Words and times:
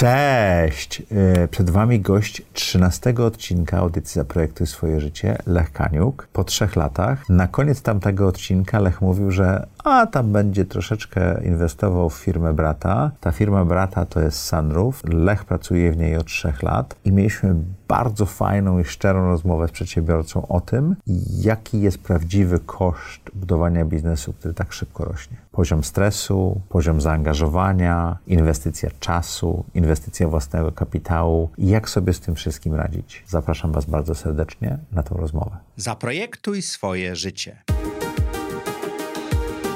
Cześć! 0.00 1.02
E, 1.12 1.48
przed 1.48 1.70
Wami 1.70 2.00
gość 2.00 2.42
13 2.52 3.14
odcinka 3.26 3.78
audycji 3.78 4.14
Zaprojektuj 4.14 4.66
swoje 4.66 5.00
życie, 5.00 5.38
Lech 5.46 5.72
Kaniuk. 5.72 6.28
Po 6.32 6.44
trzech 6.44 6.76
latach. 6.76 7.28
Na 7.28 7.48
koniec 7.48 7.82
tamtego 7.82 8.26
odcinka 8.26 8.78
Lech 8.78 9.00
mówił, 9.00 9.30
że 9.30 9.66
a 9.84 10.06
tam 10.06 10.32
będzie 10.32 10.64
troszeczkę 10.64 11.44
inwestował 11.44 12.10
w 12.10 12.14
firmę 12.14 12.52
brata. 12.52 13.10
Ta 13.20 13.32
firma 13.32 13.64
brata 13.64 14.06
to 14.06 14.20
jest 14.20 14.38
Sunroof. 14.38 15.02
Lech 15.04 15.44
pracuje 15.44 15.92
w 15.92 15.96
niej 15.96 16.16
od 16.16 16.26
trzech 16.26 16.62
lat 16.62 16.94
i 17.04 17.12
mieliśmy 17.12 17.54
bardzo 17.88 18.26
fajną 18.26 18.78
i 18.78 18.84
szczerą 18.84 19.26
rozmowę 19.26 19.68
z 19.68 19.70
przedsiębiorcą 19.70 20.48
o 20.48 20.60
tym, 20.60 20.96
jaki 21.40 21.80
jest 21.80 21.98
prawdziwy 21.98 22.60
koszt 22.66 23.20
budowania 23.34 23.84
biznesu, 23.84 24.32
który 24.32 24.54
tak 24.54 24.72
szybko 24.72 25.04
rośnie. 25.04 25.36
Poziom 25.52 25.84
stresu, 25.84 26.60
poziom 26.68 27.00
zaangażowania, 27.00 28.16
inwestycja 28.26 28.90
czasu, 29.00 29.64
inwestycja 29.74 29.89
własnego 30.26 30.72
kapitału 30.72 31.50
i 31.58 31.68
jak 31.68 31.88
sobie 31.88 32.12
z 32.12 32.20
tym 32.20 32.34
wszystkim 32.34 32.74
radzić. 32.74 33.24
Zapraszam 33.26 33.72
Was 33.72 33.84
bardzo 33.84 34.14
serdecznie 34.14 34.78
na 34.92 35.02
tę 35.02 35.14
rozmowę. 35.18 35.56
Zaprojektuj 35.76 36.62
swoje 36.62 37.16
życie. 37.16 37.62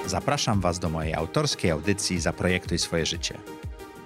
Zapraszam 0.06 0.60
Was 0.60 0.78
do 0.78 0.88
mojej 0.88 1.14
autorskiej 1.14 1.70
audycji 1.70 2.20
Zaprojektuj 2.20 2.78
swoje 2.78 3.06
życie. 3.06 3.38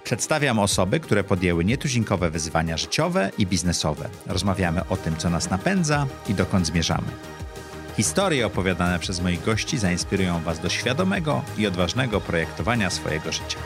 Przedstawiam 0.04 0.58
osoby, 0.58 1.00
które 1.00 1.24
podjęły 1.24 1.64
nietuzinkowe 1.64 2.30
wyzwania 2.30 2.76
życiowe 2.76 3.30
i 3.38 3.46
biznesowe. 3.46 4.08
Rozmawiamy 4.26 4.88
o 4.88 4.96
tym, 4.96 5.16
co 5.16 5.30
nas 5.30 5.50
napędza 5.50 6.06
i 6.28 6.34
dokąd 6.34 6.66
zmierzamy. 6.66 7.08
Historie 7.96 8.46
opowiadane 8.46 8.98
przez 8.98 9.20
moich 9.20 9.44
gości 9.44 9.78
zainspirują 9.78 10.40
Was 10.40 10.60
do 10.60 10.68
świadomego 10.68 11.42
i 11.58 11.66
odważnego 11.66 12.20
projektowania 12.20 12.90
swojego 12.90 13.32
życia. 13.32 13.58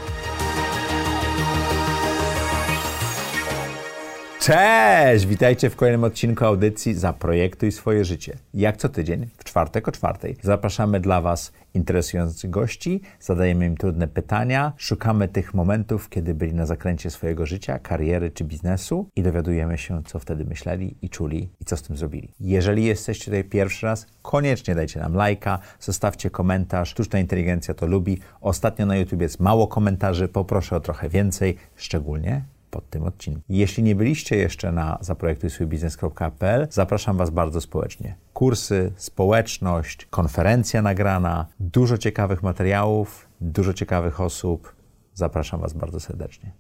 Cześć! 4.43 5.27
Witajcie 5.27 5.71
w 5.71 5.77
kolejnym 5.77 6.05
odcinku 6.05 6.45
audycji 6.45 6.95
Zaprojektuj 6.95 7.73
swoje 7.73 8.05
życie. 8.05 8.37
Jak 8.55 8.77
co 8.77 8.89
tydzień, 8.89 9.27
w 9.39 9.45
czwartek 9.45 9.89
o 9.89 9.93
czwartej, 9.93 10.37
zapraszamy 10.43 11.01
dla 11.01 11.21
Was 11.21 11.53
interesujących 11.75 12.51
gości, 12.51 13.01
zadajemy 13.21 13.67
im 13.67 13.77
trudne 13.77 14.09
pytania, 14.09 14.73
szukamy 14.77 15.29
tych 15.29 15.55
momentów, 15.55 16.09
kiedy 16.09 16.35
byli 16.35 16.55
na 16.55 16.67
zakręcie 16.67 17.11
swojego 17.11 17.47
życia, 17.47 17.79
kariery 17.79 18.31
czy 18.31 18.45
biznesu 18.45 19.09
i 19.17 19.23
dowiadujemy 19.23 19.79
się, 19.79 20.03
co 20.07 20.19
wtedy 20.19 20.45
myśleli 20.45 20.97
i 21.03 21.11
czuli 21.11 21.49
i 21.61 21.65
co 21.65 21.77
z 21.77 21.83
tym 21.83 21.97
zrobili. 21.97 22.35
Jeżeli 22.41 22.85
jesteście 22.85 23.25
tutaj 23.25 23.45
pierwszy 23.45 23.87
raz, 23.87 24.07
koniecznie 24.23 24.75
dajcie 24.75 25.01
nam 25.01 25.15
lajka, 25.15 25.59
zostawcie 25.81 26.31
komentarz. 26.31 26.89
Sztuczna 26.89 27.19
inteligencja 27.19 27.75
to 27.75 27.87
lubi. 27.87 28.19
Ostatnio 28.41 28.87
na 28.87 28.97
YouTube 28.97 29.21
jest 29.21 29.41
mało 29.41 29.67
komentarzy, 29.67 30.29
poproszę 30.29 30.77
o 30.77 30.81
trochę 30.81 31.09
więcej, 31.09 31.57
szczególnie 31.77 32.45
pod 32.73 32.91
tym 32.91 33.03
odcinkiem. 33.03 33.43
Jeśli 33.49 33.83
nie 33.83 33.95
byliście 33.95 34.37
jeszcze 34.37 34.73
na 34.73 34.99
zaprojektujswójbiznes.pl, 35.01 36.69
zapraszam 36.71 37.17
Was 37.17 37.31
bardzo 37.31 37.61
społecznie. 37.61 38.15
Kursy, 38.33 38.93
społeczność, 38.97 40.07
konferencja 40.07 40.83
nagrana, 40.83 41.47
dużo 41.61 41.99
ciekawych 41.99 42.43
materiałów, 42.43 43.29
dużo 43.41 43.75
ciekawych 43.75 44.21
osób. 44.21 44.75
Zapraszam 45.15 45.61
Was 45.61 45.73
bardzo 45.73 46.01
serdecznie. 46.01 46.53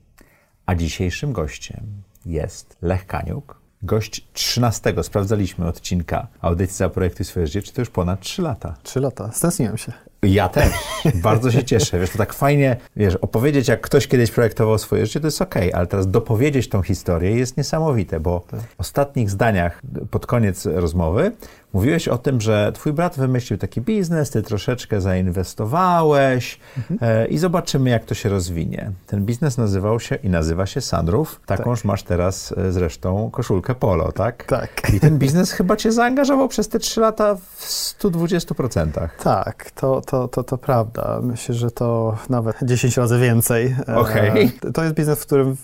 A 0.66 0.74
dzisiejszym 0.74 1.32
gościem 1.32 1.86
jest 2.26 2.76
Lech 2.82 3.06
Kaniuk, 3.06 3.60
gość 3.82 4.26
13. 4.32 4.94
Sprawdzaliśmy 5.02 5.66
odcinka 5.66 6.26
audycji 6.40 6.76
Zaprojektuj 6.76 7.26
swoje 7.26 7.46
życie, 7.46 7.62
czy 7.62 7.72
to 7.72 7.80
już 7.80 7.90
ponad 7.90 8.20
3 8.20 8.42
lata. 8.42 8.76
3 8.82 9.00
lata, 9.00 9.32
stęskniłem 9.32 9.78
się. 9.78 9.92
Ja 10.26 10.48
też. 10.48 10.72
Bardzo 11.14 11.50
się 11.50 11.64
cieszę. 11.64 12.00
Wiesz, 12.00 12.10
to 12.10 12.18
tak 12.18 12.32
fajnie, 12.32 12.76
wiesz, 12.96 13.16
opowiedzieć, 13.16 13.68
jak 13.68 13.80
ktoś 13.80 14.08
kiedyś 14.08 14.30
projektował 14.30 14.78
swoje 14.78 15.06
życie, 15.06 15.20
to 15.20 15.26
jest 15.26 15.42
okej, 15.42 15.68
okay, 15.68 15.78
ale 15.78 15.86
teraz 15.86 16.10
dopowiedzieć 16.10 16.68
tą 16.68 16.82
historię 16.82 17.30
jest 17.30 17.56
niesamowite, 17.56 18.20
bo 18.20 18.44
w 18.76 18.80
ostatnich 18.80 19.30
zdaniach 19.30 19.82
pod 20.10 20.26
koniec 20.26 20.66
rozmowy 20.66 21.32
mówiłeś 21.72 22.08
o 22.08 22.18
tym, 22.18 22.40
że 22.40 22.72
twój 22.74 22.92
brat 22.92 23.16
wymyślił 23.16 23.58
taki 23.58 23.80
biznes, 23.80 24.30
ty 24.30 24.42
troszeczkę 24.42 25.00
zainwestowałeś 25.00 26.58
mhm. 26.78 26.98
e, 27.02 27.26
i 27.26 27.38
zobaczymy, 27.38 27.90
jak 27.90 28.04
to 28.04 28.14
się 28.14 28.28
rozwinie. 28.28 28.90
Ten 29.06 29.24
biznes 29.24 29.58
nazywał 29.58 30.00
się 30.00 30.14
i 30.14 30.28
nazywa 30.28 30.66
się 30.66 30.80
Sandrów. 30.80 31.40
Takąż 31.46 31.78
tak. 31.78 31.84
masz 31.84 32.02
teraz 32.02 32.54
e, 32.56 32.72
zresztą 32.72 33.30
koszulkę 33.30 33.74
polo, 33.74 34.12
tak? 34.12 34.44
Tak. 34.44 34.90
I 34.94 35.00
ten 35.00 35.18
biznes 35.22 35.52
chyba 35.52 35.76
cię 35.76 35.92
zaangażował 35.92 36.48
przez 36.48 36.68
te 36.68 36.78
trzy 36.78 37.00
lata 37.00 37.34
w 37.34 37.66
120%. 38.00 39.08
Tak, 39.22 39.70
to, 39.70 40.00
to, 40.00 40.28
to, 40.28 40.44
to 40.44 40.58
prawda. 40.58 41.20
Myślę, 41.22 41.54
że 41.54 41.70
to 41.70 42.16
nawet 42.28 42.56
10 42.62 42.96
razy 42.96 43.18
więcej. 43.18 43.76
E, 43.88 43.96
okay. 43.96 44.50
To 44.74 44.82
jest 44.82 44.94
biznes, 44.94 45.18
w 45.18 45.26
którym 45.26 45.56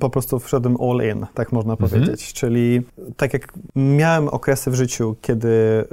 po 0.00 0.10
prostu 0.10 0.38
wszedłem 0.38 0.76
all 0.80 1.10
in, 1.10 1.26
tak 1.34 1.52
można 1.52 1.72
mhm. 1.72 1.90
powiedzieć. 1.90 2.32
Czyli 2.32 2.82
tak 3.16 3.32
jak 3.32 3.52
miałem 3.76 4.28
okresy 4.28 4.70
w 4.70 4.74
życiu, 4.74 5.16
kiedy 5.22 5.33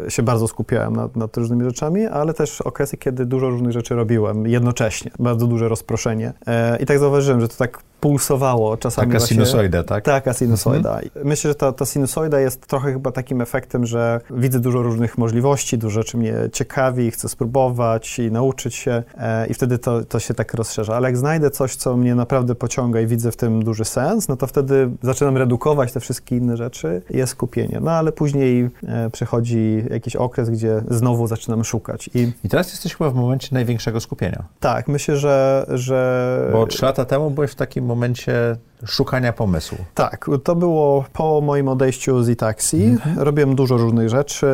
się 0.09 0.24
bardzo 0.24 0.47
skupiałem 0.47 0.96
nad, 0.96 1.16
nad 1.16 1.38
różnymi 1.38 1.63
rzeczami, 1.63 2.06
ale 2.06 2.34
też 2.34 2.62
okresy, 2.62 2.97
kiedy 2.97 3.25
dużo 3.25 3.50
różnych 3.50 3.72
rzeczy 3.72 3.96
robiłem 3.96 4.47
jednocześnie. 4.47 5.12
Bardzo 5.19 5.47
duże 5.47 5.69
rozproszenie. 5.69 6.34
E, 6.47 6.78
I 6.81 6.85
tak 6.85 7.00
zauważyłem, 7.00 7.41
że 7.41 7.47
to 7.47 7.56
tak 7.56 7.84
pulsowało 8.01 8.78
czasami. 8.78 9.07
Taka 9.07 9.19
właśnie, 9.19 9.35
sinusoida, 9.35 9.84
tak? 9.84 10.03
Taka 10.03 10.34
sinusoida. 10.34 11.00
Mhm. 11.00 11.28
Myślę, 11.28 11.51
że 11.51 11.56
ta, 11.56 11.72
ta 11.72 11.85
sinusoida 11.85 12.39
jest 12.39 12.67
trochę 12.67 12.94
chyba 12.94 13.12
takim 13.12 13.41
efektem, 13.41 13.85
że 13.85 14.22
widzę 14.31 14.59
dużo 14.59 14.81
różnych 14.81 15.17
możliwości, 15.17 15.78
dużo 15.78 15.94
rzeczy 15.94 16.17
mnie 16.17 16.34
ciekawi, 16.53 17.12
chcę 17.12 17.29
spróbować 17.29 18.19
i 18.19 18.31
nauczyć 18.31 18.75
się 18.75 19.03
e, 19.17 19.47
i 19.47 19.53
wtedy 19.53 19.78
to, 19.78 20.03
to 20.03 20.19
się 20.19 20.34
tak 20.34 20.53
rozszerza. 20.53 20.95
Ale 20.95 21.07
jak 21.07 21.17
znajdę 21.17 21.50
coś, 21.50 21.75
co 21.75 21.97
mnie 21.97 22.16
naprawdę 22.16 22.56
pociąga 22.56 23.01
i 23.01 23.07
widzę 23.07 23.31
w 23.31 23.38
tym 23.38 23.63
duży 23.63 23.85
sens, 23.85 24.28
no 24.28 24.38
to 24.38 24.47
wtedy 24.47 24.89
zaczynam 25.01 25.38
redukować 25.38 25.91
te 25.91 26.00
wszystkie 26.00 26.38
inne 26.38 26.57
rzeczy 26.57 27.01
i 27.09 27.18
jest 27.18 27.31
skupienie. 27.31 27.79
No 27.81 27.91
ale 27.91 28.12
później 28.12 28.69
e, 28.88 29.09
przychodzi 29.09 29.83
jakiś 29.89 30.16
okres, 30.16 30.50
gdzie 30.50 30.81
znowu 30.89 31.28
zaczynam 31.28 31.63
szukać. 31.63 32.09
I, 32.13 32.31
I 32.44 32.50
teraz 32.50 32.72
jesteś 32.72 32.95
chyba 32.95 33.09
w 33.09 33.16
momencie 33.16 33.47
największego 33.51 34.00
skupienia. 34.00 34.44
Tak, 34.59 34.88
myślę, 34.88 35.18
że... 35.18 35.66
że... 35.69 36.50
Bo 36.51 36.68
trzy 36.68 36.85
lata 36.85 37.06
temu 37.06 37.31
byłeś 37.31 37.51
w 37.51 37.56
takim 37.56 37.91
momencie 37.91 38.57
szukania 38.85 39.34
pomysłu. 39.34 39.78
Tak, 39.94 40.25
to 40.44 40.56
było 40.56 41.06
po 41.13 41.41
moim 41.41 41.68
odejściu 41.68 42.24
z 42.24 42.29
e-taxi. 42.29 42.84
Mhm. 42.84 43.19
Robiłem 43.19 43.56
dużo 43.56 43.78
różnych 43.78 44.09
rzeczy, 44.09 44.47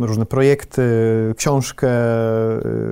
różne 0.00 0.26
projekty, 0.26 0.82
książkę 1.36 1.88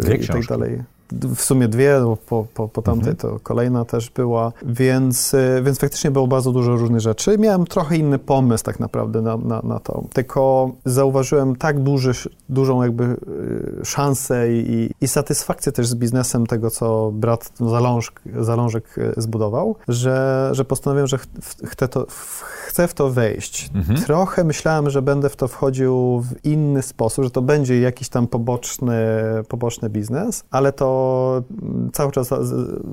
Dwie 0.01 0.15
i 0.15 0.27
tak 0.27 0.47
dalej 0.47 0.83
w 1.13 1.41
sumie 1.41 1.69
dwie, 1.69 2.01
bo 2.05 2.17
po, 2.17 2.47
po, 2.55 2.69
po 2.69 2.83
tamtej 2.83 3.11
mhm. 3.11 3.17
to 3.17 3.41
kolejna 3.43 3.85
też 3.85 4.11
była, 4.11 4.53
więc, 4.63 5.35
y, 5.35 5.63
więc 5.65 5.79
faktycznie 5.79 6.11
było 6.11 6.27
bardzo 6.27 6.53
dużo 6.53 6.77
różnych 6.77 7.01
rzeczy. 7.01 7.39
Miałem 7.39 7.67
trochę 7.67 7.97
inny 7.97 8.19
pomysł 8.19 8.65
tak 8.65 8.81
naprawdę 8.81 9.23
na, 9.23 9.37
na, 9.37 9.61
na 9.63 9.81
to, 9.81 10.05
tylko 10.13 10.71
zauważyłem 10.85 11.57
tak 11.57 11.81
duży, 11.81 12.13
dużą 12.49 12.83
jakby 12.83 13.05
y, 13.05 13.85
szansę 13.85 14.53
i, 14.53 14.91
i 15.01 15.09
satysfakcję 15.09 15.73
też 15.73 15.87
z 15.87 15.95
biznesem 15.95 16.47
tego, 16.47 16.71
co 16.71 17.11
brat 17.15 17.53
zalążek, 17.61 18.23
zalążek 18.41 18.99
y, 18.99 19.15
zbudował, 19.17 19.77
że, 19.89 20.49
że 20.53 20.65
postanowiłem, 20.65 21.07
że 21.07 21.19
ch 21.19 21.27
chcę, 21.65 21.89
to, 21.89 22.07
chcę 22.67 22.89
w 22.89 22.95
to 22.95 23.11
wejść. 23.11 23.71
Mhm. 23.75 24.01
Trochę 24.01 24.45
myślałem, 24.45 24.91
że 24.91 25.03
będę 25.03 25.29
w 25.29 25.37
to 25.37 25.49
wchodził 25.49 26.21
w 26.21 26.45
inny 26.45 26.83
sposób, 26.83 27.25
że 27.25 27.31
to 27.31 27.43
będzie 27.43 27.81
jakiś 27.81 28.09
tam 28.09 28.27
poboczny, 28.27 28.97
poboczny 29.49 29.91
biznes, 29.91 30.45
ale 30.51 30.73
to 30.73 31.00
cały 31.93 32.13
czas 32.13 32.31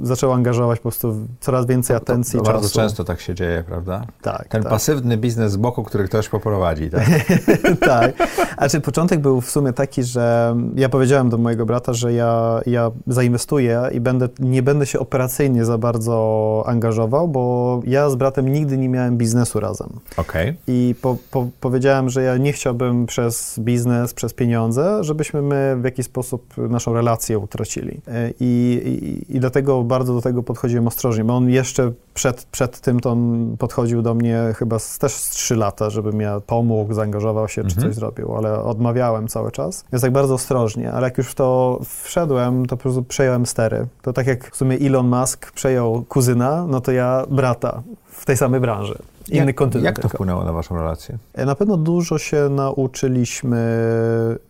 zaczęło 0.03 0.33
angażować 0.33 0.79
po 0.79 0.83
prostu 0.83 1.15
coraz 1.39 1.65
więcej 1.65 1.95
atencji 1.95 2.39
to, 2.39 2.45
to 2.45 2.51
Bardzo 2.51 2.69
często 2.69 3.03
tak 3.03 3.21
się 3.21 3.35
dzieje, 3.35 3.63
prawda? 3.67 4.05
Tak. 4.21 4.47
Ten 4.47 4.63
tak. 4.63 4.71
pasywny 4.71 5.17
biznes 5.17 5.51
z 5.51 5.57
boku, 5.57 5.83
który 5.83 6.03
ktoś 6.03 6.29
poprowadzi, 6.29 6.89
tak? 6.89 7.05
tak. 7.79 8.13
A 8.57 8.69
czy 8.69 8.81
początek 8.81 9.19
był 9.19 9.41
w 9.41 9.51
sumie 9.51 9.73
taki, 9.73 10.03
że 10.03 10.55
ja 10.75 10.89
powiedziałem 10.89 11.29
do 11.29 11.37
mojego 11.37 11.65
brata, 11.65 11.93
że 11.93 12.13
ja, 12.13 12.61
ja 12.65 12.91
zainwestuję 13.07 13.81
i 13.93 13.99
będę, 13.99 14.29
nie 14.39 14.63
będę 14.63 14.85
się 14.85 14.99
operacyjnie 14.99 15.65
za 15.65 15.77
bardzo 15.77 16.63
angażował, 16.67 17.27
bo 17.27 17.81
ja 17.85 18.09
z 18.09 18.15
bratem 18.15 18.49
nigdy 18.49 18.77
nie 18.77 18.89
miałem 18.89 19.17
biznesu 19.17 19.59
razem. 19.59 19.89
Okej. 20.17 20.49
Okay. 20.49 20.55
I 20.67 20.95
po, 21.01 21.17
po, 21.31 21.47
powiedziałem, 21.59 22.09
że 22.09 22.23
ja 22.23 22.37
nie 22.37 22.53
chciałbym 22.53 23.05
przez 23.05 23.59
biznes, 23.59 24.13
przez 24.13 24.33
pieniądze, 24.33 25.03
żebyśmy 25.03 25.41
my 25.41 25.77
w 25.81 25.83
jakiś 25.83 26.05
sposób 26.05 26.57
naszą 26.57 26.93
relację 26.93 27.39
utracili. 27.39 27.96
E, 28.07 28.31
I, 28.39 28.81
i, 28.85 29.35
I, 29.35 29.39
dlatego 29.39 29.83
bardzo 29.83 30.13
do 30.13 30.21
tego 30.21 30.43
podchodziłem 30.43 30.87
ostrożnie, 30.87 31.23
bo 31.23 31.35
on 31.35 31.49
jeszcze 31.49 31.91
przed, 32.13 32.45
przed 32.51 32.79
tym 32.79 32.99
to 32.99 33.11
on 33.11 33.55
podchodził 33.59 34.01
do 34.01 34.13
mnie 34.13 34.53
chyba 34.55 34.79
z, 34.79 34.97
też 34.97 35.13
z 35.13 35.29
trzy 35.29 35.55
lata, 35.55 35.89
żebym 35.89 36.21
ja 36.21 36.39
pomógł, 36.39 36.93
zaangażował 36.93 37.47
się, 37.47 37.61
czy 37.63 37.75
mhm. 37.75 37.87
coś 37.87 37.95
zrobił, 37.95 38.35
ale 38.35 38.63
odmawiałem 38.63 39.27
cały 39.27 39.51
czas. 39.51 39.85
Więc 39.91 40.01
tak 40.01 40.11
bardzo 40.11 40.33
ostrożnie, 40.33 40.91
ale 40.91 41.07
jak 41.07 41.17
już 41.17 41.27
w 41.27 41.35
to 41.35 41.79
wszedłem, 42.03 42.65
to 42.65 42.77
po 42.77 42.83
prostu 42.83 43.03
przejąłem 43.03 43.45
stery. 43.45 43.87
To 44.01 44.13
tak 44.13 44.27
jak 44.27 44.51
w 44.51 44.57
sumie 44.57 44.77
Elon 44.77 45.07
Musk 45.07 45.51
przejął 45.51 46.05
kuzyna, 46.09 46.65
no 46.67 46.81
to 46.81 46.91
ja 46.91 47.25
brata 47.29 47.81
w 48.05 48.25
tej 48.25 48.37
samej 48.37 48.59
branży. 48.59 48.97
Inny 49.29 49.45
jak, 49.45 49.55
kontynent. 49.55 49.85
Jak 49.85 49.99
to 49.99 50.09
wpłynęło 50.09 50.43
na 50.43 50.53
waszą 50.53 50.75
relację? 50.75 51.17
E, 51.33 51.45
Na 51.45 51.55
pewno 51.55 51.77
dużo 51.77 52.17
się 52.17 52.49
nauczyliśmy 52.49 53.57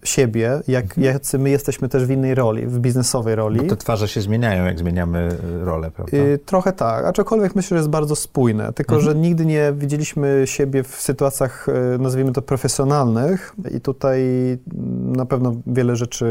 siebie, 0.04 0.62
jak, 0.68 0.98
jacy 0.98 1.40
my 1.40 1.50
jesteśmy 1.50 1.90
też 1.90 2.06
w 2.06 2.10
innej 2.12 2.36
roli, 2.36 2.68
w 2.68 2.80
biznesowej 2.80 3.36
roli. 3.36 3.62
Bo 3.62 3.68
te 3.70 3.76
twarze 3.76 4.08
się 4.08 4.22
zmieniają, 4.22 4.66
jak 4.66 4.80
zmieniamy 4.80 5.38
y, 5.62 5.66
rolę, 5.66 5.92
prawda? 5.92 6.18
Y, 6.18 6.40
Trochę 6.46 6.74
tak, 6.74 7.06
aczkolwiek 7.06 7.56
myślę, 7.56 7.70
że 7.70 7.76
jest 7.80 7.90
bardzo 7.90 8.16
spójne, 8.16 8.74
tylko 8.74 8.96
Mhm. 8.96 9.14
że 9.14 9.20
nigdy 9.20 9.46
nie 9.46 9.74
widzieliśmy 9.78 10.42
siebie 10.46 10.84
w 10.84 10.88
sytuacjach, 10.96 11.68
nazwijmy 12.00 12.32
to 12.32 12.42
profesjonalnych 12.42 13.56
i 13.78 13.82
tutaj 13.82 14.22
mm, 14.74 15.16
na 15.16 15.26
pewno 15.26 15.56
wiele 15.68 15.96
rzeczy 15.96 16.26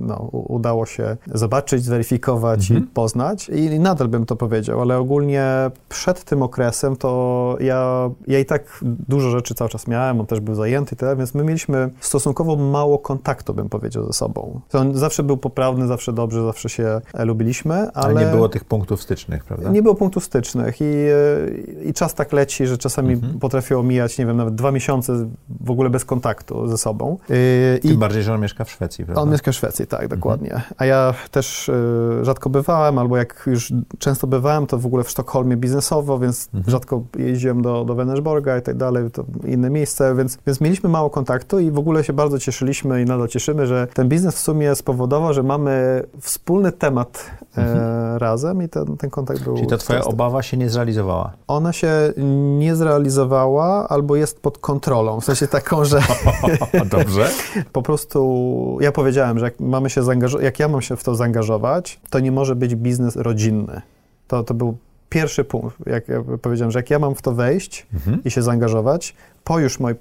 no, 0.00 0.16
udało 0.32 0.86
się 0.86 1.16
zobaczyć, 1.34 1.84
zweryfikować 1.84 2.60
Mhm. 2.70 2.84
i 2.84 2.86
poznać 2.86 3.48
I, 3.48 3.78
nadal 3.80 4.08
bym 4.08 4.26
to 4.26 4.36
powiedział, 4.36 4.80
ale 4.80 4.98
ogólnie 4.98 5.44
przed 5.88 6.24
tym 6.24 6.42
okresem 6.42 6.96
to 6.96 7.56
ja, 7.60 8.10
ja 8.26 8.38
i 8.38 8.44
tak 8.44 8.80
dużo 9.08 9.30
rzeczy 9.30 9.54
cały 9.54 9.70
czas 9.70 9.86
miałem, 9.86 10.20
on 10.20 10.26
też 10.26 10.40
był 10.40 10.54
zajęty 10.54 10.94
i 10.94 10.98
tyle, 10.98 11.16
więc 11.16 11.34
my 11.34 11.44
mieliśmy 11.44 11.90
stosunkowo 12.00 12.56
mało 12.56 12.98
kontaktu, 12.98 13.54
bym 13.54 13.68
powiedział, 13.68 14.06
ze 14.06 14.12
sobą. 14.12 14.60
On 14.72 14.94
zawsze 14.94 15.22
był 15.22 15.36
poprawny, 15.36 15.86
zawsze 15.86 16.12
dobrze, 16.12 16.44
zawsze 16.44 16.68
się 16.68 17.00
e, 17.14 17.24
lubiliśmy, 17.24 17.74
ale... 17.74 18.06
Ale 18.06 18.24
nie 18.26 18.32
było 18.32 18.48
tych 18.48 18.64
punktów 18.64 19.02
stycznych, 19.02 19.44
prawda? 19.44 19.70
Nie 19.70 19.82
było 19.82 19.94
punktów 19.94 20.24
stycznych 20.24 20.80
i, 20.80 20.84
e, 20.84 21.84
i 21.84 21.92
czas 21.92 22.14
tak 22.14 22.32
leci, 22.32 22.66
że 22.66 22.78
czasami 22.78 23.14
Mhm. 23.14 23.38
potrafiło 23.38 23.82
mijać, 23.82 24.18
nie 24.18 24.26
wiem, 24.26 24.36
nawet 24.36 24.54
dwa 24.54 24.72
miesiące 24.72 25.28
w 25.60 25.70
ogóle 25.70 25.90
bez 25.90 26.04
kontaktu 26.04 26.68
ze 26.68 26.78
sobą. 26.78 27.18
E, 27.30 27.78
Tym 27.78 27.90
I 27.92 27.94
bardziej, 27.94 28.22
że 28.22 28.34
on 28.34 28.40
mieszka 28.40 28.64
w 28.64 28.70
Szwecji, 28.70 29.04
prawda? 29.04 29.22
on 29.22 29.30
mieszka 29.30 29.52
w 29.52 29.54
Szwecji, 29.54 29.79
tak, 29.86 30.08
dokładnie. 30.08 30.62
A 30.78 30.84
ja 30.84 31.14
też 31.30 31.68
e, 31.68 32.24
rzadko 32.24 32.50
bywałem, 32.50 32.98
albo 32.98 33.16
jak 33.16 33.42
już 33.46 33.72
często 33.98 34.26
bywałem, 34.26 34.66
to 34.66 34.78
w 34.78 34.86
ogóle 34.86 35.04
w 35.04 35.10
Sztokholmie 35.10 35.56
biznesowo, 35.56 36.18
więc 36.18 36.48
Mhm. 36.54 36.70
rzadko 36.70 37.02
jeździłem 37.18 37.62
do, 37.62 37.84
do 37.84 37.94
Vänersborga 37.94 38.58
i 38.58 38.62
tak 38.62 38.76
dalej, 38.76 39.10
to 39.10 39.24
inne 39.46 39.70
miejsce, 39.70 40.14
więc, 40.14 40.38
więc 40.46 40.60
mieliśmy 40.60 40.88
mało 40.88 41.10
kontaktu 41.10 41.58
i 41.58 41.70
w 41.70 41.78
ogóle 41.78 42.04
się 42.04 42.12
bardzo 42.12 42.38
cieszyliśmy 42.38 43.02
i 43.02 43.04
nadal 43.04 43.28
cieszymy, 43.28 43.66
że 43.66 43.86
ten 43.94 44.08
biznes 44.08 44.34
w 44.34 44.38
sumie 44.38 44.74
spowodował, 44.74 45.34
że 45.34 45.42
mamy 45.42 46.02
wspólny 46.20 46.72
temat 46.72 47.30
e, 47.56 48.18
razem 48.18 48.62
i 48.62 48.68
ten, 48.68 48.96
ten 48.96 49.10
kontakt 49.10 49.40
był 49.40 49.52
Mhm. 49.52 49.56
Czyli 49.68 49.78
ta 49.78 49.84
twoja 49.84 49.98
częsty. 49.98 50.12
obawa 50.12 50.42
się 50.42 50.56
nie 50.56 50.70
zrealizowała. 50.70 51.32
Ona 51.46 51.72
się 51.72 52.12
nie 52.58 52.76
zrealizowała 52.76 53.88
albo 53.88 54.16
jest 54.16 54.40
pod 54.40 54.58
kontrolą, 54.58 55.20
w 55.20 55.24
sensie 55.24 55.46
taką, 55.48 55.84
że 55.84 56.00
Dobrze. 56.90 57.28
po 57.72 57.82
prostu 57.82 58.78
ja 58.80 58.92
powiedziałem, 58.92 59.38
że 59.38 59.44
jak, 59.44 59.60
mamy 59.60 59.90
się 59.90 60.02
zaangażo- 60.02 60.40
jak 60.42 60.58
ja 60.58 60.68
mam 60.68 60.82
się 60.82 60.96
w 60.96 61.04
to 61.04 61.14
zaangażować, 61.14 62.00
to 62.10 62.20
nie 62.20 62.32
może 62.32 62.56
być 62.56 62.74
biznes 62.76 63.16
rodzinny. 63.16 63.82
To, 64.28 64.44
to 64.44 64.54
był 64.54 64.76
pierwszy 65.08 65.44
punkt. 65.44 65.76
Jak 65.86 66.08
ja 66.08 66.22
powiedziałem, 66.42 66.70
że 66.70 66.78
jak 66.78 66.90
ja 66.90 66.98
mam 66.98 67.14
w 67.14 67.22
to 67.22 67.32
wejść 67.32 67.86
Mhm. 67.94 68.24
i 68.24 68.30
się 68.30 68.42
zaangażować, 68.42 69.14
po 69.44 69.58
już 69.58 69.80
mojej 69.80 69.98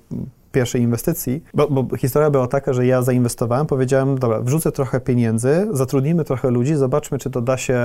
pierwszej 0.51 0.81
inwestycji, 0.81 1.43
bo, 1.53 1.67
bo 1.67 1.97
historia 1.97 2.29
była 2.29 2.47
taka, 2.47 2.73
że 2.73 2.85
ja 2.85 3.01
zainwestowałem, 3.01 3.65
powiedziałem, 3.65 4.17
dobra, 4.19 4.41
wrzucę 4.41 4.71
trochę 4.71 4.99
pieniędzy, 4.99 5.67
zatrudnimy 5.71 6.23
trochę 6.23 6.51
ludzi, 6.51 6.75
zobaczmy, 6.75 7.17
czy 7.17 7.29
to 7.29 7.41
da 7.41 7.57
się 7.57 7.79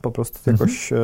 po 0.00 0.10
prostu 0.10 0.50
jakoś 0.50 0.92
e, 0.92 0.96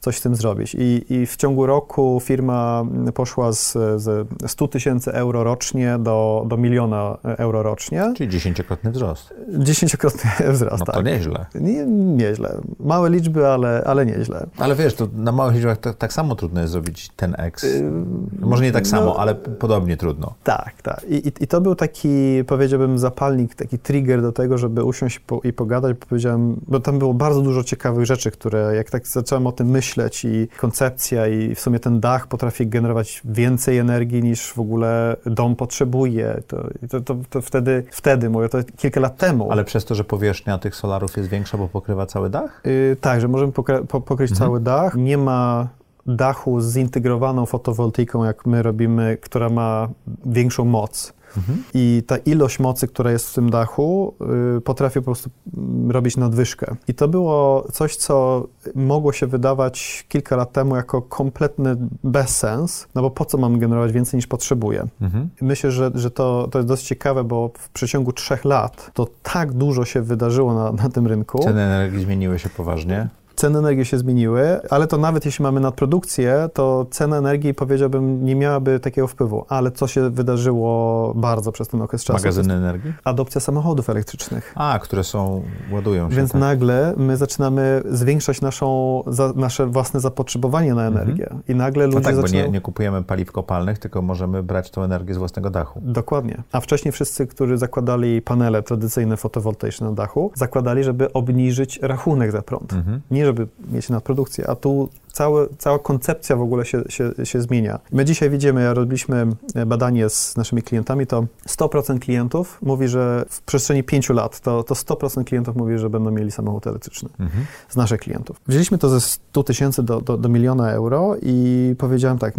coś 0.00 0.18
z 0.18 0.20
tym 0.20 0.34
zrobić. 0.34 0.74
I, 0.78 1.04
I 1.08 1.26
w 1.26 1.36
ciągu 1.36 1.66
roku 1.66 2.20
firma 2.24 2.84
poszła 3.14 3.52
z, 3.52 3.72
z 4.02 4.28
100 4.46 4.68
tysięcy 4.68 5.12
euro 5.12 5.44
rocznie 5.44 5.98
do, 5.98 6.44
do 6.48 6.56
miliona 6.56 7.18
euro 7.22 7.62
rocznie. 7.62 8.12
Czyli 8.16 8.30
dziesięciokrotny 8.30 8.90
wzrost. 8.90 9.34
Dziesięciokrotny 9.58 10.30
wzrost, 10.52 10.78
No 10.80 10.86
to 10.86 10.92
tak. 10.92 11.06
nieźle. 11.06 11.46
Nie, 11.54 11.86
nieźle. 11.86 12.56
Małe 12.80 13.10
liczby, 13.10 13.46
ale, 13.48 13.82
ale 13.86 14.06
nieźle. 14.06 14.46
Ale 14.58 14.74
wiesz, 14.74 14.94
to 14.94 15.08
na 15.14 15.32
małych 15.32 15.54
liczbach 15.54 15.78
tak, 15.78 15.96
tak 15.96 16.12
samo 16.12 16.34
trudno 16.34 16.60
jest 16.60 16.72
zrobić 16.72 17.08
ten 17.16 17.34
X. 17.38 17.62
Yy, 17.62 17.92
Może 18.40 18.62
nie 18.64 18.72
tak 18.72 18.84
no- 18.84 18.90
samo, 18.90 19.16
ale 19.20 19.34
p- 19.34 19.50
podobnie 19.50 19.96
trudno. 19.96 20.34
Tak, 20.46 20.82
tak. 20.82 21.04
I, 21.08 21.14
i, 21.14 21.32
I 21.40 21.46
to 21.46 21.60
był 21.60 21.74
taki, 21.74 22.44
powiedziałbym, 22.46 22.98
zapalnik, 22.98 23.54
taki 23.54 23.78
trigger 23.78 24.22
do 24.22 24.32
tego, 24.32 24.58
żeby 24.58 24.84
usiąść 24.84 25.18
po, 25.18 25.40
i 25.44 25.52
pogadać, 25.52 25.96
bo 25.96 26.06
powiedziałem, 26.06 26.60
bo 26.68 26.80
tam 26.80 26.98
było 26.98 27.14
bardzo 27.14 27.42
dużo 27.42 27.64
ciekawych 27.64 28.06
rzeczy, 28.06 28.30
które 28.30 28.76
jak 28.76 28.90
tak 28.90 29.06
zacząłem 29.06 29.46
o 29.46 29.52
tym 29.52 29.68
myśleć 29.68 30.24
i 30.24 30.48
koncepcja 30.60 31.26
i 31.26 31.54
w 31.54 31.60
sumie 31.60 31.80
ten 31.80 32.00
dach 32.00 32.26
potrafi 32.26 32.66
generować 32.66 33.22
więcej 33.24 33.78
energii 33.78 34.22
niż 34.22 34.52
w 34.52 34.58
ogóle 34.60 35.16
dom 35.26 35.56
potrzebuje. 35.56 36.42
To, 36.48 36.56
to, 36.90 37.00
to, 37.00 37.16
to 37.30 37.40
wtedy, 37.40 37.84
wtedy, 37.90 38.30
mówię, 38.30 38.48
to 38.48 38.58
kilka 38.76 39.00
lat 39.00 39.16
temu. 39.16 39.52
Ale 39.52 39.64
przez 39.64 39.84
to, 39.84 39.94
że 39.94 40.04
powierzchnia 40.04 40.58
tych 40.58 40.74
solarów 40.74 41.16
jest 41.16 41.28
większa, 41.28 41.58
bo 41.58 41.68
pokrywa 41.68 42.06
cały 42.06 42.30
dach? 42.30 42.60
Yy, 42.64 42.96
tak, 43.00 43.20
że 43.20 43.28
możemy 43.28 43.52
pokry- 43.52 43.86
po, 43.86 44.00
pokryć 44.00 44.30
Mhm. 44.30 44.48
cały 44.48 44.60
dach. 44.60 44.94
Nie 44.94 45.18
ma 45.18 45.68
dachu 46.06 46.60
z 46.60 46.72
zintegrowaną 46.72 47.46
fotowoltaiką, 47.46 48.24
jak 48.24 48.46
my 48.46 48.62
robimy, 48.62 49.18
która 49.20 49.48
ma 49.48 49.88
większą 50.26 50.64
moc. 50.64 51.16
Mhm. 51.36 51.62
I 51.74 52.02
ta 52.06 52.16
ilość 52.16 52.58
mocy, 52.58 52.88
która 52.88 53.10
jest 53.10 53.30
w 53.30 53.34
tym 53.34 53.50
dachu, 53.50 54.14
y, 54.56 54.60
potrafi 54.60 54.98
po 54.98 55.04
prostu 55.04 55.30
mm, 55.56 55.90
robić 55.90 56.16
nadwyżkę. 56.16 56.76
I 56.88 56.94
to 56.94 57.08
było 57.08 57.66
coś, 57.72 57.96
co 57.96 58.46
mogło 58.74 59.12
się 59.12 59.26
wydawać 59.26 60.06
kilka 60.08 60.36
lat 60.36 60.52
temu 60.52 60.76
jako 60.76 61.02
kompletny 61.02 61.76
bezsens, 62.04 62.88
no 62.94 63.02
bo 63.02 63.10
po 63.10 63.24
co 63.24 63.38
mam 63.38 63.58
generować 63.58 63.92
więcej 63.92 64.18
niż 64.18 64.26
potrzebuję? 64.26 64.86
Mhm. 65.00 65.28
Myślę, 65.40 65.70
że, 65.70 65.90
że 65.94 66.10
to, 66.10 66.48
to 66.50 66.58
jest 66.58 66.68
dość 66.68 66.86
ciekawe, 66.86 67.24
bo 67.24 67.50
w 67.58 67.68
przeciągu 67.68 68.12
trzech 68.12 68.44
lat 68.44 68.90
to 68.94 69.06
tak 69.22 69.52
dużo 69.52 69.84
się 69.84 70.02
wydarzyło 70.02 70.54
na, 70.54 70.72
na 70.72 70.88
tym 70.88 71.06
rynku. 71.06 71.38
Ceny 71.38 71.60
energii 71.60 72.04
zmieniły 72.04 72.38
się 72.38 72.48
poważnie. 72.48 73.08
Ceny 73.36 73.58
energii 73.58 73.84
się 73.84 73.98
zmieniły, 73.98 74.60
ale 74.70 74.86
to 74.86 74.98
nawet 74.98 75.24
jeśli 75.26 75.42
mamy 75.42 75.60
nadprodukcję, 75.60 76.48
to 76.54 76.86
cena 76.90 77.16
energii 77.16 77.54
powiedziałbym 77.54 78.24
nie 78.24 78.34
miałaby 78.36 78.80
takiego 78.80 79.06
wpływu. 79.08 79.44
Ale 79.48 79.70
co 79.70 79.86
się 79.86 80.10
wydarzyło 80.10 81.12
bardzo 81.16 81.52
przez 81.52 81.68
ten 81.68 81.82
okres 81.82 82.04
czasu? 82.04 82.18
Magazyny 82.18 82.54
energii? 82.54 82.92
adopcja 83.04 83.40
samochodów 83.40 83.90
elektrycznych. 83.90 84.52
A, 84.56 84.78
które 84.82 85.04
są, 85.04 85.42
ładują 85.72 86.10
się. 86.10 86.16
Więc 86.16 86.32
tak. 86.32 86.40
nagle 86.40 86.94
my 86.96 87.16
zaczynamy 87.16 87.82
zwiększać 87.90 88.40
naszą, 88.40 89.02
za, 89.06 89.32
nasze 89.36 89.66
własne 89.66 90.00
zapotrzebowanie 90.00 90.74
na 90.74 90.86
energię. 90.86 91.28
I 91.48 91.54
nagle 91.54 91.86
No 91.86 91.92
ludzie 91.94 92.04
tak, 92.04 92.16
bo 92.16 92.22
zaczynają... 92.22 92.46
nie, 92.46 92.52
nie 92.52 92.60
kupujemy 92.60 93.02
paliw 93.02 93.32
kopalnych, 93.32 93.78
tylko 93.78 94.02
możemy 94.02 94.42
brać 94.42 94.70
tą 94.70 94.82
energię 94.82 95.14
z 95.14 95.16
własnego 95.16 95.50
dachu. 95.50 95.80
Dokładnie. 95.84 96.42
A 96.52 96.60
wcześniej 96.60 96.92
wszyscy, 96.92 97.26
którzy 97.26 97.58
zakładali 97.58 98.22
panele 98.22 98.62
tradycyjne 98.62 99.16
fotowoltaiczne 99.16 99.86
na 99.86 99.92
dachu, 99.92 100.32
zakładali, 100.34 100.84
żeby 100.84 101.12
obniżyć 101.12 101.78
rachunek 101.82 102.32
za 102.32 102.42
prąd. 102.42 102.72
Mhm. 102.72 103.00
Nie 103.10 103.25
żeby 103.26 103.46
mieć 103.72 103.88
nadprodukcję, 103.88 104.50
a 104.50 104.54
tu 104.56 104.88
całe, 105.16 105.46
cała 105.58 105.78
koncepcja 105.78 106.36
w 106.36 106.40
ogóle 106.40 106.64
się, 106.64 106.82
się, 106.88 107.10
się 107.24 107.40
zmienia. 107.40 107.78
My 107.92 108.04
dzisiaj 108.04 108.30
widzimy, 108.30 108.74
robiliśmy 108.74 109.26
badanie 109.66 110.08
z 110.08 110.36
naszymi 110.36 110.62
klientami, 110.62 111.06
to 111.06 111.24
100% 111.48 111.98
klientów 111.98 112.58
mówi, 112.62 112.88
że 112.88 113.24
w 113.28 113.42
przestrzeni 113.42 113.82
5 113.84 114.08
lat 114.10 114.40
to, 114.40 114.62
to 114.62 114.74
100% 114.74 115.24
klientów 115.24 115.56
mówi, 115.56 115.78
że 115.78 115.90
będą 115.90 116.10
mieli 116.10 116.30
samochód 116.30 116.66
elektryczny 116.66 117.08
Mhm. 117.18 117.44
z 117.68 117.76
naszych 117.76 118.00
klientów. 118.00 118.40
Wzięliśmy 118.48 118.78
to 118.78 118.88
ze 118.88 119.00
100 119.00 119.42
tysięcy 119.42 119.82
do, 119.82 120.00
do, 120.00 120.16
do 120.18 120.28
miliona 120.28 120.70
euro 120.72 121.14
i 121.22 121.74
powiedziałem 121.78 122.18
tak, 122.18 122.34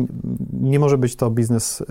nie 0.61 0.79
może 0.79 0.97
być 0.97 1.15
to 1.15 1.29
biznes 1.29 1.81
y, 1.81 1.85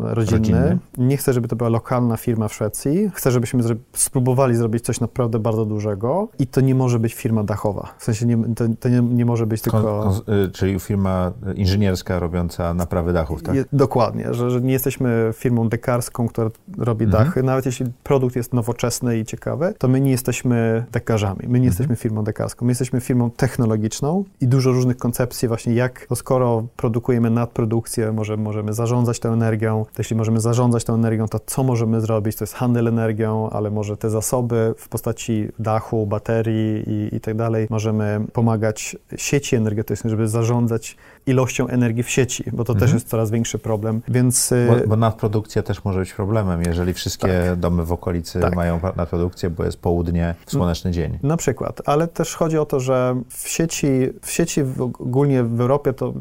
rodzinny. 0.00 0.38
Rodzinny. 0.60 0.78
Nie 0.98 1.16
chcę, 1.16 1.32
żeby 1.32 1.48
to 1.48 1.56
była 1.56 1.70
lokalna 1.70 2.16
firma 2.16 2.48
w 2.48 2.54
Szwecji. 2.54 3.10
Chcę, 3.14 3.30
żebyśmy 3.30 3.62
zro- 3.62 3.76
spróbowali 3.92 4.56
zrobić 4.56 4.84
coś 4.84 5.00
naprawdę 5.00 5.38
bardzo 5.38 5.64
dużego 5.64 6.28
i 6.38 6.46
to 6.46 6.60
nie 6.60 6.74
może 6.74 6.98
być 6.98 7.14
firma 7.14 7.44
dachowa. 7.44 7.88
W 7.98 8.04
sensie 8.04 8.26
nie, 8.26 8.54
to, 8.54 8.64
to 8.80 8.88
nie, 8.88 9.00
nie 9.02 9.24
może 9.24 9.46
być 9.46 9.62
tylko... 9.62 10.15
Y, 10.46 10.50
czyli 10.52 10.80
firma 10.80 11.32
inżynierska 11.54 12.18
robiąca 12.18 12.74
naprawy 12.74 13.12
dachów, 13.12 13.42
tak? 13.42 13.54
Je, 13.54 13.64
dokładnie, 13.72 14.34
że, 14.34 14.50
że 14.50 14.60
nie 14.60 14.72
jesteśmy 14.72 15.30
firmą 15.34 15.68
dekarską, 15.68 16.28
która 16.28 16.50
robi 16.78 17.04
Mhm. 17.04 17.24
dachy. 17.24 17.42
Nawet 17.42 17.66
jeśli 17.66 17.86
produkt 18.02 18.36
jest 18.36 18.52
nowoczesny 18.52 19.18
i 19.18 19.24
ciekawy, 19.24 19.74
to 19.78 19.88
my 19.88 20.00
nie 20.00 20.10
jesteśmy 20.10 20.84
dekarzami. 20.92 21.40
My 21.42 21.46
nie 21.46 21.48
Mhm. 21.48 21.64
jesteśmy 21.64 21.96
firmą 21.96 22.24
dekarską. 22.24 22.66
My 22.66 22.70
jesteśmy 22.70 23.00
firmą 23.00 23.30
technologiczną 23.30 24.24
i 24.40 24.48
dużo 24.48 24.72
różnych 24.72 24.96
koncepcji 24.96 25.48
właśnie 25.48 25.74
jak, 25.74 26.06
to 26.08 26.16
skoro 26.16 26.66
produkujemy 26.76 27.30
nadprodukcję, 27.30 28.12
może, 28.12 28.36
możemy 28.36 28.72
zarządzać 28.72 29.20
tą 29.20 29.32
energią. 29.32 29.84
To 29.84 29.92
jeśli 29.98 30.16
możemy 30.16 30.40
zarządzać 30.40 30.84
tą 30.84 30.94
energią, 30.94 31.28
to 31.28 31.40
co 31.46 31.62
możemy 31.62 32.00
zrobić? 32.00 32.36
To 32.36 32.44
jest 32.44 32.54
handel 32.54 32.88
energią, 32.88 33.50
ale 33.50 33.70
może 33.70 33.96
te 33.96 34.10
zasoby 34.10 34.74
w 34.78 34.88
postaci 34.88 35.48
dachu, 35.58 36.06
baterii 36.06 36.90
i, 36.90 37.16
i 37.16 37.20
tak 37.20 37.34
dalej, 37.36 37.66
możemy 37.70 38.20
pomagać 38.32 38.96
sieci 39.16 39.56
energetycznej, 39.56 40.05
żeby 40.08 40.28
zarządzać 40.28 40.96
ilością 41.26 41.68
energii 41.68 42.02
w 42.02 42.10
sieci, 42.10 42.44
bo 42.52 42.64
to 42.64 42.72
też 42.74 42.82
Mhm. 42.82 42.96
jest 42.96 43.08
coraz 43.08 43.30
większy 43.30 43.58
problem. 43.58 44.02
Więc 44.08 44.52
y, 44.52 44.66
Bo, 44.82 44.88
bo 44.88 44.96
nadprodukcja 44.96 45.62
też 45.62 45.84
może 45.84 46.00
być 46.00 46.12
problemem, 46.12 46.62
jeżeli 46.66 46.94
wszystkie 46.94 47.56
domy 47.56 47.84
w 47.84 47.92
okolicy 47.92 48.40
Tak. 48.40 48.56
mają 48.56 48.80
nadprodukcję, 48.96 49.50
bo 49.50 49.64
jest 49.64 49.78
południe, 49.80 50.34
w 50.46 50.50
słoneczny 50.50 50.90
dzień. 50.90 51.18
Na 51.22 51.36
przykład, 51.36 51.82
ale 51.86 52.08
też 52.08 52.34
chodzi 52.34 52.58
o 52.58 52.66
to, 52.66 52.80
że 52.80 53.22
w 53.28 53.48
sieci, 53.48 53.86
w 54.22 54.30
sieci 54.30 54.60
ogólnie 54.78 55.42
w 55.42 55.60
Europie 55.60 55.92
to 55.92 56.14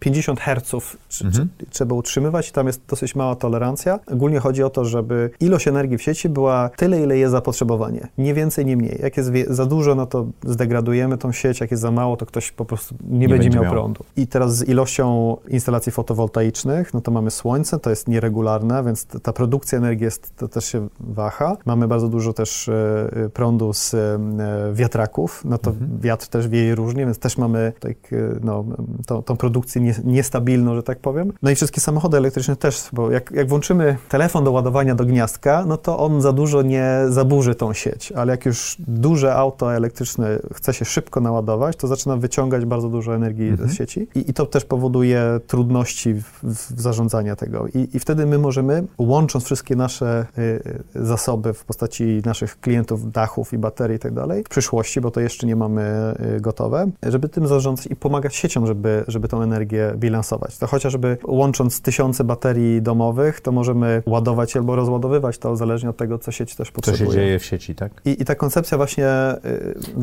50 0.00 0.40
Hz 0.40 0.64
tr- 0.74 1.24
Mhm. 1.24 1.48
tr- 1.58 1.64
trzeba 1.70 1.94
utrzymywać 1.94 2.48
i 2.48 2.52
tam 2.52 2.66
jest 2.66 2.80
dosyć 2.88 3.14
mała 3.14 3.36
tolerancja. 3.36 4.00
Ogólnie 4.12 4.38
chodzi 4.38 4.62
o 4.62 4.70
to, 4.70 4.84
żeby 4.84 5.30
ilość 5.40 5.68
energii 5.68 5.98
w 5.98 6.02
sieci 6.02 6.28
była 6.28 6.70
tyle, 6.76 7.00
ile 7.00 7.18
jest 7.18 7.32
zapotrzebowanie. 7.32 8.08
Nie 8.18 8.34
więcej, 8.34 8.66
nie 8.66 8.76
mniej. 8.76 8.98
Jak 9.02 9.16
jest 9.16 9.30
za 9.48 9.66
dużo, 9.66 9.94
no 9.94 10.06
to 10.06 10.26
zdegradujemy 10.46 11.18
tą 11.18 11.32
sieć, 11.32 11.60
jak 11.60 11.70
jest 11.70 11.80
za 11.80 11.90
mało, 11.90 12.16
to 12.16 12.26
ktoś 12.26 12.52
po 12.52 12.64
prostu 12.64 12.94
nie 13.08 13.18
nie, 13.18 13.28
będzie, 13.28 13.44
będzie 13.44 13.56
miał, 13.56 13.64
miał, 13.64 13.72
prądu. 13.72 14.04
I 14.16 14.26
teraz 14.26 14.43
z 14.48 14.68
ilością 14.68 15.36
instalacji 15.48 15.92
fotowoltaicznych, 15.92 16.94
no 16.94 17.00
to 17.00 17.10
mamy 17.10 17.30
słońce, 17.30 17.78
to 17.78 17.90
jest 17.90 18.08
nieregularne, 18.08 18.84
więc 18.84 19.06
ta 19.22 19.32
produkcja 19.32 19.78
energii 19.78 20.04
jest, 20.04 20.36
to 20.36 20.48
też 20.48 20.64
się 20.64 20.88
waha. 21.00 21.56
Mamy 21.66 21.88
bardzo 21.88 22.08
dużo 22.08 22.32
też 22.32 22.68
e, 22.68 22.72
e, 23.24 23.28
prądu 23.28 23.72
z 23.72 23.94
e, 23.94 24.18
wiatraków, 24.72 25.42
no 25.44 25.58
to 25.58 25.70
mhm. 25.70 26.00
wiatr 26.00 26.28
też 26.28 26.48
wieje 26.48 26.74
różnie, 26.74 27.04
więc 27.04 27.18
też 27.18 27.38
mamy 27.38 27.72
tak, 27.80 27.96
no, 28.42 28.64
tą, 29.06 29.22
tą 29.22 29.36
produkcję 29.36 29.82
nie, 29.82 29.94
niestabilną, 30.04 30.74
że 30.74 30.82
tak 30.82 30.98
powiem. 30.98 31.32
No 31.42 31.50
i 31.50 31.54
wszystkie 31.54 31.80
samochody 31.80 32.16
elektryczne 32.16 32.56
też, 32.56 32.88
bo 32.92 33.10
jak, 33.10 33.30
jak 33.30 33.48
włączymy 33.48 33.96
telefon 34.08 34.44
do 34.44 34.52
ładowania 34.52 34.94
do 34.94 35.04
gniazdka, 35.04 35.64
no 35.66 35.76
to 35.76 35.98
on 35.98 36.22
za 36.22 36.32
dużo 36.32 36.62
nie 36.62 37.00
zaburzy 37.08 37.54
tą 37.54 37.72
sieć, 37.72 38.12
ale 38.12 38.30
jak 38.30 38.46
już 38.46 38.76
duże 38.78 39.34
auto 39.34 39.74
elektryczne 39.74 40.38
chce 40.54 40.74
się 40.74 40.84
szybko 40.84 41.20
naładować, 41.20 41.76
to 41.76 41.86
zaczyna 41.86 42.16
wyciągać 42.16 42.64
bardzo 42.64 42.88
dużo 42.88 43.14
energii 43.14 43.48
mhm. 43.48 43.70
z 43.70 43.74
sieci 43.74 44.08
i, 44.14 44.30
i, 44.30 44.33
to 44.34 44.46
też 44.46 44.64
powoduje 44.64 45.40
trudności 45.46 46.14
w, 46.14 46.44
w 46.44 46.80
zarządzaniu 46.80 47.36
tego. 47.36 47.66
I, 47.66 47.88
I, 47.94 47.98
wtedy 47.98 48.26
my 48.26 48.38
możemy, 48.38 48.84
łącząc 48.98 49.44
wszystkie 49.44 49.76
nasze 49.76 50.26
y, 50.38 50.42
y, 50.96 51.06
zasoby 51.06 51.52
w 51.52 51.64
postaci 51.64 52.22
naszych 52.24 52.60
klientów, 52.60 53.12
dachów 53.12 53.52
i 53.52 53.58
baterii 53.58 53.96
i 53.96 53.98
tak 53.98 54.14
dalej, 54.14 54.44
w 54.44 54.48
przyszłości, 54.48 55.00
bo 55.00 55.10
to 55.10 55.20
jeszcze 55.20 55.46
nie 55.46 55.56
mamy 55.56 56.14
y, 56.36 56.40
gotowe, 56.40 56.90
żeby 57.02 57.28
tym 57.28 57.46
zarządzać 57.46 57.86
i 57.86 57.96
pomagać 57.96 58.34
sieciom, 58.34 58.66
żeby, 58.66 59.04
żeby 59.08 59.28
tą 59.28 59.42
energię 59.42 59.92
bilansować. 59.96 60.58
To 60.58 60.66
chociażby 60.66 61.18
łącząc 61.24 61.80
tysiące 61.80 62.24
baterii 62.24 62.82
domowych, 62.82 63.40
to 63.40 63.52
możemy 63.52 64.02
ładować 64.06 64.56
albo 64.56 64.76
rozładowywać 64.76 65.38
to, 65.38 65.56
zależnie 65.56 65.90
od 65.90 65.96
tego, 65.96 66.18
co 66.18 66.32
sieć 66.32 66.54
też 66.54 66.70
potrzebuje. 66.70 67.06
Co 67.06 67.12
się 67.12 67.18
dzieje 67.18 67.38
w 67.38 67.44
sieci, 67.44 67.74
tak? 67.74 67.92
I, 68.04 68.22
i 68.22 68.24
ta 68.24 68.34
koncepcja 68.34 68.76
właśnie... 68.76 69.08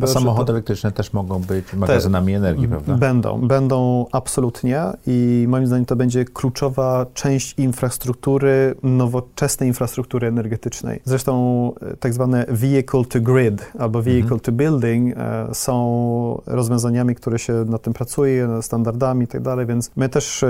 Samochody 0.05 0.47
to, 0.47 0.53
elektryczne 0.53 0.91
też 0.91 1.13
mogą 1.13 1.39
być 1.39 1.73
magazynami 1.73 2.33
energii, 2.33 2.67
prawda? 2.67 2.93
Będą, 2.93 3.47
będą 3.47 4.05
absolutnie 4.21 4.81
i 5.07 5.45
moim 5.47 5.67
zdaniem 5.67 5.85
to 5.85 5.95
będzie 5.95 6.25
kluczowa 6.25 7.05
część 7.13 7.53
infrastruktury, 7.59 8.75
nowoczesnej 8.83 9.69
infrastruktury 9.69 10.27
energetycznej. 10.27 11.01
Zresztą 11.05 11.33
e, 11.81 11.97
tak 11.97 12.13
zwane 12.13 12.45
vehicle 12.49 13.05
to 13.05 13.21
grid 13.21 13.71
albo 13.79 14.01
vehicle 14.01 14.23
mhm. 14.23 14.39
to 14.39 14.51
building 14.51 15.17
e, 15.17 15.47
są 15.53 16.41
rozwiązaniami, 16.45 17.15
które 17.15 17.39
się 17.39 17.53
nad 17.53 17.81
tym 17.81 17.93
pracuje, 17.93 18.61
standardami 18.61 19.25
i 19.25 19.27
tak 19.27 19.41
dalej, 19.41 19.65
więc 19.65 19.91
my 19.95 20.09
też 20.09 20.43
e, 20.43 20.47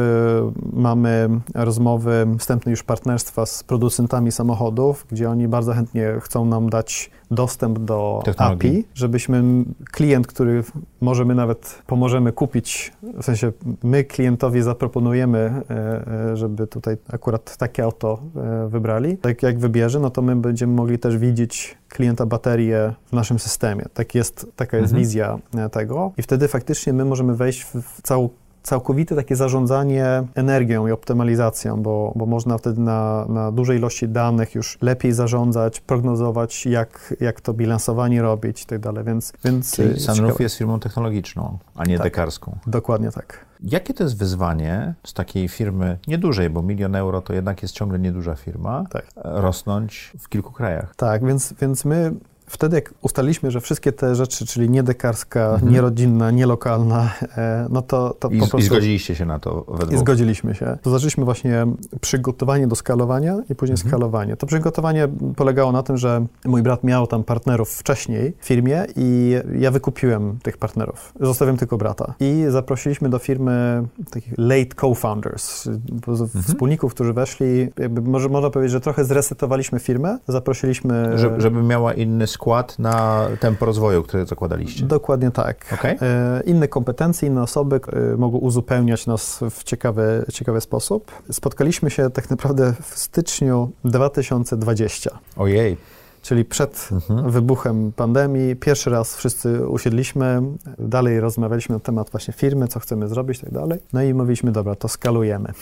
mamy 0.73 1.29
rozmowy, 1.55 2.27
wstępne 2.39 2.71
już 2.71 2.83
partnerstwa 2.83 3.45
z 3.45 3.63
producentami 3.63 4.31
samochodów, 4.31 5.05
gdzie 5.11 5.29
oni 5.29 5.47
bardzo 5.47 5.73
chętnie 5.73 6.13
chcą 6.21 6.45
nam 6.45 6.69
dać 6.69 7.11
dostęp 7.31 7.79
do 7.79 8.23
API, 8.37 8.85
żebyśmy 8.93 9.43
klient, 9.91 10.27
który 10.27 10.63
może 11.01 11.25
my 11.25 11.35
nawet 11.35 11.81
pomożemy 11.87 12.31
kupić, 12.31 12.91
w 13.03 13.23
sensie 13.23 13.51
my 13.83 14.03
klientowi 14.03 14.61
zaproponujemy, 14.61 15.39
e, 15.69 16.31
e, 16.31 16.37
żeby 16.37 16.67
tutaj 16.67 16.97
akurat 17.13 17.57
takie 17.57 17.83
auto 17.83 18.19
e, 18.35 18.67
wybrali. 18.67 19.17
Tak 19.17 19.43
jak 19.43 19.59
wybierze, 19.59 19.99
no 19.99 20.09
to 20.09 20.21
my 20.21 20.35
będziemy 20.35 20.73
mogli 20.73 20.99
też 20.99 21.17
widzieć 21.17 21.77
klienta 21.89 22.25
baterię 22.25 22.93
w 23.05 23.13
naszym 23.13 23.39
systemie. 23.39 23.85
Tak 23.93 24.15
jest, 24.15 24.47
taka 24.55 24.77
jest 24.77 24.91
mhm. 24.91 25.03
wizja 25.03 25.39
tego 25.71 26.11
i 26.17 26.21
wtedy 26.21 26.47
faktycznie 26.47 26.93
my 26.93 27.05
możemy 27.05 27.35
wejść 27.35 27.63
w 27.63 28.01
całą 28.01 28.29
całkowite 28.63 29.15
takie 29.15 29.35
zarządzanie 29.35 30.23
energią 30.35 30.87
i 30.87 30.91
optymalizacją, 30.91 31.81
bo, 31.81 32.13
bo 32.15 32.25
można 32.25 32.57
wtedy 32.57 32.81
na, 32.81 33.25
na 33.29 33.51
dużej 33.51 33.77
ilości 33.77 34.09
danych 34.09 34.55
już 34.55 34.77
lepiej 34.81 35.13
zarządzać, 35.13 35.79
prognozować, 35.79 36.65
jak, 36.65 37.13
jak 37.19 37.41
to 37.41 37.53
bilansowanie 37.53 38.21
robić 38.21 38.63
i 38.63 38.65
tak 38.65 38.79
dalej, 38.79 39.03
więc... 39.03 39.33
więc 39.45 39.75
Czyli 39.75 39.99
Sunroof 39.99 40.39
jest 40.39 40.55
firmą 40.55 40.79
technologiczną, 40.79 41.57
a 41.75 41.85
nie 41.85 41.97
tak, 41.97 42.03
dekarską. 42.03 42.57
Dokładnie 42.67 43.11
tak. 43.11 43.50
Jakie 43.61 43.93
to 43.93 44.03
jest 44.03 44.17
wyzwanie 44.17 44.93
z 45.03 45.13
takiej 45.13 45.47
firmy 45.47 45.97
niedużej, 46.07 46.49
bo 46.49 46.61
milion 46.61 46.95
euro 46.95 47.21
to 47.21 47.33
jednak 47.33 47.61
jest 47.61 47.73
ciągle 47.73 47.99
nieduża 47.99 48.35
firma, 48.35 48.85
tak. 48.89 49.05
rosnąć 49.15 50.11
w 50.19 50.29
kilku 50.29 50.51
krajach? 50.51 50.95
Tak, 50.95 51.25
więc, 51.25 51.53
więc 51.61 51.85
my 51.85 52.11
Wtedy, 52.51 52.75
jak 52.75 52.93
ustaliliśmy, 53.01 53.51
że 53.51 53.61
wszystkie 53.61 53.91
te 53.91 54.15
rzeczy, 54.15 54.45
czyli 54.45 54.69
niedekarska, 54.69 55.53
mhm. 55.53 55.71
nierodzinna, 55.71 56.31
nielokalna, 56.31 57.13
e, 57.37 57.67
no 57.69 57.81
to, 57.81 58.15
to 58.19 58.29
I, 58.29 58.39
po 58.39 58.47
prostu... 58.47 58.57
I 58.57 58.61
zgodziliście 58.61 59.15
się 59.15 59.25
na 59.25 59.39
to 59.39 59.65
we 59.67 59.77
dwóch. 59.77 59.93
I 59.93 59.97
zgodziliśmy 59.97 60.55
się. 60.55 60.77
To 60.81 60.89
zaczęliśmy 60.89 61.25
właśnie 61.25 61.65
przygotowanie 62.01 62.67
do 62.67 62.75
skalowania 62.75 63.37
i 63.49 63.55
później 63.55 63.73
mhm. 63.73 63.89
skalowanie. 63.89 64.37
To 64.37 64.47
przygotowanie 64.47 65.07
polegało 65.35 65.71
na 65.71 65.83
tym, 65.83 65.97
że 65.97 66.25
mój 66.45 66.61
brat 66.61 66.83
miał 66.83 67.07
tam 67.07 67.23
partnerów 67.23 67.69
wcześniej 67.69 68.33
w 68.39 68.45
firmie 68.45 68.85
i 68.95 69.35
ja 69.59 69.71
wykupiłem 69.71 70.39
tych 70.43 70.57
partnerów. 70.57 71.13
Zostawiam 71.19 71.57
tylko 71.57 71.77
brata. 71.77 72.13
I 72.19 72.45
zaprosiliśmy 72.49 73.09
do 73.09 73.19
firmy 73.19 73.83
takich 74.09 74.33
late 74.37 74.75
co-founders, 74.81 75.67
mhm. 75.67 76.43
wspólników, 76.43 76.93
którzy 76.93 77.13
weszli, 77.13 77.69
jakby 77.79 78.01
może 78.01 78.29
można 78.29 78.49
powiedzieć, 78.49 78.71
że 78.71 78.81
trochę 78.81 79.05
zresetowaliśmy 79.05 79.79
firmę, 79.79 80.17
zaprosiliśmy... 80.27 81.17
Żeby, 81.17 81.41
żeby 81.41 81.63
miała 81.63 81.93
inny 81.93 82.27
skład 82.27 82.40
skład 82.41 82.79
na 82.79 83.27
tempo 83.39 83.65
rozwoju, 83.65 84.03
które 84.03 84.25
zakładaliście. 84.25 84.85
Dokładnie 84.85 85.31
tak. 85.31 85.73
Okay. 85.73 85.97
E, 86.01 86.41
inne 86.45 86.67
kompetencje, 86.67 87.27
inne 87.27 87.41
osoby 87.41 87.79
e, 88.13 88.17
mogą 88.17 88.37
uzupełniać 88.37 89.07
nas 89.07 89.39
w 89.51 89.63
ciekawy, 89.63 90.25
ciekawy 90.33 90.61
sposób. 90.61 91.11
Spotkaliśmy 91.31 91.89
się 91.89 92.09
tak 92.09 92.29
naprawdę 92.29 92.73
w 92.81 92.99
styczniu 92.99 93.71
2020. 93.85 95.19
Ojej 95.37 95.77
czyli 96.21 96.45
przed 96.45 96.89
mhm. 96.91 97.31
wybuchem 97.31 97.91
pandemii. 97.91 98.55
Pierwszy 98.55 98.89
raz 98.89 99.15
wszyscy 99.15 99.67
usiedliśmy, 99.67 100.41
dalej 100.79 101.19
rozmawialiśmy 101.19 101.75
na 101.75 101.79
temat 101.79 102.09
właśnie 102.09 102.33
firmy, 102.33 102.67
co 102.67 102.79
chcemy 102.79 103.07
zrobić 103.07 103.37
i 103.37 103.41
tak 103.41 103.53
dalej. 103.53 103.79
No 103.93 104.03
i 104.03 104.13
mówiliśmy, 104.13 104.51
dobra, 104.51 104.75
to 104.75 104.87
skalujemy. 104.87 105.53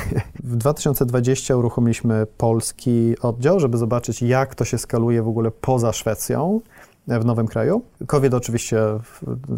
w 0.44 0.56
2020 0.56 1.56
uruchomiliśmy 1.56 2.26
polski 2.36 3.14
oddział, 3.22 3.60
żeby 3.60 3.78
zobaczyć, 3.78 4.22
jak 4.22 4.54
to 4.54 4.64
się 4.64 4.78
skaluje 4.78 5.22
w 5.22 5.28
ogóle 5.28 5.50
poza 5.50 5.92
Szwecją 5.92 6.60
w 7.08 7.24
nowym 7.24 7.46
kraju. 7.46 7.82
COVID 8.06 8.34
oczywiście 8.34 8.78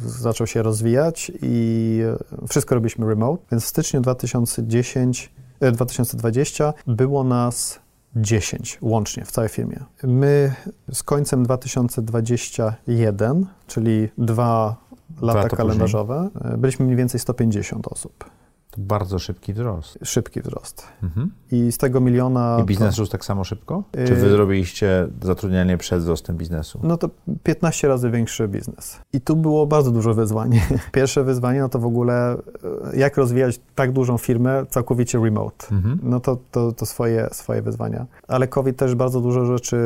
zaczął 0.07 0.47
się 0.47 0.63
rozwijać 0.63 1.33
i 1.43 2.01
wszystko 2.49 2.75
robiliśmy 2.75 3.07
remote, 3.07 3.43
więc 3.53 3.65
w 3.65 3.67
styczniu 3.67 4.01
2010, 4.01 5.33
2020 5.73 6.65
e, 6.69 6.73
było 6.87 7.25
nas 7.25 7.81
10 8.17 8.79
łącznie 8.81 9.25
w 9.25 9.31
całej 9.31 9.51
firmie. 9.51 9.85
My 10.03 10.55
z 10.93 11.03
końcem 11.03 11.43
2021, 11.43 13.47
czyli 13.67 14.09
dwa 14.19 14.77
lata 15.21 15.49
kalendarzowe, 15.49 16.31
później. 16.33 16.59
byliśmy 16.59 16.85
mniej 16.85 16.97
więcej 16.97 17.21
150 17.21 17.89
osób. 17.89 18.31
To 18.71 18.81
bardzo 18.81 19.19
szybki 19.19 19.53
wzrost. 19.53 19.99
Szybki 20.05 20.41
wzrost. 20.41 20.87
Mhm. 21.03 21.31
I 21.53 21.73
z 21.73 21.79
tego 21.79 22.01
miliona... 22.01 22.59
I 22.63 22.65
biznes 22.65 22.99
rósł 22.99 23.13
tak 23.13 23.25
samo 23.25 23.45
szybko? 23.45 23.83
Czy 24.07 24.15
wy 24.15 24.27
y- 24.27 24.31
zrobiliście 24.31 25.09
zatrudnianie 25.23 25.77
przed 25.77 26.01
wzrostem 26.01 26.37
biznesu? 26.37 26.81
No 26.83 26.97
to 26.97 27.11
15 27.43 27.89
razy 27.89 28.11
większy 28.11 28.49
biznes. 28.49 29.01
I 29.13 29.21
tu 29.21 29.37
było 29.37 29.67
bardzo 29.67 29.91
dużo 29.91 30.15
wyzwań. 30.15 30.61
Pierwsze 30.93 31.25
wyzwanie, 31.25 31.61
no 31.61 31.69
to 31.69 31.79
w 31.79 31.87
ogóle 31.87 32.33
e, 32.33 32.97
jak 32.97 33.17
rozwijać 33.17 33.61
tak 33.75 33.93
dużą 33.93 34.19
firmę 34.19 34.67
całkowicie 34.69 35.19
remote. 35.19 35.67
Mhm. 35.73 35.99
No 36.03 36.21
to, 36.21 36.39
to, 36.51 36.73
to 36.73 36.87
swoje, 36.87 37.29
swoje 37.33 37.63
wyzwania. 37.63 38.07
Ale 38.29 38.49
COVID 38.49 38.77
też 38.77 38.95
bardzo 38.95 39.21
dużo 39.21 39.47
rzeczy 39.47 39.79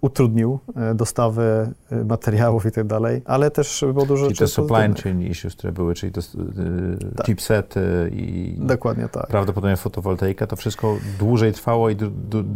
utrudnił, 0.00 0.58
e, 0.76 0.94
dostawy 0.94 1.70
materiałów 2.04 2.66
i 2.66 2.70
tak 2.70 2.86
dalej, 2.86 3.22
ale 3.24 3.50
też 3.50 3.84
było 3.92 4.06
dużo 4.06 4.24
czyli 4.24 4.36
rzeczy... 4.36 4.54
Czyli 4.54 4.68
te 4.68 4.74
supply 4.74 5.02
chain 5.02 5.22
issues, 5.22 5.54
które 5.56 5.72
były, 5.72 5.94
czyli 5.94 6.12
to 6.12 6.20
tak. 7.16 7.26
chipsety 7.26 8.10
i 8.22 8.56
Dokładnie 8.58 9.08
tak. 9.08 9.26
prawdopodobnie 9.26 9.76
fotowoltaika, 9.76 10.46
to 10.46 10.56
wszystko 10.56 10.96
dłużej 11.18 11.52
trwało 11.52 11.90
i 11.90 11.96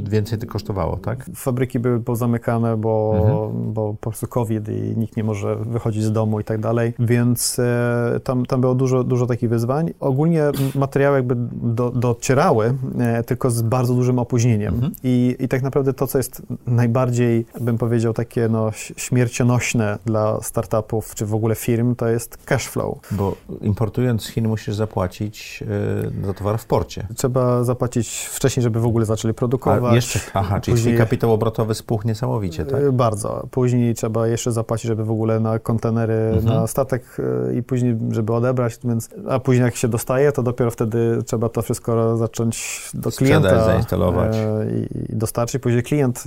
więcej 0.04 0.38
to 0.38 0.46
kosztowało, 0.46 0.96
tak? 0.96 1.26
Fabryki 1.34 1.78
były 1.78 2.00
pozamykane, 2.00 2.76
bo, 2.76 3.14
mhm. 3.16 3.72
bo 3.72 3.94
po 3.94 4.10
prostu 4.10 4.26
COVID 4.26 4.68
i 4.68 4.96
nikt 4.96 5.16
nie 5.16 5.24
może 5.24 5.56
wychodzić 5.56 6.04
z 6.04 6.12
domu 6.12 6.40
i 6.40 6.44
tak 6.44 6.60
dalej, 6.60 6.94
więc 6.98 7.58
e, 7.58 8.20
tam, 8.24 8.46
tam 8.46 8.60
było 8.60 8.74
dużo, 8.74 9.04
dużo 9.04 9.26
takich 9.26 9.50
wyzwań. 9.50 9.90
Ogólnie 10.00 10.42
materiały 10.74 11.16
jakby 11.16 11.34
do, 11.52 11.90
docierały, 11.90 12.74
e, 12.98 13.22
tylko 13.22 13.50
z 13.50 13.62
bardzo 13.62 13.94
dużym 13.94 14.18
opóźnieniem 14.18 14.74
mhm. 14.74 14.92
I, 15.04 15.36
i 15.38 15.48
tak 15.48 15.62
naprawdę 15.62 15.92
to, 15.92 16.06
co 16.06 16.18
jest 16.18 16.42
najbardziej, 16.66 17.46
bym 17.60 17.78
powiedział, 17.78 18.12
takie 18.12 18.48
no, 18.48 18.70
śmiercionośne 18.96 19.98
dla 20.06 20.40
startupów, 20.42 21.14
czy 21.14 21.26
w 21.26 21.34
ogóle 21.34 21.54
firm, 21.54 21.94
to 21.94 22.08
jest 22.08 22.44
cash 22.44 22.68
flow. 22.68 22.98
Bo 23.10 23.36
importując 23.60 24.22
z 24.22 24.28
Chin 24.28 24.48
musisz 24.48 24.74
zapłacić 24.74 25.55
E, 25.62 26.26
za 26.26 26.34
towar 26.34 26.58
w 26.58 26.66
porcie. 26.66 27.06
Trzeba 27.16 27.64
zapłacić 27.64 28.28
wcześniej, 28.32 28.62
żeby 28.62 28.80
w 28.80 28.86
ogóle 28.86 29.06
zaczęli 29.06 29.34
produkować. 29.34 29.92
A 29.92 29.94
jeszcze, 29.94 30.20
aha, 30.34 30.60
czyli 30.60 30.76
Później, 30.76 30.96
kapitał 30.96 31.32
obrotowy 31.32 31.74
spuchł 31.74 32.08
niesamowicie, 32.08 32.64
tak? 32.64 32.82
E, 32.82 32.92
bardzo. 32.92 33.46
Później 33.50 33.94
trzeba 33.94 34.28
jeszcze 34.28 34.52
zapłacić, 34.52 34.86
żeby 34.86 35.04
w 35.04 35.10
ogóle 35.10 35.40
na 35.40 35.58
kontenery, 35.58 36.14
mhm. 36.14 36.44
na 36.44 36.66
statek 36.66 37.16
e, 37.48 37.54
i 37.56 37.62
później, 37.62 37.96
żeby 38.10 38.34
odebrać, 38.34 38.78
więc, 38.84 39.08
a 39.28 39.40
później 39.40 39.64
jak 39.64 39.76
się 39.76 39.88
dostaje, 39.88 40.32
to 40.32 40.42
dopiero 40.42 40.70
wtedy 40.70 41.22
trzeba 41.26 41.48
to 41.48 41.62
wszystko 41.62 42.16
zacząć 42.16 42.82
do 42.94 43.10
klienta 43.10 43.64
zainstalować 43.64 44.36
e, 44.36 44.66
i 45.10 45.16
dostarczyć, 45.16 45.62
później 45.62 45.82
klient 45.82 46.24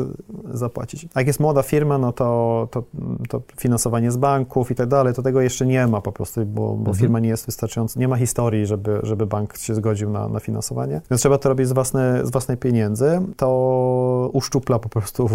zapłacić. 0.53 1.07
A 1.13 1.19
jak 1.19 1.27
jest 1.27 1.39
młoda 1.39 1.63
firma, 1.63 1.97
no 1.97 2.13
to, 2.13 2.67
to, 2.71 2.83
to 3.29 3.41
finansowanie 3.57 4.11
z 4.11 4.17
banków 4.17 4.71
i 4.71 4.75
tak 4.75 4.87
dalej, 4.87 5.13
to 5.13 5.21
tego 5.21 5.41
jeszcze 5.41 5.65
nie 5.65 5.87
ma 5.87 6.01
po 6.01 6.11
prostu, 6.11 6.45
bo, 6.45 6.61
bo 6.61 6.77
mhm. 6.77 6.97
firma 6.97 7.19
nie 7.19 7.29
jest 7.29 7.45
wystarczająca, 7.45 7.99
nie 7.99 8.07
ma 8.07 8.17
historii, 8.17 8.65
żeby, 8.65 8.99
żeby 9.03 9.18
bank 9.27 9.57
się 9.57 9.75
zgodził 9.75 10.09
na, 10.09 10.27
na 10.27 10.39
finansowanie, 10.39 11.01
więc 11.11 11.21
trzeba 11.21 11.37
to 11.37 11.49
robić 11.49 11.67
z, 11.67 11.71
własne, 11.71 12.25
z 12.25 12.31
własnej 12.31 12.57
pieniędzy. 12.57 13.21
To 13.37 14.29
uszczupla 14.33 14.79
po 14.79 14.89
prostu 14.89 15.29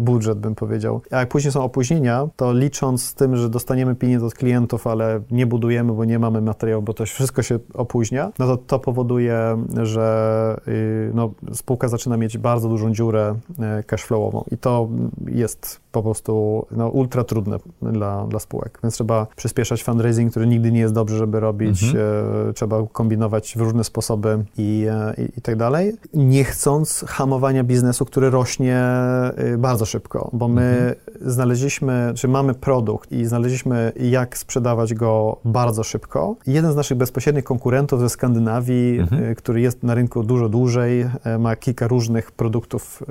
budżet, 0.00 0.38
bym 0.38 0.54
powiedział. 0.54 1.00
A 1.10 1.18
jak 1.18 1.28
później 1.28 1.52
są 1.52 1.64
opóźnienia, 1.64 2.28
to 2.36 2.52
licząc 2.52 3.04
z 3.04 3.14
tym, 3.14 3.36
że 3.36 3.48
dostaniemy 3.48 3.94
pieniądze 3.94 4.26
od 4.26 4.34
klientów, 4.34 4.86
ale 4.86 5.20
nie 5.30 5.46
budujemy, 5.46 5.92
bo 5.92 6.04
nie 6.04 6.18
mamy 6.18 6.40
materiału, 6.40 6.82
bo 6.82 6.94
to 6.94 7.04
wszystko 7.04 7.42
się 7.42 7.58
opóźnia, 7.74 8.32
no 8.38 8.46
to 8.46 8.56
to 8.56 8.78
powoduje, 8.78 9.64
że 9.82 10.60
y, 10.68 11.10
no, 11.14 11.30
spółka 11.52 11.88
zaczyna 11.88 12.16
mieć 12.16 12.38
bardzo 12.38 12.68
dużą 12.68 12.92
dziurę 12.92 13.34
y, 13.80 13.84
cashflowową 13.84 14.44
i 14.50 14.58
to 14.58 14.88
jest 15.26 15.80
po 15.92 16.02
prostu 16.02 16.66
no, 16.70 16.88
ultra 16.88 17.24
trudne 17.24 17.58
dla, 17.82 18.26
dla 18.26 18.38
spółek, 18.38 18.78
więc 18.82 18.94
trzeba 18.94 19.26
przyspieszać 19.36 19.84
fundraising, 19.84 20.30
który 20.30 20.46
nigdy 20.46 20.72
nie 20.72 20.80
jest 20.80 20.94
dobrze, 20.94 21.16
żeby 21.16 21.40
robić, 21.40 21.84
mhm. 21.84 22.04
e, 22.48 22.52
trzeba 22.52 22.86
kombinować 22.92 23.13
w 23.56 23.60
różne 23.60 23.84
sposoby 23.84 24.44
i, 24.58 24.86
e, 24.90 25.14
i, 25.22 25.38
i, 25.38 25.42
tak 25.42 25.56
dalej, 25.56 25.92
nie 26.14 26.44
chcąc 26.44 27.04
hamowania 27.08 27.64
biznesu, 27.64 28.04
który 28.04 28.30
rośnie 28.30 28.76
e, 28.76 29.58
bardzo 29.58 29.86
szybko, 29.86 30.30
bo 30.32 30.48
my 30.48 30.94
mhm. 30.96 31.32
znaleźliśmy, 31.32 32.12
czy 32.16 32.28
mamy 32.28 32.54
produkt 32.54 33.12
i 33.12 33.24
znaleźliśmy 33.24 33.92
jak 33.96 34.38
sprzedawać 34.38 34.94
go 34.94 35.36
bardzo 35.44 35.82
szybko. 35.82 36.36
Jeden 36.46 36.72
z 36.72 36.76
naszych 36.76 36.98
bezpośrednich 36.98 37.44
konkurentów 37.44 38.00
ze 38.00 38.08
Skandynawii, 38.08 38.98
mhm. 38.98 39.34
który 39.34 39.60
jest 39.60 39.82
na 39.82 39.94
rynku 39.94 40.22
dużo 40.22 40.48
dłużej, 40.48 41.06
ma 41.38 41.56
kilka 41.56 41.88
różnych 41.88 42.32
produktów 42.32 43.02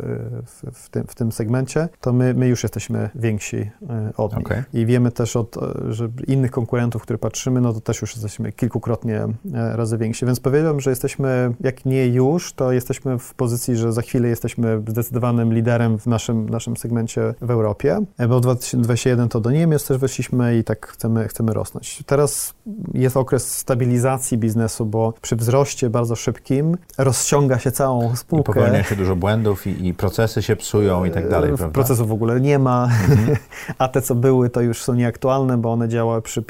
w, 0.45 0.71
w, 0.73 0.89
tym, 0.89 1.03
w 1.07 1.15
tym 1.15 1.31
segmencie, 1.31 1.89
to 2.01 2.13
my, 2.13 2.33
my 2.33 2.47
już 2.47 2.63
jesteśmy 2.63 3.09
więksi 3.15 3.57
e, 3.89 4.13
od 4.17 4.37
nich. 4.37 4.45
Okay. 4.45 4.63
I 4.73 4.85
wiemy 4.85 5.11
też 5.11 5.35
od 5.35 5.57
e, 5.57 5.93
że 5.93 6.09
innych 6.27 6.51
konkurentów, 6.51 7.01
które 7.01 7.19
patrzymy, 7.19 7.61
no 7.61 7.73
to 7.73 7.81
też 7.81 8.01
już 8.01 8.13
jesteśmy 8.13 8.51
kilkukrotnie 8.51 9.25
e, 9.53 9.75
razy 9.93 10.03
więksi. 10.03 10.25
Więc 10.25 10.39
powiedziałbym, 10.39 10.81
że 10.81 10.89
jesteśmy, 10.89 11.53
jak 11.61 11.85
nie 11.85 12.07
już, 12.07 12.53
to 12.53 12.71
jesteśmy 12.71 13.19
w 13.19 13.33
pozycji, 13.33 13.75
że 13.75 13.93
za 13.93 14.01
chwilę 14.01 14.27
jesteśmy 14.27 14.81
zdecydowanym 14.87 15.53
liderem 15.53 15.99
w 15.99 16.07
naszym, 16.07 16.49
naszym 16.49 16.77
segmencie 16.77 17.33
w 17.41 17.51
Europie. 17.51 17.99
Bo 18.29 18.37
w 18.37 18.41
2021 18.41 19.29
to 19.29 19.39
do 19.39 19.51
Niemiec 19.51 19.87
też 19.87 19.97
weszliśmy 19.97 20.57
i 20.57 20.63
tak 20.63 20.87
chcemy, 20.87 21.27
chcemy 21.27 21.53
rosnąć. 21.53 22.03
Teraz 22.05 22.53
jest 22.93 23.17
okres 23.17 23.57
stabilizacji 23.57 24.37
biznesu, 24.37 24.85
bo 24.85 25.13
przy 25.21 25.35
wzroście 25.35 25.89
bardzo 25.89 26.15
szybkim 26.15 26.77
rozciąga 26.97 27.59
się 27.59 27.71
całą 27.71 28.15
spółkę. 28.15 28.51
I 28.51 28.55
popełnia 28.55 28.83
się 28.83 28.95
dużo 28.95 29.15
błędów 29.15 29.67
i, 29.67 29.87
i 29.87 29.93
procesy 29.93 30.41
się 30.41 30.55
psują 30.55 31.05
i 31.05 31.11
tak 31.11 31.29
dalej, 31.29 31.47
prawda? 31.57 31.73
Procesów 31.73 32.07
w 32.07 32.11
ogóle 32.11 32.41
nie 32.41 32.59
ma, 32.59 32.89
mhm. 33.09 33.37
a 33.77 33.87
te, 33.87 34.01
co 34.01 34.15
były, 34.15 34.49
to 34.49 34.61
już 34.61 34.83
są 34.83 34.93
nieaktualne, 34.93 35.57
bo 35.57 35.71
one 35.71 35.89
działały 35.89 36.21
przy 36.21 36.43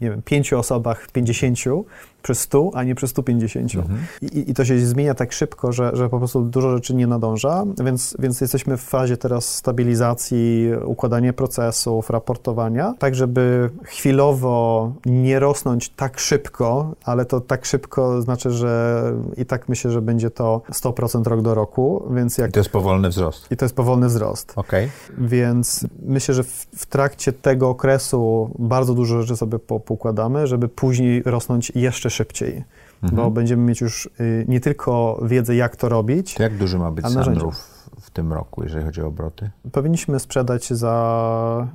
nie 0.00 0.10
wiem, 0.10 0.22
pięciu 0.22 0.58
osobach, 0.58 1.06
pięćdziesięciu, 1.12 1.84
przy 2.26 2.34
100, 2.34 2.70
a 2.74 2.84
nie 2.84 2.94
przy 2.94 3.08
150. 3.08 3.74
Mhm. 3.74 3.98
I, 4.22 4.50
I, 4.50 4.54
to 4.54 4.64
się 4.64 4.78
zmienia 4.78 5.14
tak 5.14 5.32
szybko, 5.32 5.72
że, 5.72 5.90
że 5.94 6.08
po 6.08 6.18
prostu 6.18 6.42
dużo 6.42 6.70
rzeczy 6.70 6.94
nie 6.94 7.06
nadąża, 7.06 7.64
więc, 7.84 8.16
więc 8.18 8.40
jesteśmy 8.40 8.76
w 8.76 8.82
fazie 8.82 9.16
teraz 9.16 9.54
stabilizacji, 9.54 10.70
układania 10.84 11.32
procesów, 11.32 12.10
raportowania, 12.10 12.94
tak 12.98 13.14
żeby 13.14 13.70
chwilowo 13.82 14.92
nie 15.06 15.38
rosnąć 15.38 15.88
tak 15.88 16.20
szybko, 16.20 16.94
ale 17.04 17.24
to 17.24 17.40
tak 17.40 17.64
szybko 17.64 18.22
znaczy, 18.22 18.50
że 18.50 19.02
i 19.36 19.46
tak 19.46 19.68
myślę, 19.68 19.90
że 19.90 20.02
będzie 20.02 20.30
to 20.30 20.62
100% 20.72 21.26
rok 21.26 21.42
do 21.42 21.54
roku, 21.54 22.08
więc 22.10 22.38
jak... 22.38 22.50
I 22.50 22.52
to 22.52 22.60
jest 22.60 22.70
powolny 22.70 23.08
wzrost. 23.08 23.46
I 23.50 23.56
to 23.56 23.64
jest 23.64 23.74
powolny 23.74 24.06
wzrost. 24.06 24.52
Okej. 24.56 24.90
Okay. 25.14 25.28
Więc 25.28 25.86
myślę, 26.02 26.34
że 26.34 26.44
w, 26.44 26.66
w, 26.76 26.86
trakcie 26.86 27.32
tego 27.32 27.68
okresu 27.68 28.50
bardzo 28.58 28.94
dużo 28.94 29.22
rzeczy 29.22 29.36
sobie 29.36 29.58
poukładamy, 29.58 30.46
żeby 30.46 30.68
później 30.68 31.22
rosnąć 31.22 31.72
jeszcze 31.74 32.10
szybciej, 32.16 32.64
mhm. 33.02 33.22
bo 33.22 33.30
będziemy 33.30 33.62
mieć 33.62 33.80
już 33.80 34.06
y, 34.20 34.44
nie 34.48 34.60
tylko 34.60 35.20
wiedzę, 35.22 35.56
jak 35.56 35.76
to 35.76 35.88
robić. 35.88 36.34
To 36.34 36.42
jak 36.42 36.56
duży 36.56 36.78
ma 36.78 36.90
być 36.90 37.06
Sandrów 37.06 37.76
w 38.00 38.10
tym 38.10 38.32
roku, 38.32 38.62
jeżeli 38.62 38.84
chodzi 38.84 39.02
o 39.02 39.06
obroty? 39.06 39.50
Powinniśmy 39.72 40.20
sprzedać 40.20 40.68
za 40.68 41.68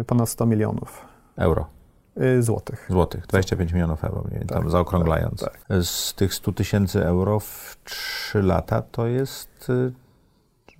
y, 0.00 0.04
ponad 0.04 0.28
100 0.28 0.46
milionów. 0.46 1.04
Euro? 1.36 1.66
Y, 2.22 2.42
złotych. 2.42 2.86
Złotych, 2.90 3.26
25 3.26 3.72
milionów 3.72 4.04
euro, 4.04 4.24
mniej, 4.30 4.40
tak, 4.40 4.58
tam 4.58 4.70
zaokrąglając. 4.70 5.40
Tak, 5.40 5.64
tak. 5.68 5.84
Z 5.84 6.14
tych 6.14 6.34
100 6.34 6.52
tysięcy 6.52 7.06
euro 7.06 7.40
w 7.40 7.76
3 7.84 8.42
lata 8.42 8.82
to 8.82 9.06
jest 9.06 9.72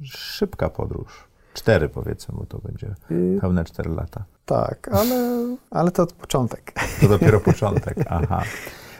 szybka 0.02 0.68
podróż. 0.68 1.28
Cztery 1.54 1.88
powiedzmy, 1.88 2.34
bo 2.38 2.46
to 2.46 2.58
będzie 2.58 2.94
pełne 3.40 3.64
4 3.64 3.90
lata. 3.90 4.24
Tak, 4.46 4.88
ale, 4.92 5.46
ale 5.70 5.90
to 5.90 6.06
początek. 6.06 6.72
To 7.00 7.08
dopiero 7.08 7.40
początek, 7.50 7.96
aha. 8.08 8.42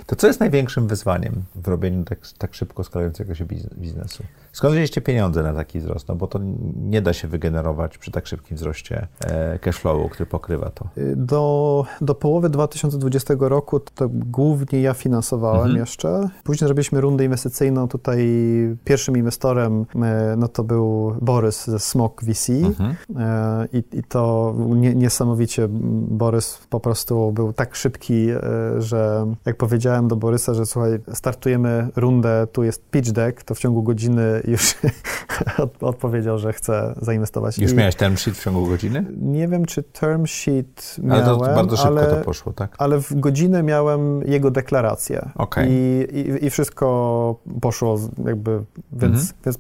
To 0.08 0.16
co 0.16 0.26
jest 0.26 0.40
największym 0.40 0.86
wyzwaniem 0.86 1.42
w 1.54 1.68
robieniu 1.68 2.04
tak, 2.04 2.18
tak 2.38 2.54
szybko 2.54 2.84
skalającego 2.84 3.34
się 3.34 3.44
biznesu? 3.78 4.24
Skąd 4.52 4.72
wzięliście 4.72 5.00
pieniądze 5.00 5.42
na 5.42 5.54
taki 5.54 5.80
wzrost? 5.80 6.08
No 6.08 6.14
bo 6.14 6.26
to 6.26 6.40
nie 6.76 7.02
da 7.02 7.12
się 7.12 7.28
wygenerować 7.28 7.98
przy 7.98 8.10
tak 8.10 8.26
szybkim 8.26 8.56
wzroście 8.56 9.06
e, 9.20 9.58
cashflowu, 9.58 10.08
który 10.08 10.26
pokrywa 10.26 10.70
to. 10.70 10.88
Y, 10.98 11.16
do, 11.16 11.84
do 12.00 12.14
połowy 12.14 12.48
2020 12.48 13.34
roku 13.38 13.80
to 13.80 14.08
głównie 14.12 14.80
ja 14.80 14.94
finansowałem 14.94 15.60
mhm. 15.60 15.76
jeszcze. 15.76 16.28
Później 16.44 16.66
zrobiliśmy 16.66 17.00
rundę 17.00 17.24
inwestycyjną. 17.24 17.88
Tutaj 17.88 18.28
pierwszym 18.84 19.16
inwestorem 19.16 19.86
e, 20.02 20.34
no 20.38 20.48
to 20.48 20.64
był 20.64 21.14
Borys 21.20 21.66
ze 21.66 21.78
Smok 21.78 22.24
VC 22.24 22.50
mhm. 22.50 22.96
E, 23.18 23.68
i, 23.72 23.98
i 23.98 24.02
to 24.02 24.54
nie, 24.68 24.94
niesamowicie 24.94 25.68
Borys 26.08 26.58
po 26.70 26.80
prostu 26.80 27.32
był 27.32 27.52
tak 27.52 27.74
szybki, 27.74 28.28
że 28.78 29.26
jak 29.46 29.56
powiedziałem 29.56 29.97
do 30.06 30.16
Borysa, 30.16 30.54
że 30.54 30.66
słuchaj, 30.66 30.98
startujemy 31.12 31.88
rundę, 31.96 32.46
tu 32.52 32.62
jest 32.62 32.90
pitch 32.90 33.10
deck, 33.10 33.42
to 33.42 33.54
w 33.54 33.58
ciągu 33.58 33.82
godziny 33.82 34.42
już 34.44 34.74
odpowiedział, 35.80 36.38
że 36.38 36.52
chce 36.52 36.94
zainwestować. 37.02 37.58
Już 37.58 37.72
I 37.72 37.74
miałeś 37.74 37.94
term 37.94 38.16
sheet 38.16 38.36
w 38.36 38.44
ciągu 38.44 38.66
godziny? 38.66 39.04
Nie 39.20 39.48
wiem, 39.48 39.64
czy 39.64 39.82
term 39.82 40.26
sheet 40.26 40.96
miałem, 41.02 41.24
ale 41.24 41.34
to 41.34 41.38
bardzo 41.38 41.76
szybko 41.76 41.88
ale, 41.88 42.06
to 42.06 42.16
poszło, 42.16 42.52
tak? 42.52 42.74
Ale 42.78 43.00
w 43.00 43.20
godzinę 43.20 43.62
miałem 43.62 44.22
jego 44.22 44.50
deklarację. 44.50 45.30
Okay. 45.34 45.66
I, 45.70 46.06
i, 46.18 46.44
I, 46.46 46.50
wszystko 46.50 47.36
poszło 47.60 47.98
jakby, 48.24 48.64
więc, 48.92 49.14
mhm. 49.14 49.32
więc 49.44 49.58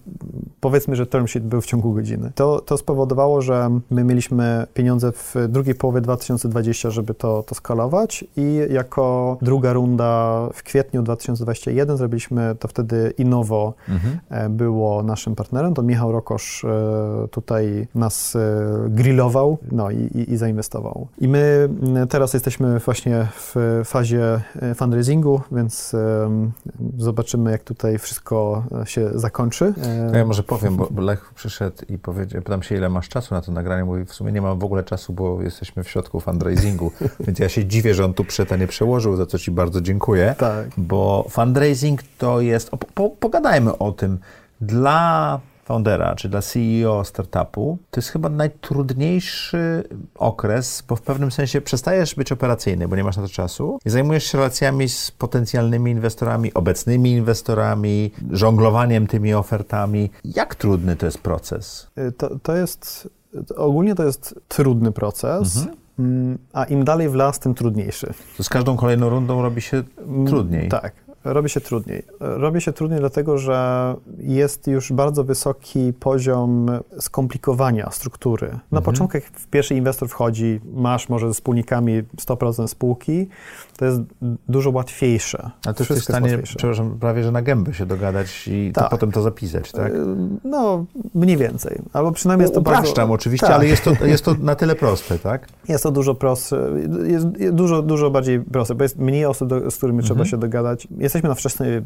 powiedzmy, 0.60 0.96
że 0.96 1.06
term 1.06 1.26
sheet 1.26 1.44
był 1.44 1.60
w 1.60 1.66
ciągu 1.66 1.92
godziny. 1.92 2.32
To, 2.34 2.60
to 2.60 2.78
spowodowało, 2.78 3.42
że 3.42 3.80
my 3.90 4.04
mieliśmy 4.04 4.66
pieniądze 4.74 5.12
w 5.12 5.34
drugiej 5.48 5.74
połowie 5.74 6.00
2020, 6.00 6.90
żeby 6.90 7.14
to, 7.14 7.42
to 7.42 7.54
skalować 7.54 8.24
i 8.36 8.60
jako 8.70 9.38
druga 9.42 9.72
runda 9.72 10.27
w 10.54 10.62
kwietniu 10.62 11.02
2021 11.02 11.96
zrobiliśmy 11.96 12.56
to 12.58 12.68
wtedy 12.68 13.12
Innovo, 13.18 13.74
mhm. 13.88 14.18
E, 14.30 14.48
był 14.48 14.78
było 14.78 15.02
naszym 15.02 15.34
partnerem, 15.34 15.74
to 15.74 15.82
Michał 15.82 16.12
Rokosz 16.12 16.64
e, 16.64 17.28
tutaj 17.30 17.88
nas 17.94 18.36
e, 18.36 18.40
grillował 18.88 19.58
no 19.72 19.90
i, 19.90 20.24
i, 20.28 20.36
zainwestował. 20.36 21.08
I 21.18 21.28
my 21.28 21.68
teraz 22.08 22.34
jesteśmy 22.34 22.78
właśnie 22.78 23.26
w 23.34 23.80
fazie 23.84 24.40
fundraisingu, 24.74 25.40
więc 25.52 25.96
zobaczymy, 26.98 27.50
jak 27.50 27.64
tutaj 27.64 27.98
wszystko 27.98 28.64
się 28.84 29.10
zakończy. 29.14 29.74
No 30.12 30.18
ja 30.18 30.24
może 30.24 30.42
powiem, 30.42 30.76
bo 30.76 31.02
Lech 31.02 31.34
przyszedł 31.34 31.76
i 31.88 31.98
powiedział, 31.98 32.42
pytam 32.42 32.62
się, 32.62 32.76
ile 32.76 32.88
masz 32.88 33.08
czasu 33.08 33.34
na 33.34 33.40
to 33.40 33.52
nagranie, 33.52 33.84
mówi, 33.84 34.04
w 34.04 34.12
sumie 34.12 34.32
nie 34.32 34.42
mam 34.42 34.58
w 34.58 34.64
ogóle 34.64 34.84
czasu, 34.84 35.12
bo 35.12 35.42
jesteśmy 35.42 35.84
w 35.84 35.88
środku 35.90 36.20
fundraisingu, 36.20 36.92
więc 37.26 37.38
ja 37.38 37.48
się 37.48 37.64
dziwię, 37.64 37.94
że 37.94 38.04
on 38.04 38.14
tu 38.14 38.24
przyszedł, 38.24 38.54
a 38.54 38.56
nie 38.56 38.66
przełożył, 38.66 39.16
za 39.16 39.26
co 39.26 39.38
ci 39.38 39.50
bardzo 39.50 39.80
dziękuję, 39.80 40.17
tak. 40.38 40.66
bo 40.76 41.26
fundraising 41.30 42.02
to 42.18 42.40
jest, 42.40 42.70
po, 42.70 43.10
pogadajmy 43.10 43.78
o 43.78 43.92
tym, 43.92 44.18
dla 44.60 45.40
foundera, 45.68 46.14
czy 46.14 46.28
dla 46.28 46.42
CEO 46.42 47.04
startupu, 47.04 47.78
to 47.90 48.00
jest 48.00 48.10
chyba 48.10 48.28
najtrudniejszy 48.28 49.84
okres, 50.14 50.84
bo 50.88 50.96
w 50.96 51.02
pewnym 51.02 51.30
sensie 51.30 51.60
przestajesz 51.60 52.14
być 52.14 52.32
operacyjny, 52.32 52.88
bo 52.88 52.96
nie 52.96 53.04
masz 53.04 53.16
na 53.16 53.22
to 53.22 53.28
czasu 53.28 53.78
i 53.84 53.90
zajmujesz 53.90 54.24
się 54.24 54.38
relacjami 54.38 54.88
z 54.88 55.10
potencjalnymi 55.10 55.90
inwestorami, 55.90 56.54
obecnymi 56.54 57.12
inwestorami, 57.12 58.10
żonglowaniem 58.30 59.06
tymi 59.06 59.34
ofertami. 59.34 60.10
Jak 60.24 60.54
trudny 60.54 60.96
to 60.96 61.06
jest 61.06 61.18
proces? 61.18 61.90
Y, 61.98 62.12
to, 62.12 62.38
to 62.42 62.56
jest, 62.56 63.08
ogólnie 63.56 63.94
to 63.94 64.04
jest 64.04 64.34
trudny 64.48 64.92
proces. 64.92 65.56
Mhm. 65.56 65.76
A 66.52 66.64
im 66.64 66.84
dalej 66.84 67.08
w 67.08 67.14
las, 67.14 67.38
tym 67.38 67.54
trudniejszy. 67.54 68.12
Z 68.40 68.48
każdą 68.48 68.76
kolejną 68.76 69.08
rundą 69.08 69.42
robi 69.42 69.60
się 69.60 69.82
mm, 70.06 70.26
trudniej. 70.26 70.68
Tak, 70.68 70.92
Robi 71.24 71.48
się 71.48 71.60
trudniej. 71.60 72.02
Robi 72.20 72.60
się 72.60 72.72
trudniej 72.72 73.00
dlatego, 73.00 73.38
że 73.38 73.94
jest 74.18 74.66
już 74.66 74.92
bardzo 74.92 75.24
wysoki 75.24 75.92
poziom 75.92 76.66
skomplikowania 77.00 77.90
struktury. 77.90 78.46
Na 78.46 78.78
mhm. 78.78 78.82
początku, 78.82 79.16
jak 79.16 79.24
pierwszy 79.50 79.74
inwestor 79.74 80.08
wchodzi, 80.08 80.60
masz 80.74 81.08
może 81.08 81.28
ze 81.28 81.34
wspólnikami 81.34 82.02
100% 82.02 82.68
spółki, 82.68 83.28
to 83.78 83.84
jest 83.84 84.00
dużo 84.48 84.70
łatwiejsze. 84.70 85.50
A 85.66 85.72
to 85.72 85.82
jesteś 85.82 85.98
w 85.98 86.04
stanie, 86.04 86.38
przepraszam, 86.38 86.98
prawie 87.00 87.22
że 87.22 87.32
na 87.32 87.42
gębę 87.42 87.74
się 87.74 87.86
dogadać 87.86 88.48
i 88.48 88.72
tak. 88.74 88.84
to 88.84 88.90
potem 88.90 89.12
to 89.12 89.22
zapisać, 89.22 89.72
tak? 89.72 89.92
Y, 89.92 90.04
no, 90.44 90.84
mniej 91.14 91.36
więcej. 91.36 91.78
Albo 91.92 92.12
przynajmniej 92.12 92.44
jest 92.44 92.54
to 92.54 92.60
Upraszczam 92.60 92.94
bardzo... 92.94 93.12
oczywiście, 93.12 93.46
tak. 93.46 93.56
ale 93.56 93.66
jest 93.66 93.84
to, 93.84 93.90
jest 94.06 94.24
to 94.24 94.34
na 94.40 94.54
tyle 94.54 94.74
proste, 94.74 95.18
tak? 95.18 95.48
Jest 95.68 95.84
to 95.84 95.90
dużo 95.90 96.14
prostsze, 96.14 96.70
jest 97.06 97.26
dużo, 97.52 97.82
dużo 97.82 98.10
bardziej 98.10 98.40
proste, 98.40 98.74
bo 98.74 98.82
jest 98.82 98.98
mniej 98.98 99.24
osób, 99.24 99.48
do, 99.48 99.70
z 99.70 99.76
którymi 99.76 99.98
mhm. 99.98 100.04
trzeba 100.04 100.30
się 100.30 100.36
dogadać. 100.36 100.88
Jesteśmy 100.98 101.28
na 101.28 101.34
wczesnym 101.34 101.84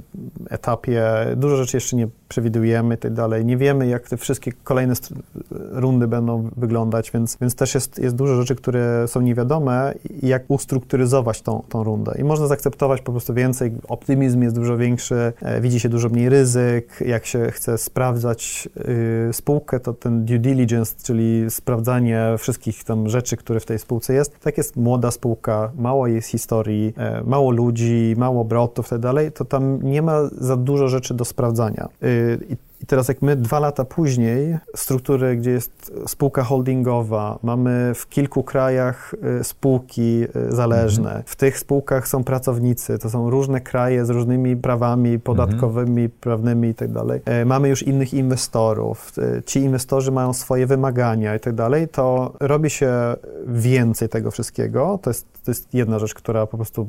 etapie, 0.50 1.05
dużo 1.37 1.57
rzeczy 1.57 1.76
jeszcze 1.76 1.96
nie 1.96 2.09
przewidujemy 2.28 2.94
i 2.94 2.98
tak 2.98 3.12
dalej. 3.12 3.44
Nie 3.44 3.57
wiemy, 3.57 3.87
jak 3.87 4.09
te 4.09 4.16
wszystkie 4.16 4.52
kolejne 4.64 4.94
rundy 5.70 6.09
będą 6.09 6.50
wyglądać, 6.57 7.11
więc, 7.11 7.37
więc 7.40 7.55
też 7.55 7.74
jest, 7.74 7.98
jest 7.98 8.16
dużo 8.16 8.37
rzeczy, 8.37 8.55
które 8.55 9.09
są 9.09 9.20
niewiadome 9.20 9.94
i 10.22 10.28
jak 10.28 10.42
ustrukturyzować 10.48 11.42
tą, 11.42 11.62
tą 11.68 11.82
rundę. 11.85 12.14
I 12.18 12.25
można 12.25 12.47
zaakceptować 12.47 13.01
po 13.01 13.12
prostu 13.12 13.35
więcej, 13.35 13.73
optymizm 13.88 14.42
jest 14.42 14.57
dużo 14.57 14.77
większy, 14.77 15.33
e, 15.42 15.61
widzi 15.61 15.81
się 15.81 15.88
dużo 15.88 16.09
mniej 16.09 16.29
ryzyk, 16.29 17.01
jak 17.07 17.27
się 17.27 17.51
chce 17.51 17.79
sprawdzać 17.79 18.68
y, 19.29 19.33
spółkę, 19.33 19.81
to 19.81 19.92
ten 19.92 20.25
due 20.25 20.38
diligence, 20.38 20.95
czyli 21.03 21.51
sprawdzanie 21.51 22.35
wszystkich 22.38 22.85
tam 22.85 23.09
rzeczy, 23.09 23.37
które 23.37 23.61
w 23.61 23.66
tej 23.66 23.79
spółce 23.79 24.14
jest, 24.14 24.40
tak 24.40 24.59
jest 24.59 24.77
młoda 24.77 25.11
spółka, 25.11 25.73
mało 25.77 26.07
jest 26.07 26.29
historii, 26.29 26.95
e, 26.97 27.23
mało 27.25 27.51
ludzi, 27.51 28.14
mało 28.16 28.40
obrotów 28.40 28.87
i 28.87 29.01
tak 29.01 29.33
to 29.33 29.45
tam 29.45 29.83
nie 29.83 30.03
ma 30.03 30.29
za 30.38 30.57
dużo 30.57 30.88
rzeczy 30.88 31.14
do 31.14 31.25
sprawdzania. 31.25 31.88
Y, 32.03 32.38
I 32.49 32.57
i 32.83 32.87
teraz 32.87 33.09
jak 33.09 33.23
my 33.23 33.37
dwa 33.37 33.61
lata 33.61 33.85
później, 33.85 34.59
struktury, 34.77 35.37
gdzie 35.37 35.51
jest 35.51 35.92
spółka 36.07 36.42
holdingowa, 36.42 37.38
mamy 37.42 37.92
w 37.95 38.09
kilku 38.09 38.42
krajach 38.42 39.14
y, 39.40 39.45
spółki 39.45 40.25
y, 40.37 40.53
zależne, 40.53 41.09
mhm. 41.09 41.23
w 41.27 41.37
tych 41.37 41.59
spółkach 41.59 42.09
są 42.09 42.25
pracownicy, 42.25 42.99
to 42.99 43.11
są 43.11 43.31
różne 43.31 43.61
kraje 43.61 44.05
z 44.07 44.11
różnymi 44.11 44.57
prawami 44.57 45.18
podatkowymi, 45.18 46.03
mhm. 46.03 46.11
prawnymi 46.21 46.68
i 46.68 46.75
tak 46.75 46.92
dalej. 46.92 47.21
E, 47.25 47.45
mamy 47.45 47.68
już 47.68 47.83
innych 47.83 48.14
inwestorów, 48.14 49.12
ci 49.47 49.61
inwestorzy 49.61 50.12
mają 50.12 50.33
swoje 50.33 50.66
wymagania 50.66 51.37
i 51.37 51.40
tak 51.40 51.55
dalej, 51.55 51.88
to 51.88 52.33
robi 52.40 52.71
się 52.71 52.92
więcej 53.47 54.09
tego 54.09 54.31
wszystkiego. 54.31 54.99
To 55.03 55.11
jest, 55.11 55.27
to 55.45 55.51
jest 55.51 55.75
jedna 55.75 55.99
rzecz, 55.99 56.14
która 56.14 56.47
po 56.47 56.57
prostu 56.57 56.87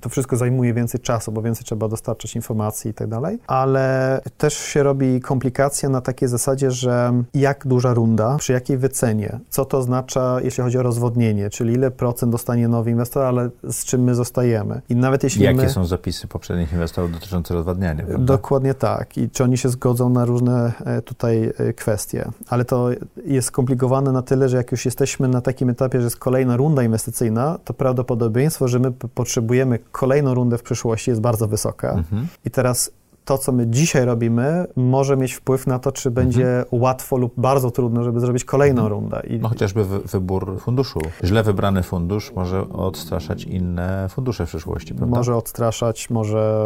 to 0.00 0.08
wszystko 0.08 0.36
zajmuje 0.36 0.74
więcej 0.74 1.00
czasu, 1.00 1.32
bo 1.32 1.42
więcej 1.42 1.64
trzeba 1.64 1.88
dostarczyć 1.88 2.36
informacji 2.36 2.90
i 2.90 2.94
tak 2.94 3.08
dalej, 3.08 3.38
ale 3.46 4.20
też 4.38 4.54
się 4.54 4.82
robi 4.82 5.20
komplikacja 5.32 5.88
na 5.88 6.00
takiej 6.00 6.28
zasadzie, 6.28 6.70
że 6.70 7.12
jak 7.34 7.66
duża 7.66 7.94
runda, 7.94 8.36
przy 8.36 8.52
jakiej 8.52 8.78
wycenie, 8.78 9.40
co 9.50 9.64
to 9.64 9.78
oznacza, 9.78 10.40
jeśli 10.44 10.64
chodzi 10.64 10.78
o 10.78 10.82
rozwodnienie, 10.82 11.50
czyli 11.50 11.74
ile 11.74 11.90
procent 11.90 12.32
dostanie 12.32 12.68
nowy 12.68 12.90
inwestor, 12.90 13.22
ale 13.22 13.50
z 13.70 13.84
czym 13.84 14.02
my 14.02 14.14
zostajemy. 14.14 14.80
I 14.88 14.96
nawet 14.96 15.22
jeśli 15.22 15.44
Jakie 15.44 15.62
my... 15.62 15.70
są 15.70 15.84
zapisy 15.84 16.28
poprzednich 16.28 16.72
inwestorów 16.72 17.12
dotyczące 17.12 17.54
rozwadniania? 17.54 18.04
Prawda? 18.04 18.24
Dokładnie 18.24 18.74
tak. 18.74 19.18
I 19.18 19.30
czy 19.30 19.44
oni 19.44 19.58
się 19.58 19.68
zgodzą 19.68 20.08
na 20.08 20.24
różne 20.24 20.72
e, 20.84 21.02
tutaj 21.02 21.52
e, 21.58 21.72
kwestie. 21.72 22.30
Ale 22.48 22.64
to 22.64 22.88
jest 23.24 23.48
skomplikowane 23.48 24.12
na 24.12 24.22
tyle, 24.22 24.48
że 24.48 24.56
jak 24.56 24.72
już 24.72 24.84
jesteśmy 24.84 25.28
na 25.28 25.40
takim 25.40 25.70
etapie, 25.70 25.98
że 25.98 26.04
jest 26.04 26.16
kolejna 26.16 26.56
runda 26.56 26.82
inwestycyjna, 26.82 27.58
to 27.64 27.74
prawdopodobieństwo, 27.74 28.68
że 28.68 28.78
my 28.78 28.92
potrzebujemy 28.92 29.78
kolejną 29.92 30.34
rundę 30.34 30.58
w 30.58 30.62
przyszłości 30.62 31.10
jest 31.10 31.20
bardzo 31.20 31.48
wysoka. 31.48 31.90
Mhm. 31.92 32.26
I 32.44 32.50
teraz 32.50 32.90
to, 33.24 33.38
co 33.38 33.52
my 33.52 33.66
dzisiaj 33.66 34.04
robimy, 34.04 34.66
może 34.76 35.16
mieć 35.16 35.32
wpływ 35.32 35.66
na 35.66 35.78
to, 35.78 35.92
czy 35.92 36.10
będzie 36.10 36.58
mhm. 36.58 36.82
łatwo 36.82 37.16
lub 37.16 37.32
bardzo 37.36 37.70
trudno, 37.70 38.04
żeby 38.04 38.20
zrobić 38.20 38.44
kolejną 38.44 38.82
mhm. 38.82 39.00
rundę. 39.00 39.22
I... 39.26 39.38
No 39.38 39.48
chociażby 39.48 39.84
wy, 39.84 39.98
wybór 39.98 40.60
funduszu. 40.60 41.00
Źle 41.24 41.42
wybrany 41.42 41.82
fundusz 41.82 42.32
może 42.32 42.68
odstraszać 42.68 43.44
inne 43.44 44.06
fundusze 44.08 44.46
w 44.46 44.48
przyszłości, 44.48 44.94
prawda? 44.94 45.16
Może 45.16 45.36
odstraszać, 45.36 46.10
może, 46.10 46.64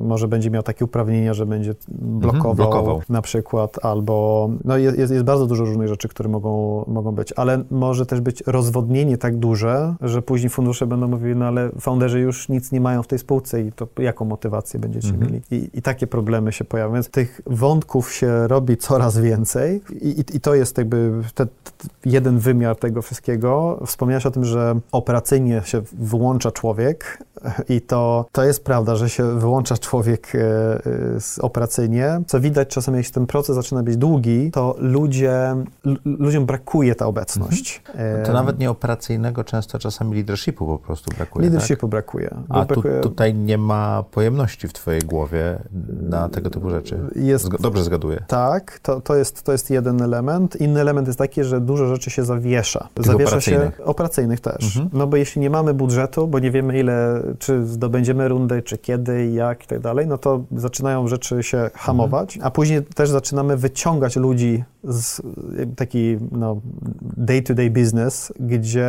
może 0.00 0.28
będzie 0.28 0.50
miał 0.50 0.62
takie 0.62 0.84
uprawnienia, 0.84 1.34
że 1.34 1.46
będzie 1.46 1.74
blokował, 1.88 2.50
mhm, 2.50 2.56
blokował. 2.56 3.02
na 3.08 3.22
przykład, 3.22 3.84
albo 3.84 4.48
no 4.64 4.76
jest, 4.76 4.98
jest 4.98 5.24
bardzo 5.24 5.46
dużo 5.46 5.64
różnych 5.64 5.88
rzeczy, 5.88 6.08
które 6.08 6.28
mogą, 6.28 6.84
mogą 6.88 7.12
być, 7.12 7.32
ale 7.32 7.64
może 7.70 8.06
też 8.06 8.20
być 8.20 8.42
rozwodnienie 8.46 9.18
tak 9.18 9.36
duże, 9.36 9.94
że 10.00 10.22
później 10.22 10.50
fundusze 10.50 10.86
będą 10.86 11.08
mówili, 11.08 11.36
no 11.36 11.44
ale 11.44 11.70
founderzy 11.80 12.20
już 12.20 12.48
nic 12.48 12.72
nie 12.72 12.80
mają 12.80 13.02
w 13.02 13.06
tej 13.06 13.18
spółce 13.18 13.60
i 13.62 13.72
to 13.72 13.88
jaką 13.98 14.24
motywację 14.24 14.80
będziecie 14.80 15.08
mhm. 15.08 15.26
mieli? 15.26 15.42
I, 15.50 15.78
i 15.78 15.82
tak 15.82 15.91
takie 15.92 16.06
problemy 16.06 16.52
się 16.52 16.64
pojawiają. 16.64 16.94
Więc 16.94 17.08
tych 17.08 17.40
wątków 17.46 18.12
się 18.12 18.48
robi 18.48 18.76
coraz 18.76 19.18
więcej 19.18 19.80
i, 20.00 20.08
i, 20.08 20.36
i 20.36 20.40
to 20.40 20.54
jest 20.54 20.78
jakby 20.78 21.12
te, 21.34 21.46
te, 21.46 21.50
jeden 22.04 22.38
wymiar 22.38 22.76
tego 22.76 23.02
wszystkiego. 23.02 23.80
Wspomniałeś 23.86 24.26
o 24.26 24.30
tym, 24.30 24.44
że 24.44 24.80
operacyjnie 24.92 25.62
się 25.64 25.82
wyłącza 25.92 26.50
człowiek 26.50 27.18
i 27.68 27.80
to, 27.80 28.26
to 28.32 28.44
jest 28.44 28.64
prawda, 28.64 28.96
że 28.96 29.10
się 29.10 29.38
wyłącza 29.38 29.78
człowiek 29.78 30.32
e, 30.34 30.38
e, 30.38 30.80
operacyjnie. 31.40 32.20
Co 32.26 32.40
widać 32.40 32.68
czasem, 32.68 32.94
jeśli 32.94 33.14
ten 33.14 33.26
proces 33.26 33.56
zaczyna 33.56 33.82
być 33.82 33.96
długi, 33.96 34.50
to 34.50 34.74
ludzie, 34.78 35.56
ludziom 36.04 36.46
brakuje 36.46 36.94
ta 36.94 37.06
obecność. 37.06 37.82
Mhm. 37.88 38.26
To 38.26 38.32
nawet 38.32 38.58
nie 38.58 38.70
operacyjnego, 38.70 39.44
często 39.44 39.78
czasami 39.78 40.14
leadershipu 40.14 40.66
po 40.66 40.78
prostu 40.78 41.16
brakuje. 41.16 41.44
Leadershipu 41.44 41.80
tak? 41.80 41.90
brakuje. 41.90 42.34
A 42.48 42.64
brakuje... 42.64 43.00
Tu, 43.00 43.08
tutaj 43.08 43.34
nie 43.34 43.58
ma 43.58 44.04
pojemności 44.10 44.68
w 44.68 44.72
twojej 44.72 45.00
głowie 45.00 45.58
na 46.02 46.28
tego 46.28 46.50
typu 46.50 46.70
rzeczy. 46.70 46.98
Jest, 47.16 47.48
Dobrze 47.60 47.84
zgaduję. 47.84 48.24
Tak, 48.26 48.78
to, 48.82 49.00
to, 49.00 49.16
jest, 49.16 49.42
to 49.42 49.52
jest 49.52 49.70
jeden 49.70 50.02
element. 50.02 50.60
Inny 50.60 50.80
element 50.80 51.06
jest 51.06 51.18
taki, 51.18 51.44
że 51.44 51.60
dużo 51.60 51.86
rzeczy 51.86 52.10
się 52.10 52.24
zawiesza. 52.24 52.88
zawiesza 52.96 53.26
operacyjnych. 53.26 53.76
się 53.76 53.84
operacyjnych 53.84 54.40
też. 54.40 54.64
Mhm. 54.64 54.88
No 54.92 55.06
bo 55.06 55.16
jeśli 55.16 55.40
nie 55.40 55.50
mamy 55.50 55.74
budżetu, 55.74 56.28
bo 56.28 56.38
nie 56.38 56.50
wiemy 56.50 56.78
ile, 56.78 57.22
czy 57.38 57.66
zdobędziemy 57.66 58.28
rundę, 58.28 58.62
czy 58.62 58.78
kiedy, 58.78 59.26
jak 59.26 59.64
i 59.64 59.66
tak 59.66 59.80
dalej, 59.80 60.06
no 60.06 60.18
to 60.18 60.44
zaczynają 60.56 61.08
rzeczy 61.08 61.42
się 61.42 61.70
hamować, 61.74 62.36
mhm. 62.36 62.48
a 62.48 62.50
później 62.50 62.82
też 62.82 63.10
zaczynamy 63.10 63.56
wyciągać 63.56 64.16
ludzi 64.16 64.64
z 64.84 65.22
taki 65.76 66.18
no, 66.32 66.60
day-to-day 67.16 67.70
business, 67.70 68.32
gdzie 68.40 68.88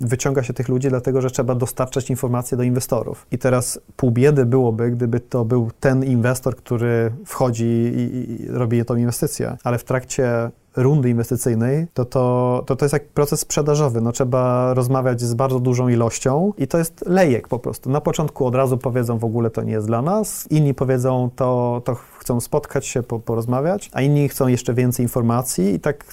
wyciąga 0.00 0.42
się 0.42 0.52
tych 0.52 0.68
ludzi, 0.68 0.88
dlatego 0.88 1.20
że 1.20 1.30
trzeba 1.30 1.54
dostarczać 1.54 2.10
informacje 2.10 2.56
do 2.56 2.62
inwestorów. 2.62 3.26
I 3.32 3.38
teraz 3.38 3.80
pół 3.96 4.10
biedy 4.10 4.46
byłoby, 4.46 4.90
gdyby 4.90 5.20
to 5.20 5.44
był 5.44 5.70
ten 5.80 6.04
inwestor, 6.14 6.56
który 6.56 7.12
wchodzi 7.26 7.64
i, 7.64 8.42
i 8.42 8.48
robi 8.48 8.84
tą 8.84 8.96
inwestycję, 8.96 9.56
ale 9.64 9.78
w 9.78 9.84
trakcie 9.84 10.50
rundy 10.76 11.10
inwestycyjnej, 11.10 11.86
to 11.94 12.04
to, 12.04 12.62
to 12.66 12.76
to 12.76 12.84
jest 12.84 12.92
jak 12.92 13.08
proces 13.08 13.40
sprzedażowy. 13.40 14.00
No, 14.00 14.12
trzeba 14.12 14.74
rozmawiać 14.74 15.20
z 15.20 15.34
bardzo 15.34 15.60
dużą 15.60 15.88
ilością 15.88 16.52
i 16.58 16.66
to 16.66 16.78
jest 16.78 17.04
lejek 17.06 17.48
po 17.48 17.58
prostu. 17.58 17.90
Na 17.90 18.00
początku 18.00 18.46
od 18.46 18.54
razu 18.54 18.78
powiedzą 18.78 19.18
w 19.18 19.24
ogóle 19.24 19.50
to 19.50 19.62
nie 19.62 19.72
jest 19.72 19.86
dla 19.86 20.02
nas, 20.02 20.46
inni 20.50 20.74
powiedzą 20.74 21.30
to, 21.36 21.82
to 21.84 21.94
chcą 21.94 22.40
spotkać 22.40 22.86
się, 22.86 23.02
po, 23.02 23.20
porozmawiać, 23.20 23.90
a 23.92 24.02
inni 24.02 24.28
chcą 24.28 24.46
jeszcze 24.46 24.74
więcej 24.74 25.04
informacji 25.04 25.74
i 25.74 25.80
tak... 25.80 26.04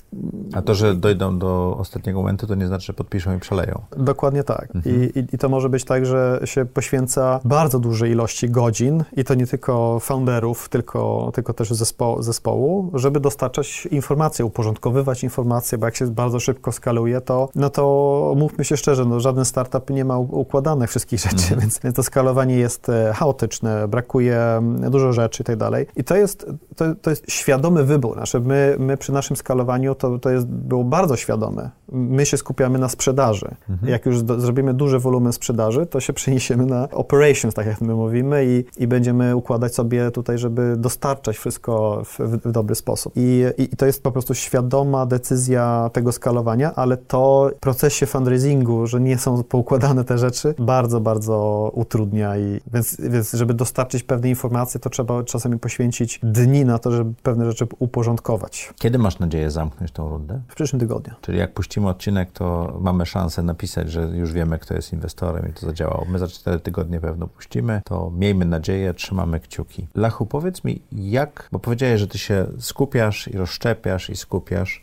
A 0.54 0.62
to, 0.62 0.76
że 0.76 0.95
dojdą 0.95 1.39
do 1.39 1.78
ostatniego 1.80 2.19
momentu, 2.19 2.47
to 2.47 2.56
nie 2.56 2.67
znaczy, 2.67 2.86
że 2.86 2.93
podpiszą 2.93 3.36
i 3.36 3.39
przeleją. 3.39 3.82
Dokładnie 3.97 4.43
tak. 4.43 4.76
Mhm. 4.76 4.95
I, 4.95 5.19
i, 5.19 5.36
I, 5.36 5.38
to 5.38 5.50
może 5.50 5.69
być 5.69 5.84
tak, 5.84 6.06
że 6.06 6.41
się 6.45 6.65
poświęca 6.65 7.39
bardzo 7.43 7.80
duże 7.80 8.10
ilości 8.10 8.50
godzin 8.50 9.04
i 9.17 9.24
to 9.24 9.34
nie 9.34 9.47
tylko 9.47 10.00
founderów, 10.00 10.69
tylko, 10.69 11.32
tylko 11.34 11.54
też 11.54 11.71
zespo, 11.71 12.24
zespołu, 12.24 12.91
żeby 12.93 13.19
dostarczać 13.19 13.86
informacje, 13.86 14.45
uporządkowywać 14.52 15.24
informacje, 15.24 15.78
bo 15.78 15.86
jak 15.86 15.96
się 15.96 16.08
bardzo 16.08 16.40
szybko 16.40 16.72
skaluje, 16.72 17.22
to 17.22 17.50
no 17.56 17.70
to 17.70 18.34
mówmy 18.38 18.66
się 18.66 18.78
szczerze, 18.78 19.06
no 19.06 19.20
żaden 19.20 19.46
startup 19.46 19.90
nie 19.90 20.06
ma 20.06 20.18
układanych 20.18 20.90
wszystkich 20.90 21.20
rzeczy, 21.20 21.36
mhm. 21.36 21.60
więc, 21.60 21.80
więc 21.80 21.96
to 21.96 22.04
skalowanie 22.04 22.56
jest 22.56 22.90
e, 22.90 23.14
chaotyczne, 23.14 23.88
brakuje 23.88 24.62
dużo 24.90 25.14
rzeczy 25.14 25.44
i 25.44 25.46
tak 25.46 25.56
dalej. 25.56 25.86
I 25.96 26.04
to 26.04 26.16
jest, 26.16 26.46
to, 26.76 26.96
to 27.02 27.10
jest 27.10 27.32
świadomy 27.32 27.84
wybór. 27.84 28.14
Znaczy 28.18 28.40
my, 28.40 28.76
my 28.80 28.98
przy 28.98 29.12
naszym 29.12 29.36
skalowaniu 29.36 29.96
to, 29.96 30.20
to 30.20 30.30
jest, 30.30 30.48
było 30.48 30.84
bardzo 30.84 31.16
świadome. 31.16 31.70
My 31.92 32.26
się 32.26 32.38
skupiamy 32.38 32.80
na 32.80 32.90
sprzedaży. 32.90 33.56
Mhm. 33.70 33.92
Jak 33.92 34.06
już 34.06 34.24
do, 34.24 34.40
zrobimy 34.40 34.74
duży 34.74 35.00
wolumen 35.00 35.34
sprzedaży, 35.34 35.86
to 35.86 36.00
się 36.00 36.14
przeniesiemy 36.14 36.66
na 36.66 36.90
operations, 36.90 37.56
tak 37.56 37.68
jak 37.68 37.82
my 37.82 37.96
mówimy, 37.96 38.46
i, 38.46 38.84
i 38.84 38.88
będziemy 38.88 39.36
układać 39.36 39.76
sobie 39.76 40.12
tutaj, 40.12 40.38
żeby 40.38 40.76
dostarczać 40.78 41.38
wszystko 41.38 42.02
w, 42.06 42.20
w 42.20 42.52
dobry 42.52 42.76
sposób. 42.76 43.14
I, 43.16 43.46
i, 43.58 43.64
I, 43.64 43.78
to 43.78 43.86
jest 43.86 44.04
po 44.04 44.12
prostu 44.12 44.34
świadoma 44.41 45.06
decyzja 45.06 45.89
tego 45.93 46.12
skalowania, 46.12 46.75
ale 46.75 46.97
to 46.97 47.51
w 47.58 47.60
procesie 47.60 48.06
fundraisingu, 48.06 48.88
że 48.88 49.01
nie 49.01 49.17
są 49.17 49.43
poukładane 49.43 50.04
te 50.04 50.17
rzeczy, 50.17 50.56
bardzo, 50.60 51.01
bardzo 51.01 51.71
utrudnia. 51.73 52.38
I, 52.38 52.62
więc, 52.73 52.97
więc 52.99 53.32
żeby 53.32 53.54
dostarczyć 53.54 54.04
pewne 54.04 54.30
informacje, 54.30 54.80
to 54.80 54.89
trzeba 54.89 55.23
czasami 55.23 55.60
poświęcić 55.60 56.19
dni 56.23 56.65
na 56.65 56.80
to, 56.80 56.91
żeby 56.91 57.13
pewne 57.23 57.45
rzeczy 57.45 57.67
uporządkować. 57.80 58.73
Kiedy 58.80 58.97
masz 58.97 59.19
nadzieję 59.19 59.51
zamknąć 59.51 59.91
tą 59.91 60.10
rundę? 60.10 60.41
W 60.47 60.56
przyszłym 60.56 60.80
tygodniu. 60.80 61.13
Czyli 61.21 61.38
jak 61.38 61.54
puścimy 61.54 61.89
odcinek, 61.89 62.32
to 62.32 62.77
mamy 62.82 63.06
szansę 63.06 63.43
napisać, 63.43 63.91
że 63.91 64.01
już 64.01 64.34
wiemy, 64.34 64.60
kto 64.60 64.73
jest 64.73 64.93
inwestorem 64.93 65.49
i 65.49 65.54
to 65.54 65.65
zadziałało. 65.65 66.06
My 66.10 66.19
za 66.19 66.27
cztery 66.27 66.60
tygodnie 66.60 66.99
pewno 66.99 67.27
puścimy, 67.27 67.82
to 67.86 68.12
miejmy 68.17 68.45
nadzieję, 68.45 68.93
trzymamy 68.93 69.39
kciuki. 69.39 69.88
Lachu, 69.95 70.25
powiedz 70.25 70.63
mi, 70.63 70.82
jak, 70.91 71.49
bo 71.51 71.60
powiedziałeś, 71.60 71.99
że 71.99 72.08
ty 72.08 72.17
się 72.17 72.45
skupiasz 72.60 73.27
i 73.27 73.38
rozszczepiasz 73.38 74.10
i 74.10 74.15
skupiasz. 74.15 74.31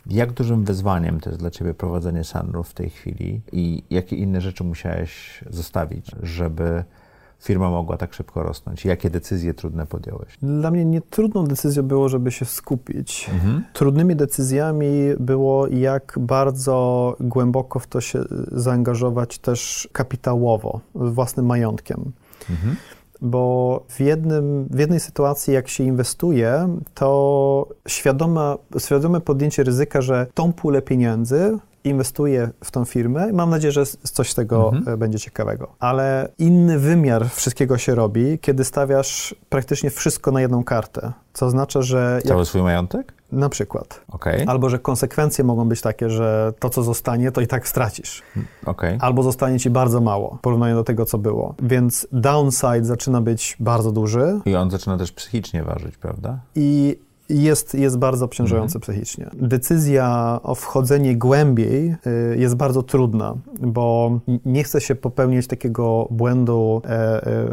Jak 0.05 0.31
dużym 0.31 0.63
wyzwaniem 0.63 1.19
to 1.19 1.29
jest 1.29 1.39
dla 1.39 1.51
ciebie 1.51 1.73
prowadzenie 1.73 2.23
Sunroof 2.23 2.69
w 2.69 2.73
tej 2.73 2.89
chwili 2.89 3.41
i 3.51 3.83
jakie 3.89 4.15
inne 4.15 4.41
rzeczy 4.41 4.63
musiałeś 4.63 5.43
zostawić, 5.49 6.11
żeby 6.23 6.83
firma 7.39 7.69
mogła 7.69 7.97
tak 7.97 8.13
szybko 8.13 8.43
rosnąć? 8.43 8.85
Jakie 8.85 9.09
decyzje 9.09 9.53
trudne 9.53 9.85
podjąłeś? 9.85 10.37
Dla 10.41 10.71
mnie 10.71 10.85
nie 10.85 11.01
trudną 11.01 11.47
decyzją 11.47 11.83
było, 11.83 12.09
żeby 12.09 12.31
się 12.31 12.45
skupić. 12.45 13.29
Mhm. 13.33 13.63
Trudnymi 13.73 14.15
decyzjami 14.15 14.89
było, 15.19 15.67
jak 15.67 16.15
bardzo 16.21 17.15
głęboko 17.19 17.79
w 17.79 17.87
to 17.87 18.01
się 18.01 18.23
zaangażować 18.51 19.39
też 19.39 19.89
kapitałowo, 19.91 20.79
własnym 20.95 21.45
majątkiem. 21.45 22.11
Mhm 22.49 22.75
bo 23.21 23.83
w, 23.87 23.99
jednym, 23.99 24.65
w 24.71 24.79
jednej 24.79 24.99
sytuacji, 24.99 25.53
jak 25.53 25.67
się 25.67 25.83
inwestuje, 25.83 26.77
to 26.93 27.67
świadome, 27.87 28.55
świadome 28.77 29.21
podjęcie 29.21 29.63
ryzyka, 29.63 30.01
że 30.01 30.27
tą 30.33 30.53
pulę 30.53 30.81
pieniędzy 30.81 31.59
inwestuję 31.83 32.49
w 32.63 32.71
tą 32.71 32.85
firmę 32.85 33.29
i 33.29 33.33
mam 33.33 33.49
nadzieję, 33.49 33.71
że 33.71 33.85
coś 33.85 34.31
z 34.31 34.35
tego 34.35 34.71
mhm. 34.73 34.93
E, 34.93 34.97
będzie 34.97 35.19
ciekawego. 35.19 35.67
Ale 35.79 36.29
inny 36.37 36.79
wymiar 36.79 37.29
wszystkiego 37.29 37.77
się 37.77 37.95
robi, 37.95 38.39
kiedy 38.39 38.63
stawiasz 38.63 39.35
praktycznie 39.49 39.89
wszystko 39.89 40.31
na 40.31 40.41
jedną 40.41 40.63
kartę. 40.63 41.11
Co 41.33 41.45
oznacza, 41.45 41.81
że. 41.81 42.21
Cały 42.25 42.39
jak... 42.39 42.47
swój 42.47 42.61
majątek? 42.61 43.13
Na 43.31 43.49
przykład. 43.49 44.01
Okay. 44.11 44.45
Albo, 44.47 44.69
że 44.69 44.79
konsekwencje 44.79 45.43
mogą 45.43 45.69
być 45.69 45.81
takie, 45.81 46.09
że 46.09 46.53
to, 46.59 46.69
co 46.69 46.83
zostanie, 46.83 47.31
to 47.31 47.41
i 47.41 47.47
tak 47.47 47.67
stracisz. 47.67 48.23
Okay. 48.65 48.97
Albo 49.01 49.23
zostanie 49.23 49.59
ci 49.59 49.69
bardzo 49.69 50.01
mało 50.01 50.35
w 50.35 50.41
porównaniu 50.41 50.75
do 50.75 50.83
tego, 50.83 51.05
co 51.05 51.17
było. 51.17 51.55
Więc 51.63 52.07
downside 52.11 52.85
zaczyna 52.85 53.21
być 53.21 53.57
bardzo 53.59 53.91
duży. 53.91 54.39
I 54.45 54.55
on 54.55 54.71
zaczyna 54.71 54.97
też 54.97 55.11
psychicznie 55.11 55.63
ważyć, 55.63 55.97
prawda? 55.97 56.39
I 56.55 56.99
jest, 57.29 57.73
jest 57.73 57.97
bardzo 57.97 58.25
obciążający 58.25 58.77
mhm. 58.77 58.81
psychicznie. 58.81 59.29
Decyzja 59.33 60.39
o 60.43 60.55
wchodzenie 60.55 61.17
głębiej 61.17 61.95
y, 62.07 62.37
jest 62.37 62.55
bardzo 62.55 62.83
trudna, 62.83 63.35
bo 63.59 64.19
nie 64.45 64.63
chce 64.63 64.81
się 64.81 64.95
popełnić 64.95 65.47
takiego 65.47 66.07
błędu, 66.11 66.81
e, 66.85 66.89
e, 67.27 67.47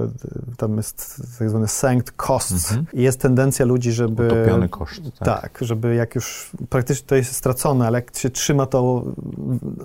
tam 0.56 0.76
jest 0.76 1.22
tak 1.38 1.50
zwany 1.50 1.68
sankt 1.68 2.12
costs. 2.16 2.70
Mhm. 2.70 2.86
Jest 2.92 3.20
tendencja 3.20 3.66
ludzi, 3.66 3.92
żeby... 3.92 4.26
Utopiony 4.26 4.68
koszt. 4.68 5.02
Tak. 5.18 5.42
tak, 5.42 5.58
żeby 5.60 5.94
jak 5.94 6.14
już 6.14 6.50
praktycznie 6.68 7.06
to 7.06 7.16
jest 7.16 7.32
stracone, 7.32 7.86
ale 7.86 7.98
jak 7.98 8.16
się 8.16 8.30
trzyma 8.30 8.66
to 8.66 9.04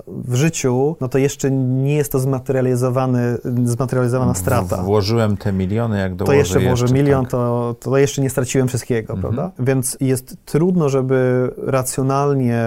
w 0.08 0.36
życiu, 0.36 0.95
no 1.01 1.10
to 1.10 1.17
jeszcze 1.17 1.51
nie 1.51 1.95
jest 1.95 2.12
to 2.12 2.19
zmaterializowane, 2.19 3.38
zmaterializowana 3.63 4.34
strata. 4.34 4.84
Włożyłem 4.84 5.38
te 5.38 5.54
miliony, 5.54 5.99
jak 5.99 6.15
dołożę 6.15 6.32
To 6.32 6.39
jeszcze 6.39 6.60
włożę 6.60 6.84
jeszcze, 6.84 6.97
milion, 6.97 7.25
tak. 7.25 7.32
to, 7.32 7.75
to 7.80 7.97
jeszcze 7.97 8.21
nie 8.21 8.30
straciłem 8.30 8.67
wszystkiego, 8.67 9.13
mhm. 9.13 9.34
prawda? 9.36 9.63
Więc 9.65 9.81
więc 9.82 9.98
jest 10.00 10.38
trudno, 10.46 10.89
żeby 10.89 11.52
racjonalnie 11.58 12.65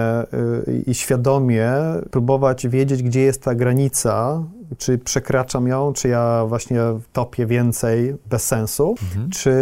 y, 0.67 0.83
i 0.87 0.93
świadomie 0.93 1.71
próbować 2.11 2.67
wiedzieć, 2.67 3.03
gdzie 3.03 3.21
jest 3.21 3.43
ta 3.43 3.55
granica 3.55 4.43
czy 4.77 4.97
przekraczam 4.97 5.67
ją, 5.67 5.93
czy 5.93 6.07
ja 6.07 6.45
właśnie 6.47 6.79
topię 7.13 7.45
więcej 7.45 8.15
bez 8.29 8.47
sensu, 8.47 8.95
mhm. 9.03 9.29
czy, 9.29 9.53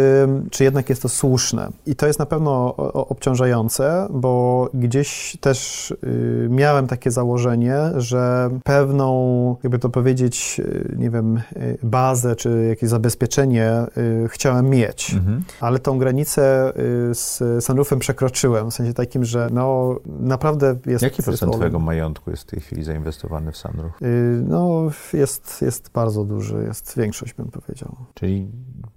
czy 0.50 0.64
jednak 0.64 0.88
jest 0.88 1.02
to 1.02 1.08
słuszne. 1.08 1.68
I 1.86 1.96
to 1.96 2.06
jest 2.06 2.18
na 2.18 2.26
pewno 2.26 2.76
obciążające, 2.92 4.08
bo 4.10 4.68
gdzieś 4.74 5.36
też 5.40 5.90
y, 5.90 6.46
miałem 6.50 6.86
takie 6.86 7.10
założenie, 7.10 7.78
że 7.96 8.50
pewną, 8.64 9.56
jakby 9.62 9.78
to 9.78 9.88
powiedzieć, 9.88 10.60
y, 10.64 10.96
nie 10.98 11.10
wiem, 11.10 11.36
y, 11.36 11.78
bazę, 11.82 12.36
czy 12.36 12.66
jakieś 12.68 12.90
zabezpieczenie 12.90 13.72
chciałem 14.28 14.68
mieć, 14.70 15.14
mhm. 15.14 15.44
ale 15.60 15.78
tą 15.78 15.98
granicę 15.98 16.72
z 17.12 17.64
sunroofem 17.64 17.98
przekroczyłem, 17.98 18.70
w 18.70 18.74
sensie 18.74 18.94
takim, 18.94 19.24
że 19.24 19.48
no 19.52 19.96
naprawdę 20.06 20.76
jest... 20.86 21.02
Jaki 21.02 21.22
procent 21.22 21.52
twojego 21.52 21.78
majątku 21.78 22.30
jest 22.30 22.42
w 22.42 22.46
tej 22.46 22.60
chwili 22.60 22.84
zainwestowany 22.84 23.52
w 23.52 23.56
sunroof? 23.56 23.92
No 24.42 24.90
jest, 25.12 25.62
jest 25.62 25.90
bardzo 25.94 26.24
duży, 26.24 26.64
jest 26.66 26.96
większość, 26.96 27.34
bym 27.34 27.50
powiedział. 27.50 27.96
Czyli 28.14 28.48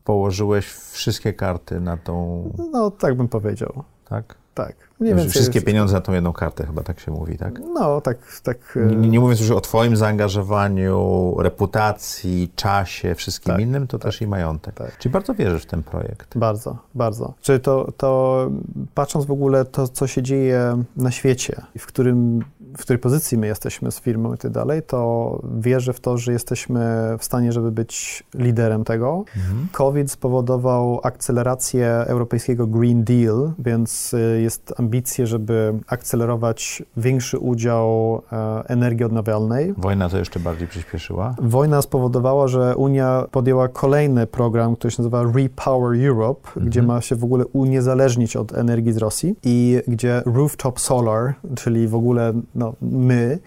położyłeś 0.03 0.65
wszystkie 0.67 1.33
karty 1.33 1.79
na 1.79 1.97
tą... 1.97 2.43
No, 2.71 2.91
tak 2.91 3.15
bym 3.15 3.27
powiedział. 3.27 3.83
Tak? 4.09 4.35
Tak. 4.57 4.75
Mniej 4.99 5.29
wszystkie 5.29 5.61
pieniądze 5.61 5.93
na 5.93 6.01
tą 6.01 6.13
jedną 6.13 6.33
kartę, 6.33 6.65
chyba 6.65 6.83
tak 6.83 6.99
się 6.99 7.11
mówi, 7.11 7.37
tak? 7.37 7.59
No, 7.59 8.01
tak. 8.01 8.17
tak 8.43 8.79
nie, 8.89 9.09
nie 9.09 9.19
mówiąc 9.19 9.39
już 9.39 9.51
o 9.51 9.61
Twoim 9.61 9.95
zaangażowaniu, 9.95 11.35
reputacji, 11.39 12.51
czasie, 12.55 13.15
wszystkim 13.15 13.53
tak, 13.53 13.61
innym, 13.61 13.87
to 13.87 13.99
tak, 13.99 14.05
też 14.05 14.21
i 14.21 14.27
majątek. 14.27 14.75
Tak. 14.75 14.97
Czyli 14.97 15.13
bardzo 15.13 15.33
wierzysz 15.33 15.63
w 15.63 15.65
ten 15.65 15.83
projekt. 15.83 16.37
Bardzo, 16.37 16.77
bardzo. 16.95 17.33
Czyli 17.41 17.59
to, 17.59 17.91
to 17.97 18.51
patrząc 18.93 19.25
w 19.25 19.31
ogóle 19.31 19.65
to, 19.65 19.87
co 19.87 20.07
się 20.07 20.23
dzieje 20.23 20.83
na 20.95 21.11
świecie, 21.11 21.61
w 21.77 21.85
którym 21.85 22.43
w 22.77 22.81
której 22.81 22.99
pozycji 22.99 23.37
my 23.37 23.47
jesteśmy 23.47 23.91
z 23.91 23.99
firmą 23.99 24.33
i 24.33 24.37
tak 24.37 24.51
dalej, 24.51 24.81
to 24.83 25.41
wierzę 25.59 25.93
w 25.93 25.99
to, 25.99 26.17
że 26.17 26.31
jesteśmy 26.31 26.79
w 27.19 27.23
stanie, 27.23 27.51
żeby 27.51 27.71
być 27.71 28.23
liderem 28.35 28.83
tego. 28.83 29.23
Mhm. 29.37 29.67
COVID 29.71 30.11
spowodował 30.11 30.99
akcelerację 31.03 31.87
europejskiego 31.87 32.67
Green 32.67 33.03
Deal, 33.03 33.51
więc 33.59 34.13
y, 34.13 34.41
jest 34.41 34.73
ambicje, 34.77 35.27
żeby 35.27 35.73
akcelerować 35.87 36.83
większy 36.97 37.39
udział 37.39 38.21
e, 38.31 38.63
energii 38.67 39.05
odnawialnej. 39.05 39.73
Wojna 39.77 40.09
to 40.09 40.17
jeszcze 40.17 40.39
bardziej 40.39 40.67
przyspieszyła? 40.67 41.35
Wojna 41.41 41.81
spowodowała, 41.81 42.47
że 42.47 42.75
Unia 42.75 43.25
podjęła 43.31 43.67
kolejny 43.67 44.27
program, 44.27 44.75
który 44.75 44.91
się 44.91 45.01
nazywa 45.03 45.23
Repower 45.23 46.07
Europe, 46.07 46.47
mhm. 46.47 46.65
gdzie 46.65 46.83
ma 46.83 47.01
się 47.01 47.15
w 47.15 47.23
ogóle 47.23 47.45
uniezależnić 47.45 48.35
od 48.35 48.53
energii 48.53 48.93
z 48.93 48.97
Rosji 48.97 49.35
i 49.43 49.81
gdzie 49.87 50.21
rooftop 50.25 50.79
solar, 50.79 51.33
czyli 51.55 51.87
w 51.87 51.95
ogóle 51.95 52.33
no, 52.55 52.66
my, 52.81 53.39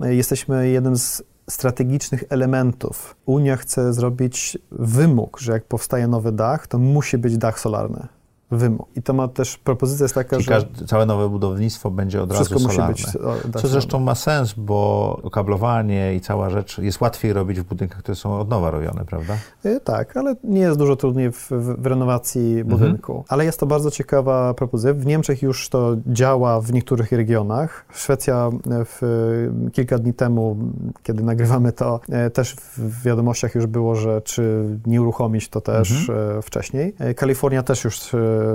jesteśmy 0.00 0.68
jednym 0.68 0.96
z 0.96 1.22
strategicznych 1.50 2.24
elementów. 2.28 3.16
Unia 3.26 3.56
chce 3.56 3.92
zrobić 3.92 4.58
wymóg, 4.70 5.38
że 5.40 5.52
jak 5.52 5.64
powstaje 5.64 6.08
nowy 6.08 6.32
dach, 6.32 6.66
to 6.66 6.78
musi 6.78 7.18
być 7.18 7.36
dach 7.38 7.60
solarny 7.60 8.08
wymóg. 8.50 8.88
I 8.96 9.02
to 9.02 9.12
ma 9.12 9.28
też, 9.28 9.58
propozycja 9.58 10.04
jest 10.04 10.14
taka, 10.14 10.30
Czyli 10.36 10.42
że... 10.42 10.50
Każde, 10.50 10.86
całe 10.86 11.06
nowe 11.06 11.28
budownictwo 11.28 11.90
będzie 11.90 12.22
od 12.22 12.32
razu 12.32 12.58
solarne. 12.58 12.90
Musi 12.90 13.04
być, 13.04 13.16
o, 13.56 13.60
Co 13.60 13.68
zresztą 13.68 14.00
ma 14.00 14.14
sens, 14.14 14.54
bo 14.56 15.20
okablowanie 15.22 16.14
i 16.14 16.20
cała 16.20 16.50
rzecz 16.50 16.78
jest 16.78 17.00
łatwiej 17.00 17.32
robić 17.32 17.60
w 17.60 17.64
budynkach, 17.64 17.98
które 17.98 18.14
są 18.14 18.38
od 18.38 18.48
nowa 18.48 18.70
robione, 18.70 19.04
prawda? 19.04 19.36
E, 19.64 19.80
tak, 19.80 20.16
ale 20.16 20.36
nie 20.44 20.60
jest 20.60 20.78
dużo 20.78 20.96
trudniej 20.96 21.32
w, 21.32 21.50
w, 21.50 21.82
w 21.82 21.86
renowacji 21.86 22.60
mhm. 22.60 22.66
budynku. 22.66 23.12
Mhm. 23.12 23.26
Ale 23.28 23.44
jest 23.44 23.60
to 23.60 23.66
bardzo 23.66 23.90
ciekawa 23.90 24.54
propozycja. 24.54 24.94
W 24.94 25.06
Niemczech 25.06 25.42
już 25.42 25.68
to 25.68 25.96
działa 26.06 26.60
w 26.60 26.72
niektórych 26.72 27.12
regionach. 27.12 27.84
Szwecja 27.92 28.50
e, 28.70 28.84
w, 28.84 29.00
kilka 29.72 29.98
dni 29.98 30.14
temu, 30.14 30.56
kiedy 31.02 31.22
nagrywamy 31.22 31.72
to, 31.72 32.00
e, 32.08 32.30
też 32.30 32.56
w 32.76 33.02
wiadomościach 33.02 33.54
już 33.54 33.66
było, 33.66 33.94
że 33.94 34.22
czy 34.22 34.64
nie 34.86 35.02
uruchomić 35.02 35.48
to 35.48 35.60
też 35.60 36.08
mhm. 36.08 36.42
wcześniej. 36.42 36.94
Kalifornia 37.16 37.62
też 37.62 37.84
już 37.84 38.00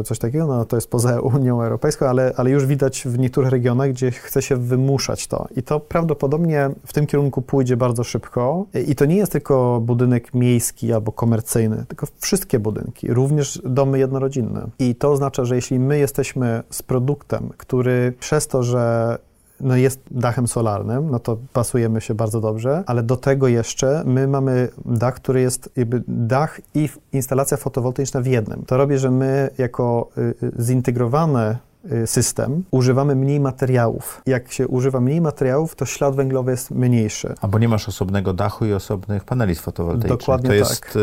coś 0.06 0.20
takiego, 0.20 0.48
no 0.48 0.66
to 0.66 0.78
jest 0.78 0.90
poza 0.90 1.20
Unią 1.20 1.62
Europejską, 1.62 2.06
ale, 2.06 2.34
ale 2.38 2.50
już 2.50 2.66
widać 2.66 3.04
w 3.06 3.20
niektórych 3.20 3.50
regionach, 3.50 3.90
gdzie 3.90 4.12
chce 4.12 4.42
się 4.42 4.56
wymuszać 4.56 5.28
to. 5.28 5.48
I 5.56 5.64
to 5.64 5.80
prawdopodobnie 5.80 6.70
w 6.86 6.94
tym 6.94 7.08
kierunku 7.08 7.42
pójdzie 7.42 7.78
bardzo 7.78 8.04
szybko. 8.04 8.66
I 8.88 8.96
to 8.96 9.06
nie 9.06 9.16
jest 9.16 9.32
tylko 9.32 9.82
budynek 9.82 10.34
miejski 10.34 10.94
albo 10.94 11.12
komercyjny, 11.12 11.86
tylko 11.88 12.08
wszystkie 12.20 12.60
budynki, 12.60 13.14
również 13.14 13.62
domy 13.66 14.00
jednorodzinne. 14.00 14.68
I 14.80 14.96
to 14.96 15.12
oznacza, 15.12 15.46
że 15.46 15.56
jeśli 15.56 15.80
my 15.80 15.98
jesteśmy 15.98 16.64
z 16.70 16.84
produktem, 16.84 17.50
który 17.58 18.14
przez 18.20 18.48
to, 18.48 18.64
że 18.64 19.18
no 19.62 19.76
jest 19.76 20.02
dachem 20.12 20.48
solarnym, 20.48 21.12
no 21.12 21.20
to 21.20 21.38
pasujemy 21.54 22.02
się 22.02 22.14
bardzo 22.14 22.42
dobrze, 22.42 22.84
ale 22.86 23.04
do 23.04 23.18
tego 23.18 23.48
jeszcze 23.48 24.04
my 24.06 24.28
mamy 24.28 24.70
dach, 24.86 25.16
który 25.16 25.42
jest 25.42 25.70
jakby 25.76 26.04
dach 26.08 26.62
i 26.74 26.90
instalacja 27.12 27.58
fotowoltaiczna 27.58 28.22
w 28.22 28.26
jednym. 28.26 28.64
To 28.68 28.78
robi, 28.78 28.98
że 28.98 29.12
my 29.12 29.50
jako 29.58 30.10
y, 30.18 30.22
y, 30.44 30.64
zintegrowane 30.64 31.58
system, 32.06 32.64
używamy 32.72 33.16
mniej 33.16 33.40
materiałów. 33.40 34.22
Jak 34.26 34.52
się 34.52 34.68
używa 34.68 35.00
mniej 35.00 35.22
materiałów, 35.22 35.76
to 35.76 35.86
ślad 35.86 36.16
węglowy 36.16 36.52
jest 36.52 36.72
mniejszy. 36.72 37.34
Albo 37.42 37.60
nie 37.60 37.70
masz 37.70 37.90
osobnego 37.90 38.34
dachu 38.34 38.66
i 38.66 38.74
osobnych 38.74 39.24
paneli 39.24 39.56
fotowoltaicznych. 39.56 40.20
Dokładnie 40.20 40.50
to 40.50 40.56
tak. 40.66 40.70
jest 40.70 40.96
y, 40.96 41.00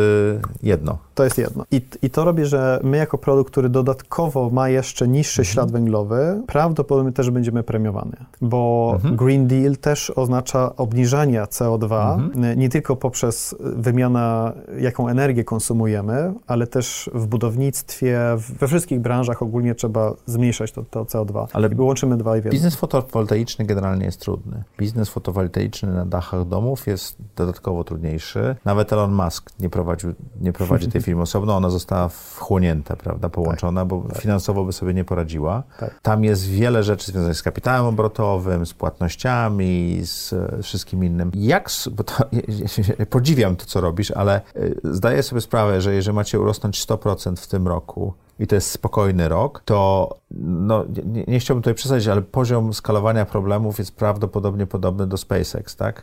jedno. 0.63 0.99
To 1.15 1.25
jest 1.25 1.39
jedno. 1.39 1.65
I, 1.71 1.83
I 2.03 2.11
to 2.11 2.25
robi, 2.25 2.45
że 2.45 2.81
my 2.83 2.97
jako 2.97 3.19
produkt, 3.19 3.51
który 3.53 3.69
dodatkowo 3.69 4.51
ma 4.51 4.69
jeszcze 4.69 5.09
niższy 5.09 5.41
Mhm. 5.43 5.53
ślad 5.53 5.73
węglowy, 5.73 6.43
prawdopodobnie 6.47 7.13
też 7.13 7.31
będziemy 7.31 7.63
premiowany. 7.63 8.17
Bo 8.41 8.93
Mhm. 8.95 9.17
Green 9.17 9.47
Deal 9.47 9.77
też 9.77 10.11
oznacza 10.17 10.77
obniżanie 10.77 11.43
CO2, 11.43 12.15
Mhm. 12.15 12.59
nie 12.59 12.69
tylko 12.69 12.97
poprzez 12.97 13.55
wymianę, 13.61 14.53
jaką 14.79 15.09
energię 15.09 15.45
konsumujemy, 15.45 16.33
ale 16.47 16.67
też 16.67 17.11
w 17.15 17.27
budownictwie, 17.27 18.21
we 18.61 18.69
wszystkich 18.69 19.01
branżach 19.01 19.43
ogólnie 19.43 19.75
trzeba 19.75 20.13
zmniejszać 20.27 20.72
to, 20.73 20.83
to 20.83 21.05
CO2. 21.05 21.47
Ale 21.53 21.69
łączymy 21.79 22.17
dwa 22.17 22.37
i 22.37 22.41
w 22.41 22.45
jedno. 22.45 22.51
Biznes 22.51 22.77
fotowoltaiczny 22.77 23.65
generalnie 23.65 24.05
jest 24.05 24.21
trudny. 24.21 24.63
Biznes 24.79 25.09
fotowoltaiczny 25.09 25.93
na 25.93 26.07
dachach 26.07 26.49
domów 26.49 26.87
jest 26.87 27.17
dodatkowo 27.37 27.85
trudniejszy. 27.85 28.57
Nawet 28.65 28.93
Elon 28.93 29.13
Musk 29.13 29.51
nie, 29.61 29.71
prowadził, 29.71 30.15
nie 30.41 30.53
prowadzi 30.53 30.89
tej 30.89 31.03
firmy 31.13 31.23
osobno, 31.23 31.57
ona 31.57 31.71
została 31.71 32.09
wchłonięta, 32.09 32.97
prawda, 32.97 33.29
połączona, 33.29 33.85
bo 33.85 34.05
finansowo 34.19 34.65
by 34.65 34.73
sobie 34.73 34.95
nie 34.95 35.05
poradziła. 35.05 35.63
Tak. 35.81 36.01
Tam 36.03 36.25
jest 36.25 36.49
wiele 36.49 36.83
rzeczy 36.83 37.13
związanych 37.13 37.37
z 37.37 37.43
kapitałem 37.43 37.87
obrotowym, 37.87 38.67
z 38.67 38.75
płatnościami, 38.75 40.01
z 40.05 40.33
e, 40.33 40.63
wszystkim 40.63 41.05
innym. 41.05 41.31
Jak, 41.35 41.71
bo 41.91 42.05
to, 42.05 42.15
ja, 42.33 42.41
ja, 42.49 42.95
ja 42.99 43.07
podziwiam 43.07 43.57
to, 43.57 43.67
co 43.67 43.81
robisz, 43.81 44.11
ale 44.11 44.41
y, 44.57 44.81
zdaję 44.85 45.23
sobie 45.23 45.41
sprawę, 45.41 45.81
że 45.81 45.95
jeżeli 45.95 46.17
macie 46.17 46.41
urosnąć 46.41 46.87
100% 46.87 47.37
w 47.37 47.47
tym 47.47 47.69
roku, 47.69 48.15
i 48.43 48.47
to 48.47 48.55
jest 48.55 48.71
spokojny 48.71 49.29
rok, 49.29 49.63
to 49.65 50.09
no, 50.41 50.85
nie, 51.07 51.25
nie 51.25 51.41
chciałbym 51.41 51.63
tutaj 51.63 51.75
przesadzić, 51.75 52.09
ale 52.09 52.23
poziom 52.23 52.75
skalowania 52.75 53.25
problemów 53.25 53.79
jest 53.79 53.97
prawdopodobnie 53.97 54.67
podobny 54.67 55.07
do 55.07 55.17
SpaceX, 55.17 55.77
tak? 55.77 56.03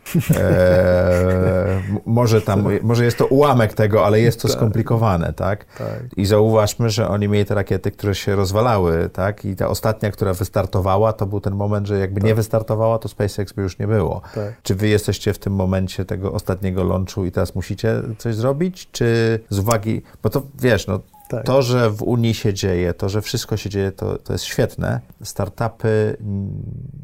M- 1.90 1.98
może 2.06 2.42
tam, 2.42 2.64
może 2.82 3.04
jest 3.04 3.18
to 3.18 3.26
ułamek 3.26 3.74
tego, 3.74 4.06
ale 4.06 4.20
jest 4.20 4.42
to 4.42 4.48
skomplikowane, 4.48 5.32
tak? 5.32 5.64
Tak. 5.64 6.02
I 6.16 6.26
zauważmy, 6.26 6.90
że 6.90 7.08
oni 7.08 7.28
mieli 7.28 7.44
te 7.44 7.54
rakiety, 7.54 7.90
które 7.90 8.14
się 8.14 8.36
rozwalały, 8.36 9.10
tak? 9.12 9.44
I 9.44 9.56
ta 9.56 9.68
ostatnia, 9.68 10.10
która 10.10 10.34
wystartowała, 10.34 11.12
to 11.12 11.26
był 11.26 11.40
ten 11.40 11.54
moment, 11.54 11.86
że 11.86 11.98
jakby 11.98 12.20
nie 12.20 12.34
wystartowała, 12.34 12.98
to 12.98 13.08
SpaceX 13.08 13.52
by 13.52 13.62
już 13.62 13.78
nie 13.78 13.86
było. 13.86 14.20
Tak. 14.34 14.62
Czy 14.62 14.74
wy 14.74 14.88
jesteście 14.88 15.32
w 15.32 15.38
tym 15.38 15.54
momencie 15.54 16.04
tego 16.04 16.32
ostatniego 16.32 16.84
launchu 16.84 17.24
i 17.24 17.32
teraz 17.32 17.54
musicie 17.54 18.02
coś 18.18 18.34
zrobić? 18.34 18.88
Czy 18.92 19.40
z 19.48 19.58
uwagi, 19.58 20.02
bo 20.22 20.30
to 20.30 20.42
wiesz, 20.58 20.86
no 20.86 21.00
Tak. 21.30 21.44
to, 21.44 21.62
że 21.62 21.90
w 21.90 22.02
Unii 22.02 22.34
się 22.34 22.54
dzieje, 22.54 22.94
to, 22.94 23.08
że 23.08 23.22
wszystko 23.22 23.56
się 23.56 23.70
dzieje, 23.70 23.92
to, 23.92 24.18
to 24.18 24.32
jest 24.32 24.44
świetne. 24.44 25.00
Startupy 25.22 26.16
mm, 26.20 26.50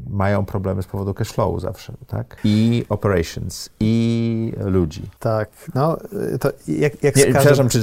mają 0.09 0.45
problemy 0.45 0.83
z 0.83 0.85
powodu 0.85 1.13
cashflowu 1.13 1.59
zawsze, 1.59 1.93
tak? 2.07 2.37
I 2.43 2.85
operations, 2.89 3.69
i 3.79 4.53
ludzi. 4.65 5.01
Tak, 5.19 5.49
no 5.75 5.97
to 6.39 6.49
jak, 6.67 7.03
jak 7.03 7.15
Nie, 7.15 7.23
każdym- 7.23 7.33
przepraszam, 7.33 7.69
czy, 7.69 7.79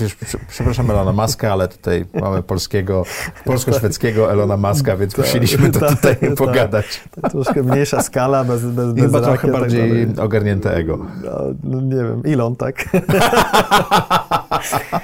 wiesz, 0.00 0.14
prze- 0.14 0.38
przepraszam 0.48 0.90
Elona 0.90 1.12
Muska, 1.12 1.52
ale 1.52 1.68
tutaj 1.68 2.04
mamy 2.20 2.42
polskiego, 2.42 3.04
polsko-szwedzkiego 3.44 4.32
Elona 4.32 4.56
Muska, 4.56 4.96
więc 4.96 5.18
musieliśmy 5.18 5.70
to 5.70 5.80
tak, 5.80 5.90
tutaj 5.90 6.16
tak. 6.16 6.34
pogadać. 6.34 7.04
troszkę 7.30 7.62
mniejsza 7.62 8.02
skala, 8.02 8.44
bez, 8.44 8.64
bez, 8.64 8.92
bez 8.92 9.04
Chyba 9.04 9.20
trochę 9.20 9.48
tak 9.48 9.60
bardziej 9.60 9.88
dalej. 10.06 10.06
ogarnięte 10.26 10.74
ego. 10.76 10.98
No, 11.24 11.40
no 11.64 11.80
nie 11.80 11.96
wiem, 11.96 12.22
Elon, 12.24 12.56
tak? 12.56 12.84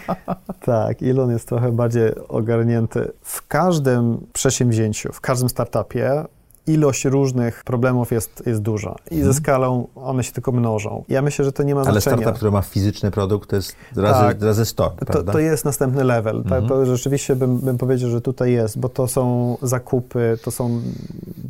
tak, 0.60 1.02
Elon 1.02 1.30
jest 1.30 1.48
trochę 1.48 1.72
bardziej 1.72 2.14
ogarnięty. 2.28 3.12
W 3.22 3.46
każdym 3.46 4.26
przedsięwzięciu, 4.32 5.12
w 5.12 5.20
każdym 5.20 5.48
startupie 5.48 6.24
ilość 6.72 7.04
różnych 7.04 7.64
problemów 7.64 8.10
jest, 8.12 8.42
jest 8.46 8.62
duża 8.62 8.96
i 9.10 9.22
ze 9.22 9.34
skalą 9.34 9.86
one 9.94 10.24
się 10.24 10.32
tylko 10.32 10.52
mnożą. 10.52 11.04
Ja 11.08 11.22
myślę, 11.22 11.44
że 11.44 11.52
to 11.52 11.62
nie 11.62 11.74
ma 11.74 11.80
Mhm. 11.80 11.92
Ale 11.94 12.00
znaczenia. 12.00 12.22
startup, 12.22 12.36
który 12.36 12.50
ma 12.52 12.62
fizyczny 12.62 13.10
produkt, 13.10 13.50
to 13.50 13.56
jest 13.56 13.76
razy, 13.96 14.20
Tak. 14.20 14.42
razy 14.42 14.64
100, 14.64 14.90
To, 15.12 15.22
to 15.22 15.38
jest 15.38 15.64
następny 15.64 16.04
level. 16.04 16.36
Mhm. 16.36 16.68
Tak, 16.68 16.86
rzeczywiście 16.86 17.36
bym, 17.36 17.58
bym 17.58 17.78
powiedział, 17.78 18.10
że 18.10 18.20
tutaj 18.20 18.52
jest, 18.52 18.78
bo 18.78 18.88
to 18.88 19.08
są 19.08 19.56
zakupy, 19.62 20.38
to 20.44 20.50
są 20.50 20.80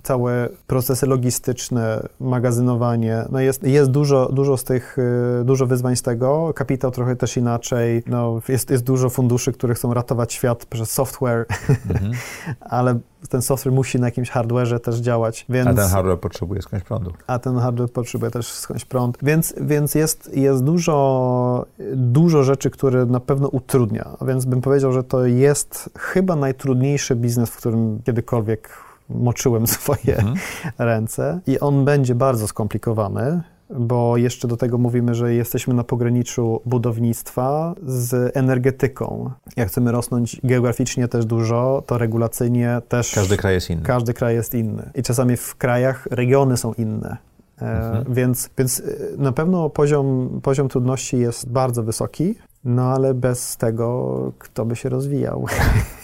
całe 0.02 0.48
procesy 0.66 1.06
logistyczne, 1.06 2.08
magazynowanie. 2.20 3.24
No 3.30 3.40
jest, 3.40 3.62
jest 3.62 3.90
dużo, 3.90 4.28
dużo 4.32 4.56
z 4.56 4.64
tych, 4.64 4.98
y, 5.40 5.44
dużo 5.44 5.66
wyzwań 5.66 5.96
z 5.96 6.02
tego. 6.02 6.52
Kapitał 6.54 6.90
trochę 6.90 7.16
też 7.16 7.36
inaczej. 7.36 8.02
No, 8.06 8.40
jest, 8.48 8.70
jest 8.70 8.84
dużo 8.84 9.10
funduszy, 9.10 9.52
które 9.52 9.74
chcą 9.74 9.94
ratować 9.94 10.32
świat 10.32 10.66
przez 10.66 10.90
software, 10.92 11.46
Mhm. 11.90 12.12
ale 12.60 12.98
ten 13.28 13.42
software 13.42 13.72
musi 13.74 14.00
na 14.00 14.06
jakimś 14.06 14.30
hardware'ze 14.30 14.80
też 14.80 14.96
działać, 14.96 15.46
więc... 15.48 15.68
A 15.68 15.74
ten 15.74 15.88
hardware 15.88 16.18
potrzebuje 16.20 16.62
skądś 16.62 16.84
prądu. 16.84 17.12
a 17.26 17.38
ten 17.38 17.58
hardware 17.58 17.88
potrzebuje 17.90 18.30
też 18.30 18.52
skądś 18.52 18.84
prąd. 18.84 19.18
Więc, 19.22 19.54
więc 19.60 19.94
jest, 19.94 20.30
jest 20.36 20.64
dużo, 20.64 21.66
dużo 21.94 22.42
rzeczy, 22.42 22.70
które 22.70 23.06
na 23.06 23.20
pewno 23.20 23.48
utrudnia. 23.48 24.16
Więc 24.26 24.44
bym 24.44 24.60
powiedział, 24.60 24.92
że 24.92 25.04
to 25.04 25.26
jest 25.26 25.90
chyba 25.98 26.36
najtrudniejszy 26.36 27.16
biznes, 27.16 27.50
w 27.50 27.56
którym 27.56 28.02
kiedykolwiek 28.04 28.68
moczyłem 29.10 29.66
swoje 29.76 30.16
Mhm. 30.18 30.36
ręce. 30.78 31.40
I 31.46 31.60
on 31.60 31.84
będzie 31.84 32.14
bardzo 32.14 32.48
skomplikowany. 32.48 33.42
Bo 33.78 34.16
jeszcze 34.16 34.48
do 34.48 34.56
tego 34.56 34.78
mówimy, 34.78 35.14
że 35.14 35.34
jesteśmy 35.34 35.74
na 35.74 35.84
pograniczu 35.84 36.60
budownictwa 36.64 37.74
z 37.86 38.36
energetyką. 38.36 39.30
Jak 39.56 39.68
chcemy 39.68 39.92
rosnąć 39.92 40.40
geograficznie 40.44 41.08
też 41.08 41.26
dużo, 41.26 41.82
to 41.86 41.98
regulacyjnie 41.98 42.82
też. 42.88 43.12
Każdy 43.14 43.36
kraj 43.36 43.54
jest 43.54 43.70
inny. 43.70 43.82
Każdy 43.82 44.14
kraj 44.14 44.34
jest 44.34 44.54
inny. 44.54 44.90
I 44.94 45.02
czasami 45.02 45.36
w 45.36 45.56
krajach 45.56 46.06
regiony 46.10 46.56
są 46.56 46.72
inne. 46.72 47.16
E, 47.62 47.90
Mhm. 47.90 48.14
Więc, 48.14 48.50
więc 48.58 48.80
e, 48.80 48.82
na 49.16 49.32
pewno 49.32 49.70
poziom, 49.70 50.40
poziom 50.42 50.68
trudności 50.68 51.18
jest 51.18 51.48
bardzo 51.48 51.82
wysoki, 51.82 52.34
no 52.64 52.82
ale 52.82 53.14
bez 53.14 53.56
tego 53.56 54.32
kto 54.38 54.64
by 54.64 54.76
się 54.76 54.88
rozwijał. 54.88 55.46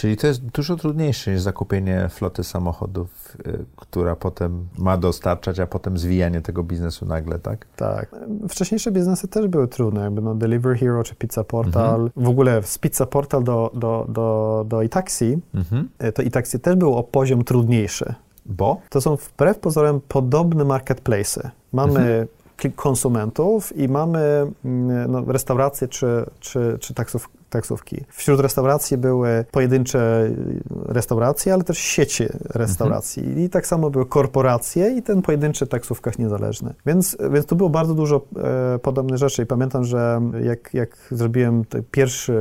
Czyli 0.00 0.16
to 0.16 0.26
jest 0.26 0.40
dużo 0.46 0.76
trudniejsze 0.76 1.32
niż 1.32 1.40
zakupienie 1.40 2.08
floty 2.08 2.44
samochodów, 2.44 3.36
y, 3.46 3.64
która 3.76 4.16
potem 4.16 4.68
ma 4.78 4.96
dostarczać, 4.96 5.60
a 5.60 5.66
potem 5.66 5.98
zwijanie 5.98 6.40
tego 6.40 6.62
biznesu 6.62 7.06
nagle, 7.06 7.38
tak? 7.38 7.66
tak. 7.76 8.08
Wcześniejsze 8.48 8.90
biznesy 8.92 9.28
też 9.28 9.46
były 9.48 9.68
trudne, 9.68 10.00
jakby 10.00 10.20
no 10.20 10.34
Delivery 10.34 10.78
Hero 10.78 11.04
czy 11.04 11.14
Pizza 11.14 11.44
Portal. 11.44 12.10
W 12.16 12.28
ogóle 12.28 12.62
z 12.62 12.78
Pizza 12.78 13.06
Portal 13.06 13.44
do, 13.44 13.70
do, 13.74 14.06
do, 14.08 14.64
do 14.68 14.82
iTaxi, 14.82 15.38
Mhm. 15.54 15.88
e, 15.98 16.12
to 16.12 16.22
iTaxi 16.22 16.60
też 16.60 16.76
był 16.76 16.96
o 16.96 17.02
poziom 17.02 17.44
trudniejszy. 17.44 18.14
Bo? 18.46 18.80
To 18.88 19.00
są 19.00 19.16
wbrew 19.16 19.58
pozorom 19.58 20.00
podobne 20.08 20.64
marketplace'y. 20.64 21.48
Mamy 21.72 22.26
kli- 22.58 22.72
konsumentów 22.76 23.76
i 23.76 23.88
mamy 23.88 24.46
mm, 24.64 25.12
no, 25.12 25.24
restauracje 25.32 25.88
czy, 25.88 26.24
czy, 26.40 26.76
czy 26.80 26.94
taksów, 26.94 27.28
taksówki. 27.50 28.04
Wśród 28.08 28.40
restauracji 28.40 28.96
były 28.96 29.44
pojedyncze 29.50 30.30
restauracje, 30.86 31.54
ale 31.54 31.64
też 31.64 31.78
sieci 31.78 32.24
restauracji. 32.54 33.40
I 33.40 33.50
tak 33.50 33.66
samo 33.66 33.90
były 33.90 34.06
korporacje 34.06 34.90
i 34.96 35.02
ten 35.02 35.22
pojedynczy 35.22 35.66
taksówkarz 35.66 36.18
niezależny. 36.18 36.74
Więc, 36.86 37.16
więc 37.30 37.46
tu 37.46 37.56
było 37.56 37.70
bardzo 37.70 37.94
dużo 37.94 38.20
e, 38.36 38.78
podobnych 38.78 39.18
rzeczy. 39.18 39.42
I 39.42 39.46
pamiętam, 39.46 39.84
że 39.84 40.20
jak, 40.42 40.74
jak 40.74 40.96
zrobiłem 41.10 41.64
pierwszy 41.90 42.34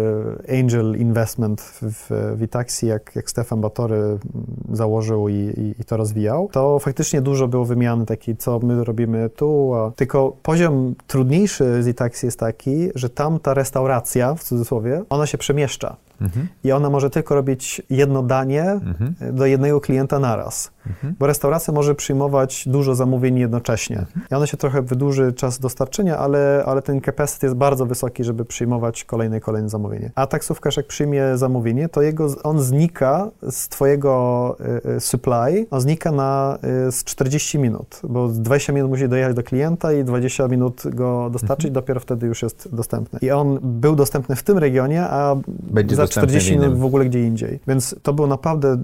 angel 0.59 0.95
investment 0.97 1.61
w, 1.61 1.81
w, 1.81 2.35
w 2.37 2.41
Itaxi, 2.41 2.87
jak, 2.87 3.15
jak 3.15 3.29
Stefan 3.29 3.61
Batory 3.61 3.95
mm, 3.95 4.19
założył 4.71 5.29
i, 5.29 5.33
i, 5.33 5.81
i 5.81 5.85
to 5.85 5.97
rozwijał, 5.97 6.49
to 6.51 6.79
faktycznie 6.79 7.21
dużo 7.21 7.47
było 7.47 7.65
wymiany 7.65 8.05
takiej, 8.05 8.37
co 8.37 8.59
my 8.59 8.83
robimy 8.83 9.29
tu, 9.29 9.73
a 9.73 9.91
tylko 9.91 10.37
poziom 10.43 10.95
trudniejszy 11.07 11.83
z 11.83 11.87
Itaxi 11.87 12.25
jest 12.25 12.39
taki, 12.39 12.89
że 12.95 13.09
tam 13.09 13.39
ta 13.39 13.53
restauracja, 13.53 14.35
w 14.35 14.43
cudzysłowie, 14.43 14.98
ona 15.09 15.25
się 15.25 15.37
przemieszcza 15.37 15.95
Mhm. 16.21 16.47
i 16.63 16.71
ona 16.71 16.89
może 16.89 17.09
tylko 17.09 17.35
robić 17.35 17.81
jedno 17.89 18.23
danie 18.23 18.63
Mhm. 18.63 19.15
do 19.35 19.45
jednego 19.45 19.81
klienta 19.81 20.19
naraz. 20.19 20.71
Mhm. 20.89 21.15
Bo 21.19 21.27
restauracja 21.27 21.73
może 21.73 21.95
przyjmować 21.95 22.63
dużo 22.67 22.95
zamówień 22.95 23.37
jednocześnie. 23.37 24.05
I 24.31 24.35
ona 24.35 24.47
się 24.47 24.57
trochę 24.57 24.81
wydłuży 24.81 25.33
czas 25.33 25.59
dostarczenia, 25.59 26.17
ale, 26.17 26.63
ale 26.65 26.81
ten 26.81 27.01
capacity 27.01 27.45
jest 27.45 27.55
bardzo 27.55 27.85
wysoki, 27.85 28.23
żeby 28.23 28.45
przyjmować 28.45 29.03
kolejne 29.03 29.37
i 29.37 29.41
kolejne 29.41 29.69
zamówienie. 29.69 30.11
A 30.15 30.27
taksówkarz 30.27 30.77
jak 30.77 30.87
przyjmie 30.87 31.37
zamówienie, 31.37 31.89
to 31.89 32.01
jego, 32.01 32.27
on 32.43 32.61
znika 32.61 33.27
z 33.49 33.67
twojego 33.67 34.55
y, 34.85 34.89
y, 34.89 34.99
supply, 34.99 35.67
on 35.71 35.81
znika 35.81 36.11
na 36.11 36.57
y, 36.87 36.91
z 36.91 37.03
40 37.03 37.59
minut, 37.59 38.01
bo 38.03 38.27
20 38.27 38.73
minut 38.73 38.89
musi 38.89 39.09
dojechać 39.09 39.35
do 39.35 39.43
klienta 39.43 39.93
i 39.93 40.03
20 40.03 40.47
minut 40.47 40.83
go 40.85 41.29
dostarczyć, 41.31 41.71
dopiero 41.71 41.99
wtedy 41.99 42.27
już 42.27 42.41
jest 42.41 42.69
dostępny. 42.75 43.19
I 43.21 43.31
on 43.31 43.59
był 43.61 43.95
dostępny 43.95 44.35
w 44.35 44.43
tym 44.43 44.57
regionie, 44.57 45.03
a 45.03 45.35
Będzie 45.47 45.95
za 45.95 46.03
dostępny 46.03 46.27
40 46.27 46.51
w 46.51 46.55
innym. 46.55 46.69
minut 46.69 46.81
w 46.81 46.85
ogóle 46.85 47.05
gdzie 47.05 47.23
indziej. 47.27 47.59
Więc 47.67 47.95
to 48.03 48.13
było 48.13 48.27
naprawdę, 48.27 48.77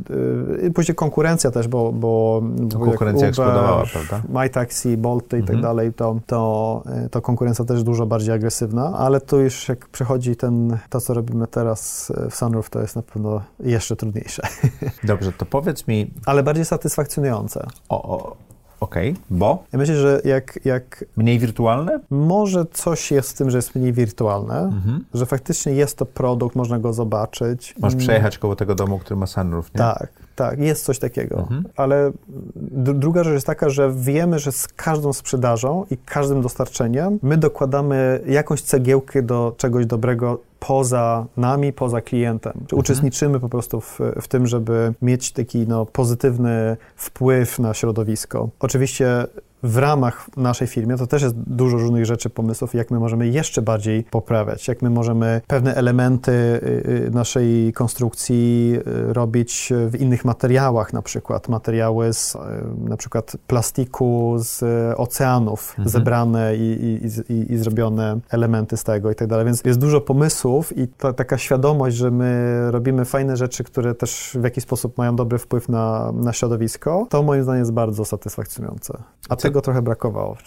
y, 0.63 0.71
później 0.71 0.95
konkurencja 0.95 1.51
też, 1.51 1.67
bo, 1.67 1.91
bo, 1.95 2.41
konkurencja 2.79 3.27
eksplodowała, 3.27 3.83
prawda? 3.93 4.21
MyTaxi, 4.41 4.97
Bolty 4.97 5.37
i 5.37 5.41
tak 5.41 5.49
Mhm. 5.55 5.61
dalej, 5.61 5.93
to, 5.93 6.19
to, 6.27 6.83
to 7.11 7.21
konkurencja 7.21 7.65
też 7.65 7.83
dużo 7.83 8.05
bardziej 8.05 8.33
agresywna, 8.35 8.93
ale 8.97 9.21
tu 9.21 9.39
już 9.39 9.69
jak 9.69 9.87
przychodzi 9.89 10.35
ten, 10.35 10.77
to, 10.89 11.01
co 11.01 11.13
robimy 11.13 11.47
teraz 11.47 12.11
w 12.29 12.35
Sunroof, 12.35 12.69
to 12.69 12.81
jest 12.81 12.95
na 12.95 13.01
pewno 13.01 13.41
jeszcze 13.59 13.95
trudniejsze, 13.95 14.41
Dobrze, 15.03 15.31
to 15.31 15.45
powiedz 15.45 15.87
mi, 15.87 16.11
ale 16.25 16.43
bardziej 16.43 16.65
satysfakcjonujące. 16.65 17.65
o, 17.89 18.03
o, 18.17 18.35
okej, 18.79 19.15
bo 19.29 19.63
Ja 19.73 19.79
myślę, 19.79 19.95
że 19.95 20.21
jak, 20.25 20.59
jak 20.65 21.05
mniej 21.17 21.39
wirtualne? 21.39 21.99
może 22.09 22.65
coś 22.65 23.11
jest 23.11 23.29
w 23.29 23.33
tym, 23.37 23.49
że 23.49 23.57
jest 23.57 23.75
mniej 23.75 23.93
wirtualne, 23.93 24.59
Mhm. 24.59 25.05
że 25.13 25.25
faktycznie 25.25 25.73
jest 25.73 25.97
to 25.97 26.05
produkt, 26.05 26.55
można 26.55 26.79
go 26.79 26.93
zobaczyć. 26.93 27.75
Możesz 27.79 27.93
Mm, 27.93 28.05
przejechać 28.07 28.37
koło 28.37 28.55
tego 28.55 28.75
domu, 28.75 28.99
który 28.99 29.15
ma 29.19 29.27
sunroof, 29.27 29.73
nie? 29.73 29.77
Tak, 29.77 30.09
tak, 30.35 30.59
jest 30.59 30.85
coś 30.85 30.99
takiego. 30.99 31.39
Mhm. 31.39 31.63
Ale 31.75 32.11
dru- 32.57 32.99
druga 32.99 33.23
rzecz 33.23 33.33
jest 33.33 33.47
taka, 33.47 33.69
że 33.69 33.93
wiemy, 33.95 34.39
że 34.39 34.51
z 34.51 34.67
każdą 34.67 35.13
sprzedażą 35.13 35.85
i 35.91 35.97
każdym 35.97 36.41
dostarczeniem 36.41 37.19
my 37.23 37.37
dokładamy 37.37 38.19
jakąś 38.27 38.61
cegiełkę 38.61 39.21
do 39.21 39.55
czegoś 39.57 39.85
dobrego 39.85 40.39
poza 40.67 41.25
nami, 41.37 41.73
poza 41.73 42.01
klientem. 42.01 42.53
Czy 42.67 42.75
Uczestniczymy 42.75 43.39
po 43.39 43.49
prostu 43.49 43.81
w, 43.81 43.99
w 44.21 44.27
tym, 44.27 44.47
żeby 44.47 44.93
mieć 45.01 45.31
taki 45.31 45.67
no, 45.67 45.85
pozytywny 45.85 46.77
wpływ 46.95 47.59
na 47.59 47.73
środowisko. 47.73 48.49
Oczywiście 48.59 49.27
w 49.65 49.77
ramach 49.77 50.29
naszej 50.37 50.67
firmy 50.67 50.97
to 50.97 51.07
też 51.07 51.21
jest 51.21 51.35
dużo 51.35 51.77
różnych 51.77 52.05
rzeczy, 52.05 52.29
pomysłów, 52.29 52.73
jak 52.73 52.91
my 52.91 52.99
możemy 52.99 53.27
jeszcze 53.27 53.61
bardziej 53.61 54.03
poprawiać, 54.03 54.67
jak 54.67 54.81
my 54.81 54.89
możemy 54.89 55.41
pewne 55.47 55.75
elementy 55.75 56.31
y, 56.31 57.05
y, 57.07 57.11
naszej 57.11 57.73
konstrukcji 57.73 58.73
y, 58.87 59.13
robić 59.13 59.73
w 59.89 60.01
innych 60.01 60.25
materiałach, 60.25 60.93
na 60.93 61.01
przykład 61.01 61.49
materiały 61.49 62.13
z 62.13 62.37
na 62.77 62.97
przykład 62.97 63.37
plastiku 63.47 64.35
z 64.37 64.63
oceanów, 64.97 65.75
zebrane 65.85 66.55
i, 66.55 66.59
i, 66.59 67.33
i, 67.33 67.53
i 67.53 67.57
zrobione 67.57 68.19
elementy 68.29 68.77
z 68.77 68.83
tego 68.83 69.11
i 69.11 69.15
tak 69.15 69.27
dalej. 69.27 69.45
Więc 69.45 69.63
jest 69.65 69.79
dużo 69.79 70.01
pomysłów 70.01 70.54
i 70.75 70.87
ta, 70.87 71.13
taka 71.13 71.37
świadomość, 71.37 71.95
że 71.95 72.11
my 72.11 72.71
robimy 72.71 73.05
fajne 73.05 73.37
rzeczy, 73.37 73.63
które 73.63 73.95
też 73.95 74.37
w 74.39 74.43
jakiś 74.43 74.63
sposób 74.63 74.97
mają 74.97 75.15
dobry 75.15 75.37
wpływ 75.37 75.69
na, 75.69 76.11
na 76.11 76.33
środowisko, 76.33 77.07
to 77.09 77.23
moim 77.23 77.43
zdaniem 77.43 77.59
jest 77.59 77.73
bardzo 77.73 78.05
satysfakcjonujące. 78.05 79.03
A 79.29 79.35
tego 79.35 79.61
trochę 79.61 79.81
brakowało. 79.81 80.37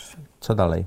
Co 0.41 0.55
dalej? 0.55 0.87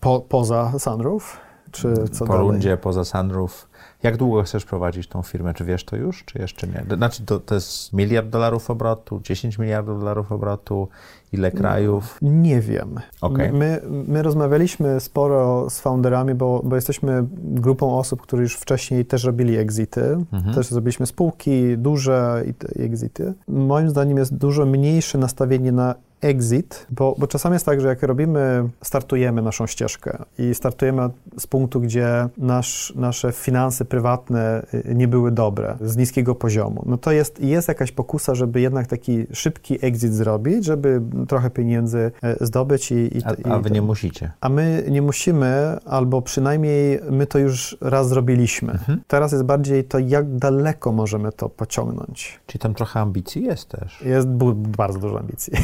Po, 0.00 0.20
poza 0.20 0.72
Sunroof? 0.78 1.36
Czy 1.70 1.94
co 2.12 2.26
po 2.26 2.32
dalej? 2.32 2.48
rundzie, 2.48 2.76
poza 2.76 3.04
sunroof. 3.04 3.67
Jak 4.02 4.16
długo 4.16 4.42
chcesz 4.42 4.64
prowadzić 4.64 5.08
tą 5.08 5.22
firmę? 5.22 5.54
Czy 5.54 5.64
wiesz 5.64 5.84
to 5.84 5.96
już, 5.96 6.24
czy 6.24 6.38
jeszcze 6.38 6.66
nie? 6.66 6.96
Znaczy, 6.96 7.22
to, 7.26 7.40
to 7.40 7.54
jest 7.54 7.92
miliard 7.92 8.28
dolarów 8.28 8.70
obrotu, 8.70 9.20
10 9.24 9.58
miliardów 9.58 9.98
dolarów 9.98 10.32
obrotu, 10.32 10.88
ile 11.32 11.50
krajów? 11.50 12.18
Nie 12.22 12.60
wiem. 12.60 13.00
Okej. 13.20 13.52
My, 13.52 13.80
my 14.08 14.22
rozmawialiśmy 14.22 15.00
sporo 15.00 15.70
z 15.70 15.80
founderami, 15.80 16.34
bo, 16.34 16.60
bo 16.64 16.76
jesteśmy 16.76 17.26
grupą 17.32 17.98
osób, 17.98 18.22
które 18.22 18.42
już 18.42 18.56
wcześniej 18.56 19.04
też 19.04 19.24
robili 19.24 19.56
exity. 19.56 20.16
Mhm. 20.32 20.54
Też 20.54 20.68
zrobiliśmy 20.68 21.06
spółki 21.06 21.78
duże 21.78 22.44
i, 22.46 22.54
te- 22.54 22.82
i 22.82 22.82
exity. 22.82 23.34
Moim 23.48 23.90
zdaniem 23.90 24.18
jest 24.18 24.34
dużo 24.36 24.66
mniejsze 24.66 25.18
nastawienie 25.18 25.72
na 25.72 25.94
exit, 26.20 26.86
bo, 26.90 27.14
bo 27.18 27.26
czasami 27.26 27.52
jest 27.52 27.66
tak, 27.66 27.80
że 27.80 27.88
jak 27.88 28.02
robimy, 28.02 28.68
startujemy 28.82 29.42
naszą 29.42 29.66
ścieżkę 29.66 30.18
i 30.38 30.54
startujemy 30.54 31.08
z 31.38 31.46
punktu, 31.46 31.80
gdzie 31.80 32.28
nasz, 32.38 32.92
nasze 32.96 33.32
finanse 33.32 33.67
prywatne 33.84 34.62
y, 34.74 34.94
nie 34.94 35.08
były 35.08 35.30
dobre, 35.32 35.76
z 35.80 35.96
niskiego 35.96 36.34
poziomu, 36.34 36.82
no 36.86 36.98
to 36.98 37.12
jest, 37.12 37.40
jest 37.40 37.68
jakaś 37.68 37.92
pokusa, 37.92 38.34
żeby 38.34 38.60
jednak 38.60 38.86
taki 38.86 39.26
szybki 39.32 39.86
exit 39.86 40.14
zrobić, 40.14 40.64
żeby 40.64 41.00
trochę 41.28 41.50
pieniędzy 41.50 42.10
e, 42.22 42.46
zdobyć 42.46 42.92
i, 42.92 42.94
i, 43.18 43.22
A, 43.24 43.50
a 43.54 43.58
wy 43.58 43.70
nie 43.70 43.82
musicie. 43.82 44.32
a 44.40 44.48
my 44.48 44.84
nie 44.90 45.02
musimy, 45.02 45.78
albo 45.84 46.22
przynajmniej 46.22 47.00
my 47.10 47.26
to 47.26 47.38
już 47.38 47.76
raz 47.80 48.08
zrobiliśmy. 48.08 48.72
Mhm. 48.72 49.00
Teraz 49.06 49.32
jest 49.32 49.44
bardziej 49.44 49.84
to, 49.84 49.98
jak 49.98 50.36
daleko 50.36 50.92
możemy 50.92 51.32
to 51.32 51.48
pociągnąć. 51.48 52.40
Czyli 52.46 52.58
tam 52.60 52.74
trochę 52.74 53.00
ambicji 53.00 53.42
jest 53.44 53.68
też. 53.68 54.02
Jest 54.02 54.28
bardzo 54.28 54.98
dużo 54.98 55.18
ambicji. 55.20 55.52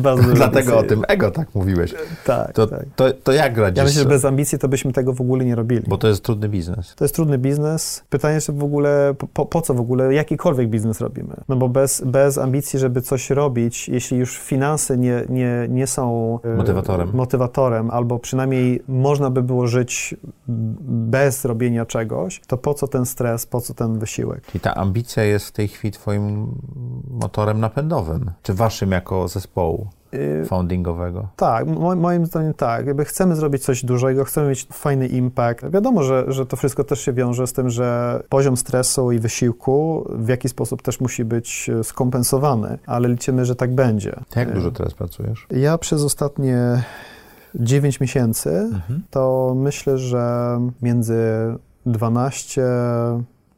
bardzo 0.00 0.22
dużo 0.22 0.34
Dlatego 0.34 0.72
o 0.72 0.78
ambicji. 0.78 0.96
tym 0.96 1.04
ego 1.08 1.30
tak 1.30 1.54
mówiłeś. 1.54 1.94
Tak, 2.26 2.52
To, 2.52 2.66
tak. 2.66 2.84
to, 2.96 3.10
to 3.12 3.32
jak 3.32 3.58
radzisz? 3.58 3.78
Ja 3.78 3.84
myślę, 3.84 4.02
że 4.02 4.08
bez 4.08 4.24
ambicji 4.24 4.58
to 4.58 4.68
byśmy 4.68 4.92
tego 4.92 5.12
w 5.12 5.20
ogóle 5.20 5.44
nie 5.44 5.54
robili. 5.54 5.71
Bo 5.80 5.98
to 5.98 6.08
jest 6.08 6.24
trudny 6.24 6.48
biznes. 6.48 6.94
To 6.94 7.04
jest 7.04 7.14
trudny 7.14 7.38
biznes. 7.38 8.04
Pytanie, 8.10 8.40
czy 8.40 8.52
w 8.52 8.64
ogóle, 8.64 9.14
po, 9.34 9.46
po 9.46 9.60
co 9.62 9.74
w 9.74 9.80
ogóle 9.80 10.14
jakikolwiek 10.14 10.68
biznes 10.68 11.00
robimy? 11.00 11.36
No 11.48 11.56
bo 11.56 11.68
bez, 11.68 12.02
bez 12.06 12.38
ambicji, 12.38 12.78
żeby 12.78 13.02
coś 13.02 13.30
robić, 13.30 13.88
jeśli 13.88 14.18
już 14.18 14.38
finanse 14.38 14.98
nie, 14.98 15.24
nie, 15.28 15.66
nie 15.68 15.86
są 15.86 16.38
e, 16.44 16.56
Motywatorem. 16.56 17.10
motywatorem, 17.14 17.90
albo 17.90 18.18
przynajmniej 18.18 18.82
można 18.88 19.30
by 19.30 19.42
było 19.42 19.66
żyć 19.66 20.14
bez 20.88 21.44
robienia 21.44 21.86
czegoś, 21.86 22.40
to 22.46 22.56
po 22.56 22.74
co 22.74 22.88
ten 22.88 23.06
stres, 23.06 23.46
po 23.46 23.60
co 23.60 23.74
ten 23.74 23.98
wysiłek? 23.98 24.46
Czyli 24.46 24.60
ta 24.60 24.74
ambicja 24.74 25.22
jest 25.24 25.46
w 25.46 25.52
tej 25.52 25.68
chwili 25.68 25.92
twoim 25.92 26.54
motorem 27.10 27.60
napędowym. 27.60 28.30
Czy 28.42 28.54
waszym 28.54 28.92
jako 28.92 29.28
zespołu 29.28 29.86
Y, 30.01 30.01
foundingowego? 30.46 31.28
Tak, 31.36 31.66
mo- 31.66 31.96
moim 31.96 32.26
zdaniem 32.26 32.54
tak. 32.54 32.86
Jakby 32.86 33.04
chcemy 33.04 33.36
zrobić 33.36 33.64
coś 33.64 33.84
dużego, 33.84 34.24
chcemy 34.24 34.48
mieć 34.48 34.66
fajny 34.72 35.06
impact. 35.06 35.70
Wiadomo, 35.70 36.02
że, 36.02 36.24
że 36.28 36.46
to 36.46 36.56
wszystko 36.56 36.84
też 36.84 37.00
się 37.00 37.12
wiąże 37.12 37.46
z 37.46 37.52
tym, 37.52 37.70
że 37.70 38.20
poziom 38.28 38.56
stresu 38.56 39.12
i 39.12 39.18
wysiłku 39.18 40.06
w 40.10 40.28
jakiś 40.28 40.50
sposób 40.50 40.82
też 40.82 41.00
musi 41.00 41.24
być 41.24 41.70
e, 41.80 41.84
skompensowany, 41.84 42.78
ale 42.86 43.08
liczymy, 43.08 43.44
że 43.44 43.56
tak 43.56 43.74
będzie. 43.74 44.12
Jak 44.36 44.48
E, 44.48 44.52
dużo 44.52 44.70
teraz 44.70 44.94
pracujesz? 44.94 45.46
Ja 45.50 45.78
przez 45.78 46.02
ostatnie 46.02 46.82
9 47.54 48.00
miesięcy 48.00 48.50
Mhm. 48.50 49.02
to 49.10 49.52
myślę, 49.56 49.98
że 49.98 50.58
między 50.82 51.16
12 51.86 52.62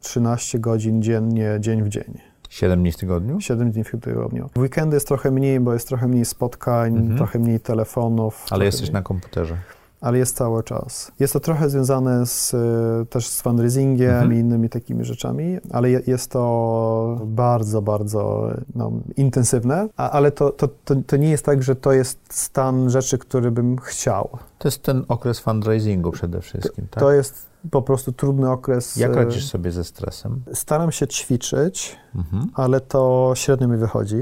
13 0.00 0.58
godzin 0.58 1.02
dziennie, 1.02 1.56
dzień 1.60 1.82
w 1.82 1.88
dzień. 1.88 2.18
7 2.54 2.80
dni 2.82 2.92
w 2.92 2.96
tygodniu? 2.96 3.40
7 3.40 3.70
dni 3.70 3.84
w 3.84 3.90
tygodniu. 4.00 4.50
W 4.56 4.58
weekendy 4.58 4.96
jest 4.96 5.08
trochę 5.08 5.30
mniej, 5.30 5.60
bo 5.60 5.72
jest 5.72 5.88
trochę 5.88 6.08
mniej 6.08 6.24
spotkań, 6.24 6.96
Mhm. 6.96 7.16
trochę 7.16 7.38
mniej 7.38 7.60
telefonów. 7.60 8.46
Ale 8.50 8.64
jesteś 8.64 8.82
mniej. 8.82 8.92
na 8.92 9.02
komputerze. 9.02 9.56
Ale 10.04 10.18
jest 10.18 10.36
cały 10.36 10.62
czas. 10.62 11.12
Jest 11.20 11.32
to 11.32 11.40
trochę 11.40 11.70
związane 11.70 12.26
z, 12.26 12.54
y, 12.54 13.06
też 13.06 13.26
z 13.26 13.40
fundraisingiem 13.42 14.10
Mhm. 14.10 14.32
i 14.32 14.36
innymi 14.36 14.68
takimi 14.68 15.04
rzeczami, 15.04 15.58
ale 15.72 15.90
je, 15.90 16.00
jest 16.06 16.30
to 16.30 17.20
bardzo, 17.26 17.82
bardzo 17.82 18.50
no, 18.74 18.92
intensywne, 19.16 19.88
a, 19.96 20.10
ale 20.10 20.30
to, 20.30 20.50
to, 20.50 20.68
to, 20.84 20.94
to 21.06 21.16
nie 21.16 21.30
jest 21.30 21.44
tak, 21.44 21.62
że 21.62 21.76
to 21.76 21.92
jest 21.92 22.18
stan 22.30 22.90
rzeczy, 22.90 23.18
który 23.18 23.50
bym 23.50 23.78
chciał. 23.78 24.28
To 24.58 24.68
jest 24.68 24.82
ten 24.82 25.04
okres 25.08 25.38
fundraisingu 25.40 26.10
przede 26.10 26.40
wszystkim, 26.40 26.86
tak? 26.90 27.00
To 27.02 27.12
jest 27.12 27.46
po 27.70 27.82
prostu 27.82 28.12
trudny 28.12 28.50
okres. 28.50 28.96
Jak 28.96 29.12
y, 29.12 29.14
radzisz 29.14 29.46
sobie 29.46 29.70
ze 29.72 29.84
stresem? 29.84 30.42
Staram 30.52 30.92
się 30.92 31.06
ćwiczyć, 31.06 31.96
Mhm. 32.14 32.46
ale 32.54 32.80
to 32.80 33.32
średnio 33.34 33.68
mi 33.68 33.76
wychodzi. 33.76 34.16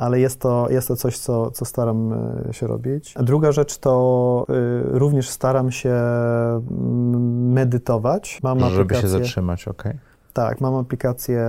Ale 0.00 0.20
jest 0.20 0.40
to, 0.40 0.66
jest 0.70 0.88
to 0.88 0.96
coś, 0.96 1.18
co, 1.18 1.50
co 1.50 1.64
staram 1.64 2.12
y, 2.50 2.52
się 2.54 2.66
robić. 2.66 3.14
A 3.16 3.22
druga 3.22 3.52
rzecz 3.52 3.78
to 3.78 4.46
y, 4.50 4.98
również 4.98 5.28
staram 5.28 5.70
się 5.70 5.94
mm, 5.94 7.52
medytować. 7.52 8.40
Mam 8.42 8.58
Żeby 8.60 8.70
się 8.70 8.80
aplikację, 8.80 9.08
zatrzymać, 9.08 9.68
okej. 9.68 9.92
Tak, 10.32 10.60
mam 10.60 10.74
aplikację 10.74 11.48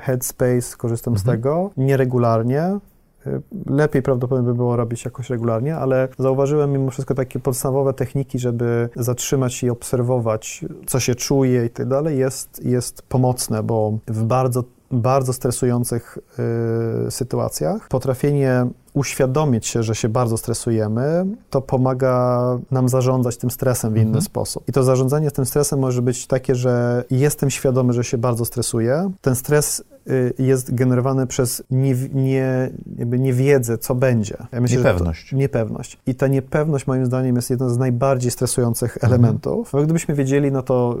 Headspace, 0.00 0.76
korzystam 0.76 1.16
z 1.16 1.20
Mhm. 1.20 1.38
tego 1.38 1.70
nieregularnie. 1.76 2.78
Lepiej 3.66 4.02
prawdopodobnie 4.02 4.50
by 4.50 4.54
było 4.54 4.76
robić 4.76 5.04
jakoś 5.04 5.30
regularnie, 5.30 5.76
ale 5.76 6.08
zauważyłem 6.18 6.72
mimo 6.72 6.90
wszystko 6.90 7.14
takie 7.14 7.40
podstawowe 7.40 7.94
techniki, 7.94 8.38
żeby 8.38 8.88
zatrzymać 8.96 9.62
i 9.62 9.70
obserwować, 9.70 10.64
co 10.86 11.00
się 11.00 11.14
czuje 11.14 11.66
i 11.66 11.70
tak 11.70 11.88
dalej, 11.88 12.18
jest, 12.18 12.64
jest 12.64 13.02
pomocne, 13.02 13.62
bo 13.62 13.98
w 14.08 14.24
bardzo 14.24 14.64
bardzo 14.90 15.32
stresujących 15.32 16.18
y, 17.06 17.10
sytuacjach. 17.10 17.88
Potrafienie 17.88 18.66
uświadomić 18.96 19.66
się, 19.66 19.82
że 19.82 19.94
się 19.94 20.08
bardzo 20.08 20.36
stresujemy, 20.36 21.26
to 21.50 21.60
pomaga 21.60 22.40
nam 22.70 22.88
zarządzać 22.88 23.36
tym 23.36 23.50
stresem 23.50 23.92
w 23.92 23.96
inny 23.96 24.06
Mhm. 24.06 24.22
sposób. 24.24 24.68
I 24.68 24.72
to 24.72 24.82
zarządzanie 24.82 25.30
tym 25.30 25.46
stresem 25.46 25.78
może 25.78 26.02
być 26.02 26.26
takie, 26.26 26.54
że 26.54 27.04
jestem 27.10 27.50
świadomy, 27.50 27.92
że 27.92 28.04
się 28.04 28.18
bardzo 28.18 28.44
stresuję. 28.44 29.10
Ten 29.20 29.34
stres 29.36 29.82
y, 30.10 30.32
jest 30.38 30.74
generowany 30.74 31.26
przez 31.26 31.62
nie, 31.70 31.94
nie, 32.14 32.70
niewiedzę, 33.18 33.78
co 33.78 33.94
będzie. 33.94 34.36
Ja 34.52 34.60
myślę, 34.60 34.76
Niepewność. 34.78 35.30
To, 35.30 35.36
niepewność. 35.36 35.98
I 36.06 36.14
ta 36.14 36.26
niepewność, 36.28 36.86
moim 36.86 37.06
zdaniem, 37.06 37.36
jest 37.36 37.50
jednym 37.50 37.70
z 37.70 37.78
najbardziej 37.78 38.30
stresujących 38.30 38.96
Mhm. 38.96 39.12
elementów. 39.12 39.70
Bo 39.72 39.82
gdybyśmy 39.82 40.14
wiedzieli, 40.14 40.52
no 40.52 40.62
to 40.62 40.96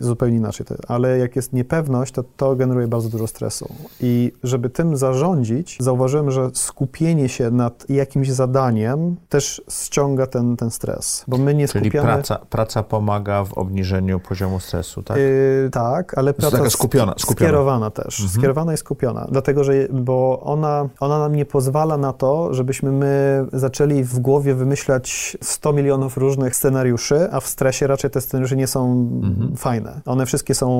zupełnie 0.00 0.36
inaczej. 0.36 0.66
To, 0.66 0.74
ale 0.88 1.18
jak 1.18 1.36
jest 1.36 1.52
niepewność, 1.52 2.12
to 2.12 2.24
to 2.36 2.56
generuje 2.56 2.88
bardzo 2.88 3.08
dużo 3.08 3.26
stresu. 3.26 3.68
I 4.00 4.32
żeby 4.42 4.70
tym 4.70 4.96
zarządzić, 4.96 5.76
zauważyłem, 5.80 6.30
że 6.30 6.50
skupienie 6.54 7.28
się 7.28 7.39
się 7.40 7.50
nad 7.50 7.90
jakimś 7.90 8.30
zadaniem 8.30 9.16
też 9.28 9.62
ściąga 9.70 10.26
ten, 10.26 10.56
ten 10.56 10.70
stres, 10.70 11.24
bo 11.28 11.38
my 11.38 11.54
nie 11.54 11.68
Czyli 11.68 11.84
skupiamy... 11.90 12.08
praca, 12.12 12.38
praca 12.50 12.82
pomaga 12.82 13.44
w 13.44 13.52
obniżeniu 13.52 14.20
poziomu 14.20 14.60
stresu, 14.60 15.02
tak? 15.02 15.16
Yy, 15.16 15.68
tak, 15.72 16.18
ale 16.18 16.34
praca 16.34 16.56
taka 16.56 16.68
skupiona- 16.70 17.12
sk- 17.12 17.20
skupiona. 17.20 17.46
skierowana 17.48 17.90
też, 17.90 18.20
Mhm. 18.20 18.38
skierowana 18.38 18.74
i 18.74 18.76
skupiona, 18.76 19.26
dlatego, 19.30 19.64
że 19.64 19.72
bo 19.92 20.40
ona, 20.42 20.88
ona 21.00 21.18
nam 21.18 21.34
nie 21.36 21.44
pozwala 21.44 21.96
na 21.96 22.12
to, 22.12 22.54
żebyśmy 22.54 22.92
my 22.92 23.44
zaczęli 23.52 24.04
w 24.04 24.18
głowie 24.18 24.54
wymyślać 24.54 25.36
100 25.42 25.72
milionów 25.72 26.16
różnych 26.16 26.56
scenariuszy, 26.56 27.28
a 27.32 27.40
w 27.40 27.46
stresie 27.46 27.86
raczej 27.86 28.10
te 28.10 28.20
scenariusze 28.20 28.56
nie 28.56 28.66
są 28.66 28.90
Mhm. 29.22 29.56
fajne. 29.56 30.00
One 30.06 30.26
wszystkie 30.26 30.54
są 30.54 30.70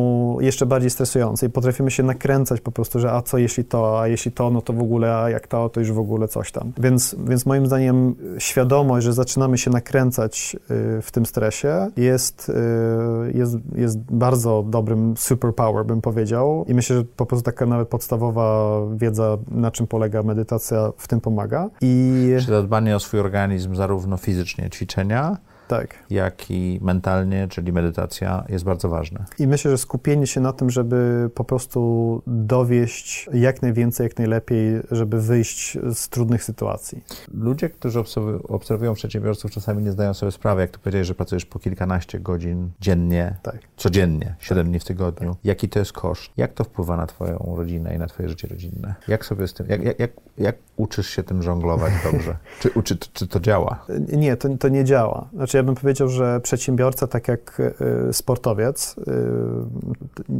jeszcze 0.40 0.66
bardziej 0.66 0.90
stresujące 0.90 1.46
i 1.46 1.50
potrafimy 1.50 1.90
się 1.90 2.02
nakręcać 2.02 2.60
po 2.60 2.72
prostu, 2.72 2.98
że 2.98 3.12
a 3.12 3.22
co 3.22 3.38
jeśli 3.38 3.64
to, 3.64 4.00
a 4.00 4.08
jeśli 4.08 4.32
to, 4.32 4.50
no 4.50 4.62
to 4.62 4.72
w 4.72 4.80
ogóle, 4.80 5.16
a 5.16 5.30
jak 5.30 5.46
to, 5.46 5.68
to 5.68 5.80
już 5.80 5.92
w 5.92 5.98
ogóle 5.98 6.28
coś 6.28 6.49
tam. 6.52 6.72
Więc, 6.78 7.16
więc 7.28 7.46
moim 7.46 7.66
zdaniem 7.66 8.14
świadomość, 8.38 9.06
że 9.06 9.12
zaczynamy 9.12 9.58
się 9.58 9.70
nakręcać 9.70 10.56
y, 10.70 11.02
w 11.02 11.10
tym 11.12 11.26
stresie 11.26 11.88
jest, 11.96 12.48
y, 12.48 13.32
jest, 13.38 13.56
jest 13.74 13.98
bardzo 13.98 14.64
dobrym 14.68 15.16
superpower, 15.16 15.86
bym 15.86 16.00
powiedział. 16.00 16.64
I 16.68 16.74
myślę, 16.74 16.96
że 16.96 17.04
po 17.04 17.26
prostu 17.26 17.44
taka 17.44 17.66
nawet 17.66 17.88
podstawowa 17.88 18.80
wiedza, 18.96 19.38
na 19.50 19.70
czym 19.70 19.86
polega 19.86 20.22
medytacja, 20.22 20.92
w 20.96 21.08
tym 21.08 21.20
pomaga. 21.20 21.70
I 21.80 22.26
Czy 22.40 22.46
zadbanie 22.46 22.96
o 22.96 23.00
swój 23.00 23.20
organizm, 23.20 23.74
zarówno 23.74 24.16
fizycznie 24.16 24.70
ćwiczenia, 24.70 25.36
tak. 25.70 25.94
jak 26.10 26.50
i 26.50 26.78
mentalnie, 26.82 27.48
czyli 27.48 27.72
medytacja, 27.72 28.44
jest 28.48 28.64
bardzo 28.64 28.88
ważne. 28.88 29.24
I 29.38 29.46
myślę, 29.46 29.70
że 29.70 29.78
skupienie 29.78 30.26
się 30.26 30.40
na 30.40 30.52
tym, 30.52 30.70
żeby 30.70 31.30
po 31.34 31.44
prostu 31.44 32.22
dowieść 32.26 33.28
jak 33.32 33.62
najwięcej, 33.62 34.04
jak 34.04 34.18
najlepiej, 34.18 34.80
żeby 34.90 35.20
wyjść 35.20 35.78
z 35.94 36.08
trudnych 36.08 36.44
sytuacji. 36.44 37.04
Ludzie, 37.34 37.68
którzy 37.68 37.98
obserw- 37.98 38.40
obserwują 38.48 38.94
przedsiębiorców, 38.94 39.50
czasami 39.50 39.82
nie 39.82 39.92
zdają 39.92 40.14
sobie 40.14 40.32
sprawy, 40.32 40.60
jak 40.60 40.70
tu 40.70 40.80
powiedziałeś, 40.80 41.06
że 41.06 41.14
pracujesz 41.14 41.44
po 41.46 41.58
kilkanaście 41.58 42.20
godzin 42.20 42.70
dziennie, 42.80 43.36
Tak. 43.42 43.58
codziennie, 43.76 44.34
7 44.38 44.66
dni 44.66 44.80
w 44.80 44.84
tygodniu. 44.84 45.36
Jaki 45.44 45.68
to 45.68 45.78
jest 45.78 45.92
koszt? 45.92 46.30
Jak 46.36 46.52
to 46.52 46.64
wpływa 46.64 46.96
na 46.96 47.06
twoją 47.06 47.54
rodzinę 47.56 47.94
i 47.94 47.98
na 47.98 48.06
twoje 48.06 48.28
życie 48.28 48.48
rodzinne? 48.48 48.94
Jak 49.08 49.24
sobie 49.24 49.48
z 49.48 49.54
tym, 49.54 49.66
jak, 49.68 49.82
jak, 49.84 49.98
jak, 49.98 50.10
jak 50.38 50.56
uczysz 50.76 51.06
się 51.06 51.22
tym 51.22 51.42
żonglować 51.42 51.92
dobrze? 52.12 52.36
Czy, 52.60 52.82
czy, 52.82 52.96
czy 53.12 53.26
to 53.26 53.40
działa? 53.40 53.84
Nie, 54.12 54.36
to, 54.36 54.48
to 54.56 54.68
nie 54.68 54.84
działa. 54.84 55.28
Znaczy, 55.34 55.56
ja 55.60 55.64
bym 55.64 55.74
powiedział, 55.74 56.08
że 56.08 56.40
przedsiębiorca, 56.40 57.06
tak 57.06 57.28
jak 57.28 57.60
y, 58.08 58.12
sportowiec, 58.12 58.96
y, 58.98 59.02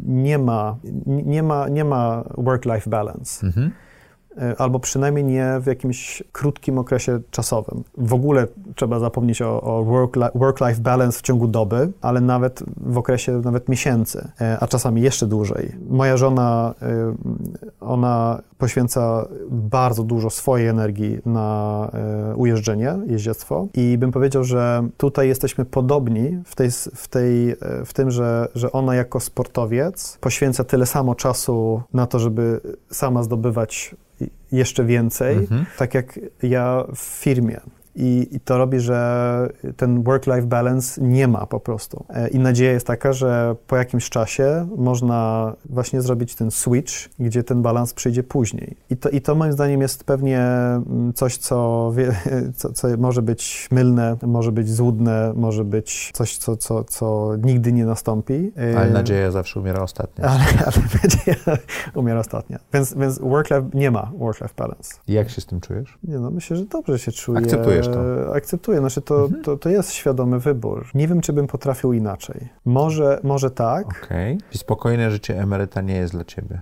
nie 0.07 0.39
ma, 0.39 0.77
nie 1.07 1.43
ma, 1.43 1.68
nie 1.68 1.85
ma 1.85 2.25
work-life 2.37 2.91
balance. 2.91 3.47
Mhm. 3.47 3.71
Y, 4.43 4.59
Albo 4.59 4.79
przynajmniej 4.79 5.25
nie 5.25 5.61
w 5.61 5.66
jakimś 5.66 6.23
krótkim 6.33 6.79
okresie 6.79 7.21
czasowym. 7.31 7.85
W 7.99 8.14
ogóle 8.14 8.47
trzeba 8.75 8.99
zapomnieć 8.99 9.43
o, 9.43 9.61
o 9.62 9.85
work-li- 9.85 10.31
work-life 10.35 10.81
balance 10.81 11.18
w 11.18 11.23
ciągu 11.23 11.49
doby, 11.49 11.93
ale 12.01 12.21
nawet 12.21 12.62
w 12.77 12.99
okresie 12.99 13.33
nawet 13.45 13.68
miesięcy, 13.68 14.29
a 14.61 14.66
czasami 14.66 15.03
jeszcze 15.03 15.27
dłużej. 15.27 15.73
Moja 15.91 16.16
żona, 16.16 16.75
ona 17.81 18.41
poświęca 18.61 19.29
bardzo 19.51 20.03
dużo 20.03 20.31
swojej 20.31 20.69
energii 20.69 21.19
na 21.27 21.91
y, 22.33 22.37
ujeżdżenie, 22.37 22.99
jeździectwo 23.07 23.67
i 23.75 23.99
bym 23.99 24.13
powiedział, 24.13 24.45
że 24.45 24.89
tutaj 24.97 25.29
jesteśmy 25.29 25.65
podobni 25.65 26.39
w, 26.45 26.55
tej, 26.55 26.71
w, 26.95 27.09
tej, 27.09 27.51
y, 27.51 27.57
w 27.85 27.93
tym, 27.93 28.11
że, 28.11 28.49
że 28.55 28.73
ona 28.73 28.95
jako 28.95 29.21
sportowiec 29.21 30.19
poświęca 30.21 30.65
tyle 30.65 30.87
samo 30.87 31.15
czasu 31.15 31.83
na 31.95 32.07
to, 32.07 32.19
żeby 32.19 32.61
sama 32.91 33.23
zdobywać 33.23 33.97
jeszcze 34.53 34.85
więcej, 34.85 35.37
Mhm. 35.37 35.67
tak 35.79 35.95
jak 35.95 36.21
ja 36.43 36.85
w 36.95 36.99
firmie. 36.99 37.61
I, 37.95 38.28
I 38.32 38.41
to 38.41 38.59
robi, 38.59 38.80
że 38.80 39.49
ten 39.76 40.03
work-life 40.03 40.47
balance 40.47 41.01
nie 41.01 41.28
ma 41.28 41.47
po 41.47 41.61
prostu. 41.61 42.05
E, 42.09 42.28
I 42.28 42.38
nadzieja 42.38 42.72
jest 42.72 42.86
taka, 42.86 43.12
że 43.12 43.57
po 43.66 43.76
jakimś 43.76 44.11
czasie 44.11 44.68
można 44.76 45.53
właśnie 45.64 46.03
zrobić 46.03 46.34
ten 46.34 46.51
switch, 46.51 46.93
gdzie 47.18 47.45
ten 47.45 47.62
balans 47.62 47.95
przyjdzie 47.95 48.22
później. 48.22 48.76
I 48.91 48.97
to, 48.97 49.09
i 49.09 49.20
to 49.20 49.34
moim 49.34 49.53
zdaniem 49.53 49.80
jest 49.80 50.05
pewnie 50.05 50.41
mm, 50.41 51.12
coś, 51.14 51.36
co, 51.36 51.91
wie, 51.97 52.12
co, 52.59 52.72
co 52.72 52.88
może 52.99 53.22
być 53.22 53.68
mylne, 53.70 54.16
może 54.22 54.53
być 54.53 54.70
złudne, 54.70 55.32
może 55.36 55.64
być 55.64 56.11
coś, 56.14 56.36
co, 56.36 56.57
co, 56.57 56.84
co 56.84 57.32
nigdy 57.43 57.72
nie 57.72 57.86
nastąpi. 57.86 58.53
E, 58.72 58.78
Ale 58.78 58.91
nadzieja 58.91 59.30
zawsze 59.30 59.61
umiera 59.61 59.82
ostatnia. 59.82 60.24
ale, 60.24 60.45
ale 60.66 60.76
nadzieja 61.03 61.59
umiera 61.95 62.20
ostatnia. 62.20 62.59
Więc, 62.72 62.95
więc 62.95 63.18
work-life, 63.18 63.70
nie 63.74 63.91
ma 63.91 64.12
work-life 64.18 64.55
balance. 64.57 64.95
Jak 65.09 65.30
się 65.30 65.41
z 65.41 65.47
tym 65.47 65.61
czujesz? 65.61 65.99
Nie 66.05 66.18
no, 66.18 66.30
myślę, 66.30 66.57
że 66.57 66.64
dobrze 66.64 66.99
się 66.99 67.12
czuję. 67.12 67.38
Akceptujesz 67.38 67.80
to? 67.89 68.01
Mhm. 68.01 68.33
Akceptuję, 68.37 68.78
znaczy 68.78 69.03
to, 69.03 69.28
to, 69.45 69.57
to 69.57 69.68
jest 69.68 69.93
świadomy 69.93 70.39
wybór. 70.39 70.87
Nie 70.95 71.09
wiem, 71.09 71.20
czy 71.20 71.33
bym 71.33 71.47
potrafił 71.47 71.93
inaczej. 71.93 72.49
Może, 72.64 73.20
może 73.22 73.51
tak, 73.51 73.87
Okej. 74.05 74.39
I 74.55 74.59
spokojne 74.59 75.11
życie 75.11 75.39
emeryta 75.43 75.81
nie 75.81 75.95
jest 75.97 76.12
dla 76.12 76.24
ciebie. 76.24 76.61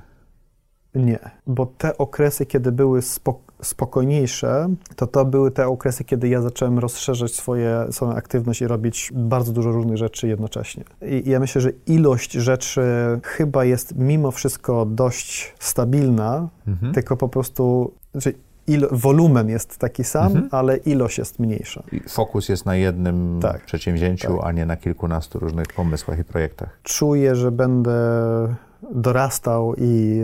nie. 0.95 1.19
Bo 1.47 1.67
te 1.67 1.99
okresy, 1.99 2.47
kiedy 2.47 2.73
były 2.73 3.01
spok- 3.01 3.39
spokojniejsze, 3.63 4.69
to 4.97 5.07
to 5.07 5.25
były 5.25 5.51
te 5.51 5.67
okresy, 5.69 6.05
kiedy 6.05 6.29
ja 6.29 6.43
zacząłem 6.43 6.79
rozszerzać 6.79 7.35
swoje, 7.35 7.87
swoją 7.91 8.13
aktywność 8.15 8.61
i 8.61 8.67
robić 8.67 9.11
bardzo 9.15 9.53
dużo 9.53 9.73
różnych 9.73 9.97
rzeczy 9.97 10.29
jednocześnie. 10.29 10.85
I, 11.03 11.29
i 11.29 11.31
ja 11.31 11.41
myślę, 11.41 11.61
że 11.61 11.71
ilość 11.87 12.33
rzeczy 12.33 12.83
chyba 13.25 13.65
jest 13.65 13.97
mimo 13.97 14.31
wszystko 14.31 14.87
dość 14.87 15.55
stabilna, 15.59 16.49
Mhm. 16.67 16.93
tylko 16.95 17.17
po 17.17 17.29
prostu, 17.29 17.93
znaczy 18.13 18.35
ilo- 18.69 18.89
wolumen 18.93 19.49
jest 19.49 19.79
taki 19.79 20.05
sam, 20.05 20.27
Mhm. 20.27 20.49
ale 20.51 20.77
ilość 20.77 21.19
jest 21.19 21.39
mniejsza. 21.39 21.83
I 21.93 22.01
fokus 22.09 22.49
jest 22.49 22.67
na 22.67 22.77
jednym 22.77 23.39
Tak. 23.43 23.65
przedsięwzięciu, 23.65 24.37
Tak. 24.37 24.47
a 24.47 24.53
nie 24.53 24.67
na 24.67 24.77
kilkunastu 24.77 25.39
różnych 25.39 25.67
pomysłach 25.67 26.19
i 26.19 26.25
projektach. 26.25 26.79
Czuję, 26.83 27.37
że 27.37 27.53
będę 27.53 27.93
dorastał 28.95 29.75
i, 29.79 30.23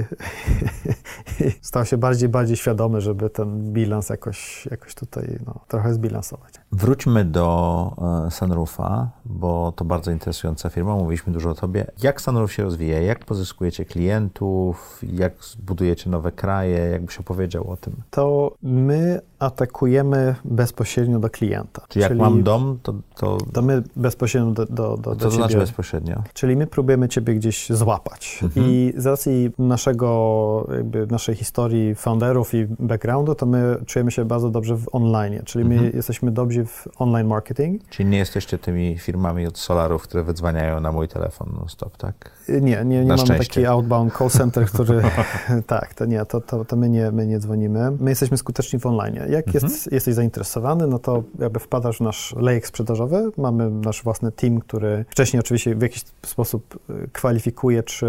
i 1.41 1.51
stał 1.69 1.85
się 1.85 1.97
bardziej 1.99 2.29
bardziej 2.29 2.57
świadomy, 2.57 3.01
żeby 3.01 3.31
ten 3.31 3.73
bilans 3.73 4.09
jakoś, 4.09 4.67
jakoś 4.71 4.95
tutaj 4.95 5.39
no, 5.47 5.61
trochę 5.69 5.95
zbilansować. 5.95 6.55
Wróćmy 6.77 7.25
do 7.25 8.25
e, 8.27 8.31
Sunroofa, 8.31 9.09
bo 9.25 9.73
to 9.77 9.85
bardzo 9.85 10.11
interesująca 10.11 10.71
firma. 10.71 10.97
Mówiliśmy 10.97 11.33
dużo 11.33 11.51
o 11.51 11.55
tobie. 11.55 11.87
Jak 12.03 12.21
Sunroof 12.21 12.53
się 12.53 12.63
rozwija? 12.63 13.01
Jak 13.01 13.25
pozyskujecie 13.25 13.85
klientów? 13.85 15.01
Jak 15.13 15.33
budujecie 15.67 16.11
nowe 16.11 16.33
kraje? 16.33 16.79
Jakbyś 16.79 17.19
opowiedział 17.19 17.71
o 17.71 17.77
tym? 17.77 17.93
To 18.11 18.55
my 18.63 19.21
atakujemy 19.39 20.35
bezpośrednio 20.45 21.19
do 21.19 21.31
klienta. 21.31 21.83
Czy 21.89 21.99
jak 21.99 22.09
Czyli 22.09 22.21
mam 22.21 22.43
dom, 22.43 22.79
to, 22.83 22.95
to, 23.17 23.39
To 23.53 23.63
my 23.63 23.83
bezpośrednio 23.97 24.51
do, 24.51 24.67
do, 24.67 24.97
do, 24.97 24.97
do 24.97 25.17
to 25.17 25.31
znaczy 25.31 25.59
bezpośrednio? 25.59 26.23
Czyli 26.33 26.57
my 26.57 26.67
próbujemy 26.67 27.09
Ciebie 27.09 27.35
gdzieś 27.35 27.71
złapać. 27.71 28.41
Mhm. 28.43 28.67
I 28.67 28.93
z 28.97 29.07
racji 29.07 29.51
naszego, 29.59 30.67
naszej 31.11 31.35
historii 31.35 31.95
founderów 31.95 32.55
i 32.55 32.67
backgroundu, 32.79 33.35
to 33.35 33.47
my 33.47 33.77
czujemy 33.87 34.11
się 34.11 34.25
bardzo 34.25 34.51
dobrze 34.51 34.77
w 34.77 34.87
online. 34.93 35.41
Czyli 35.45 35.65
my 35.65 35.75
Mhm. 35.75 35.97
jesteśmy 35.97 36.31
dobrzy 36.31 36.64
w 36.67 36.89
online 36.99 37.27
marketing. 37.27 37.89
Czyli 37.91 38.09
nie 38.09 38.19
jesteście 38.19 38.59
tymi 38.59 38.99
firmami 38.99 39.47
od 39.47 39.59
solarów, 39.59 40.03
które 40.03 40.23
wydzwaniają 40.25 40.81
na 40.81 40.93
mój 40.93 41.09
telefon 41.09 41.53
non-stop, 41.59 41.97
tak? 41.97 42.31
Nie, 42.49 42.61
nie, 42.61 42.85
nie 42.85 43.01
Na 43.01 43.17
mamy 43.17 43.19
szczęście. 43.27 43.49
taki 43.55 43.67
outbound 43.67 44.15
call 44.19 44.31
center, 44.31 44.67
który... 44.67 45.03
tak, 45.67 45.95
to 45.95 46.05
nie, 46.05 46.25
to, 46.27 46.41
to, 46.41 46.65
to 46.65 46.77
my, 46.77 46.89
nie, 46.89 47.11
my 47.13 47.27
nie 47.27 47.39
dzwonimy. 47.39 47.91
My 48.01 48.11
jesteśmy 48.11 48.37
skuteczni 48.39 48.79
w 48.79 48.87
online. 48.87 49.15
Jak 49.29 49.47
Mhm. 49.47 49.65
jest, 49.65 49.93
jesteś 49.93 50.15
zainteresowany, 50.15 50.87
no 50.87 50.99
to 50.99 51.23
jakby 51.39 51.61
wpadasz 51.61 51.97
w 51.97 52.01
nasz 52.01 52.35
lejek 52.39 52.67
sprzedażowy. 52.67 53.31
Mamy 53.37 53.71
nasz 53.71 54.03
własny 54.03 54.33
team, 54.33 54.61
który 54.61 55.05
wcześniej 55.11 55.41
oczywiście 55.41 55.75
w 55.75 55.83
jakiś 55.83 56.03
sposób 56.27 56.79
y, 56.91 57.09
kwalifikuje, 57.13 57.83
czy, 57.83 58.07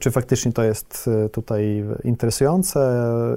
czy 0.00 0.10
faktycznie 0.10 0.52
to 0.52 0.62
jest 0.64 1.08
y, 1.26 1.28
tutaj 1.28 1.84
interesujące 2.04 2.78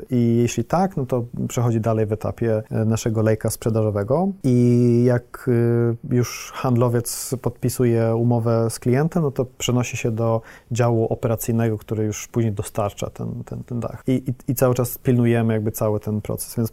i 0.09 0.37
jeśli 0.41 0.63
tak, 0.63 0.97
no 0.97 1.05
to 1.05 1.25
przechodzi 1.47 1.81
dalej 1.81 2.05
w 2.05 2.11
etapie 2.13 2.63
y, 2.71 2.85
naszego 2.85 3.21
lejka 3.21 3.49
sprzedażowego 3.49 4.27
i 4.43 5.03
jak 5.05 5.45
y, 5.47 6.15
już 6.15 6.51
handlowiec 6.55 7.35
podpisuje 7.41 8.15
umowę 8.15 8.69
z 8.69 8.79
klientem, 8.79 9.23
no 9.23 9.31
to 9.31 9.45
przenosi 9.57 9.97
się 9.97 10.11
do 10.11 10.41
działu 10.71 11.05
operacyjnego, 11.05 11.77
który 11.77 12.03
już 12.03 12.27
później 12.27 12.53
dostarcza 12.53 13.09
ten, 13.09 13.43
ten, 13.43 13.63
ten 13.63 13.79
dach. 13.79 14.03
I, 14.07 14.11
i, 14.11 14.51
I 14.51 14.55
cały 14.55 14.75
czas 14.75 14.97
pilnujemy 14.97 15.53
jakby 15.53 15.71
cały 15.71 15.99
ten 15.99 16.21
proces, 16.21 16.55
więc 16.57 16.71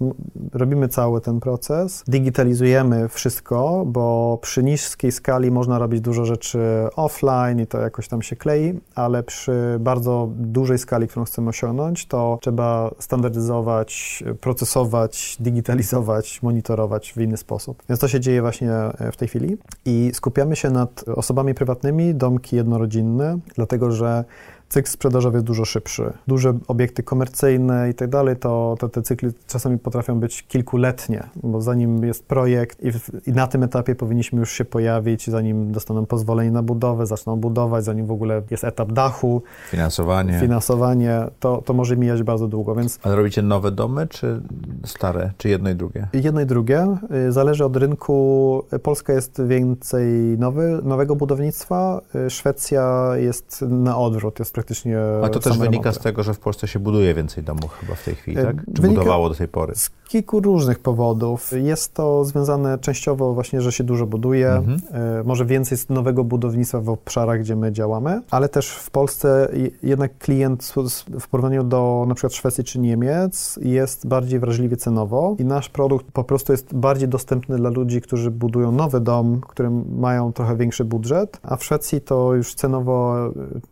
robimy 0.53 0.89
cały 0.89 1.21
ten 1.21 1.41
proces, 1.41 2.05
digitalizujemy 2.09 3.09
wszystko, 3.09 3.85
bo 3.87 4.39
przy 4.43 4.63
niskiej 4.63 5.13
skali 5.13 5.51
można 5.51 5.79
robić 5.79 6.01
dużo 6.01 6.25
rzeczy 6.25 6.59
offline 6.97 7.61
i 7.61 7.67
to 7.67 7.81
jakoś 7.81 8.09
tam 8.09 8.23
się 8.23 8.37
klei, 8.37 8.81
ale 8.95 9.23
przy 9.23 9.77
bardzo 9.81 10.29
dużej 10.37 10.79
skali, 10.79 11.09
którą 11.09 11.25
chcemy 11.25 11.49
osiągnąć, 11.49 12.07
to 12.07 12.39
trzeba 12.43 12.91
standaryzować, 12.99 14.25
procesować, 14.41 15.37
digitalizować, 15.41 16.43
monitorować 16.43 17.13
w 17.13 17.21
inny 17.21 17.37
sposób. 17.39 17.83
Więc 17.89 18.01
to 18.01 18.09
się 18.09 18.21
dzieje 18.21 18.41
właśnie 18.43 18.73
e, 18.73 19.13
w 19.13 19.17
tej 19.17 19.29
chwili 19.29 19.57
i 19.85 20.11
skupiamy 20.15 20.57
się 20.57 20.71
nad 20.71 21.05
osobami 21.09 21.55
prywatnymi, 21.55 22.15
domki 22.15 22.57
jednorodzinne, 22.57 23.39
dlatego 23.55 23.93
że 23.93 24.25
cykl 24.69 24.91
sprzedażowy 24.91 25.37
jest 25.37 25.47
dużo 25.47 25.65
szybszy. 25.65 26.13
Duże 26.27 26.59
obiekty 26.69 27.03
komercyjne 27.03 27.91
i 27.91 27.95
tak 27.95 28.11
dalej, 28.11 28.37
to, 28.37 28.77
te 28.93 29.03
cykly 29.03 29.33
czasami 29.47 29.79
potrafią 29.79 30.21
być 30.21 30.43
kilkuletnie, 30.43 31.25
bo 31.43 31.61
zanim 31.61 32.05
jest 32.05 32.27
projekt 32.27 32.81
i, 32.85 32.93
w, 32.93 33.11
i 33.29 33.33
na 33.33 33.47
tym 33.47 33.63
etapie 33.63 33.95
powinniśmy 33.95 34.41
już 34.41 34.53
się 34.53 34.65
pojawić, 34.65 35.31
zanim 35.31 35.73
dostaną 35.73 36.07
pozwolenie 36.07 36.51
na 36.51 36.63
budowę, 36.63 37.07
zaczną 37.07 37.37
budować, 37.37 37.85
zanim 37.85 38.07
w 38.07 38.11
ogóle 38.11 38.43
jest 38.51 38.65
etap 38.65 38.93
dachu, 38.93 39.43
Finansowanie. 39.71 40.39
finansowanie, 40.41 41.21
to, 41.41 41.63
to 41.65 41.73
może 41.75 41.97
mijać 41.97 42.23
bardzo 42.23 42.49
długo, 42.49 42.75
więc 42.75 42.99
A 43.03 43.15
robicie 43.15 43.43
nowe 43.43 43.71
domy, 43.71 44.07
czy 44.07 44.41
stare, 44.85 45.33
czy 45.39 45.49
jedno 45.49 45.71
i 45.71 45.75
drugie? 45.75 46.09
jedno 46.13 46.41
i 46.41 46.47
drugie. 46.47 46.97
y, 47.29 47.33
Zależy 47.33 47.65
od 47.65 47.77
rynku. 47.77 48.63
Polska 48.83 49.13
jest 49.13 49.43
więcej 49.47 50.07
nowy, 50.39 50.81
nowego 50.85 51.17
budownictwa, 51.17 52.01
y, 52.27 52.31
Szwecja 52.31 53.11
jest 53.17 53.63
na 53.69 53.99
odwrót, 53.99 54.39
jest 54.39 54.55
praktycznie 54.59 54.99
A 55.25 55.29
to 55.29 55.41
też 55.41 55.59
wynika 55.59 55.93
z 55.93 55.99
tego, 55.99 56.23
że 56.23 56.35
w 56.35 56.39
Polsce 56.39 56.69
się 56.69 56.79
buduje 56.79 57.15
więcej 57.15 57.45
domów 57.45 57.73
chyba 57.81 57.95
w 57.95 58.05
tej 58.05 58.15
chwili, 58.15 58.39
E, 58.39 58.45
tak? 58.45 58.57
Czy 58.77 58.83
wynika- 58.83 58.89
budowało 58.89 59.29
do 59.29 59.35
tej 59.35 59.49
pory? 59.49 59.75
Z 59.75 59.91
kilku 60.09 60.41
różnych 60.41 60.79
powodów. 60.79 61.53
Jest 61.57 61.95
to 61.95 62.25
związane 62.25 62.79
częściowo 62.79 63.35
właśnie, 63.35 63.61
że 63.61 63.73
się 63.73 63.85
dużo 63.85 64.07
buduje, 64.07 64.53
Mhm. 64.53 64.81
e, 64.93 65.23
może 65.25 65.47
więcej 65.47 65.77
jest 65.77 65.91
nowego 65.91 66.25
budownictwa 66.25 66.81
w 66.81 66.89
obszarach, 66.89 67.41
gdzie 67.41 67.57
my 67.57 67.73
działamy, 67.73 68.23
ale 68.31 68.49
też 68.49 68.71
w 68.71 68.91
Polsce 68.91 69.49
jednak 69.83 70.19
klient 70.19 70.75
w 71.21 71.29
porównaniu 71.29 71.65
do 71.65 72.05
na 72.09 72.15
przykład 72.15 72.35
Szwecji 72.35 72.65
czy 72.65 72.79
Niemiec 72.79 73.59
jest 73.63 74.07
bardziej 74.07 74.41
wrażliwy 74.41 74.77
cenowo 74.77 75.37
i 75.39 75.45
nasz 75.45 75.69
produkt 75.69 76.07
po 76.13 76.25
prostu 76.25 76.53
jest 76.53 76.75
bardziej 76.75 77.09
dostępny 77.09 77.57
dla 77.57 77.71
ludzi, 77.71 78.01
którzy 78.01 78.31
budują 78.31 78.73
nowy 78.73 79.01
dom, 79.01 79.41
którym 79.41 79.85
mają 79.99 80.33
trochę 80.33 80.57
większy 80.57 80.85
budżet, 80.85 81.39
a 81.43 81.57
w 81.57 81.65
Szwecji 81.65 82.01
to 82.01 82.35
już 82.35 82.55
cenowo, 82.55 83.27
e, 83.27 83.31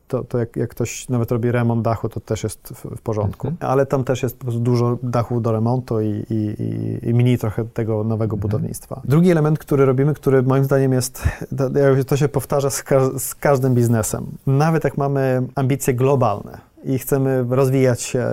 to, 0.08 0.24
to 0.24 0.38
jak, 0.38 0.56
jak 0.56 0.70
ktoś 0.70 1.08
nawet 1.08 1.32
robi 1.32 1.50
remont 1.52 1.82
dachu, 1.82 2.08
to 2.08 2.20
też 2.20 2.42
jest 2.42 2.68
w, 2.68 2.96
w 2.96 3.00
porządku. 3.02 3.48
Mhm. 3.48 3.70
Ale 3.70 3.86
tam 3.86 4.04
też 4.04 4.22
jest 4.22 4.36
po 4.36 4.44
prostu 4.44 4.60
dużo 4.60 4.98
dachów 5.02 5.42
do 5.42 5.52
remontu 5.52 6.00
i, 6.00 6.25
i, 6.30 6.34
i, 6.34 7.08
i 7.08 7.14
mniej 7.14 7.38
trochę 7.38 7.64
tego 7.64 8.04
nowego 8.04 8.36
budownictwa. 8.36 9.00
Drugi 9.04 9.30
element, 9.30 9.58
który 9.58 9.84
robimy, 9.86 10.14
który 10.14 10.42
moim 10.42 10.64
zdaniem 10.64 10.92
jest, 10.92 11.22
to, 11.58 11.70
to 12.06 12.16
się 12.16 12.28
powtarza 12.28 12.70
z, 12.70 12.82
ka- 12.82 13.18
z 13.18 13.34
każdym 13.34 13.74
biznesem. 13.74 14.26
Nawet 14.46 14.84
jak 14.84 14.96
mamy 14.98 15.42
ambicje 15.54 15.94
globalne 15.94 16.58
i 16.84 16.98
chcemy 16.98 17.46
rozwijać 17.50 18.02
się 18.02 18.24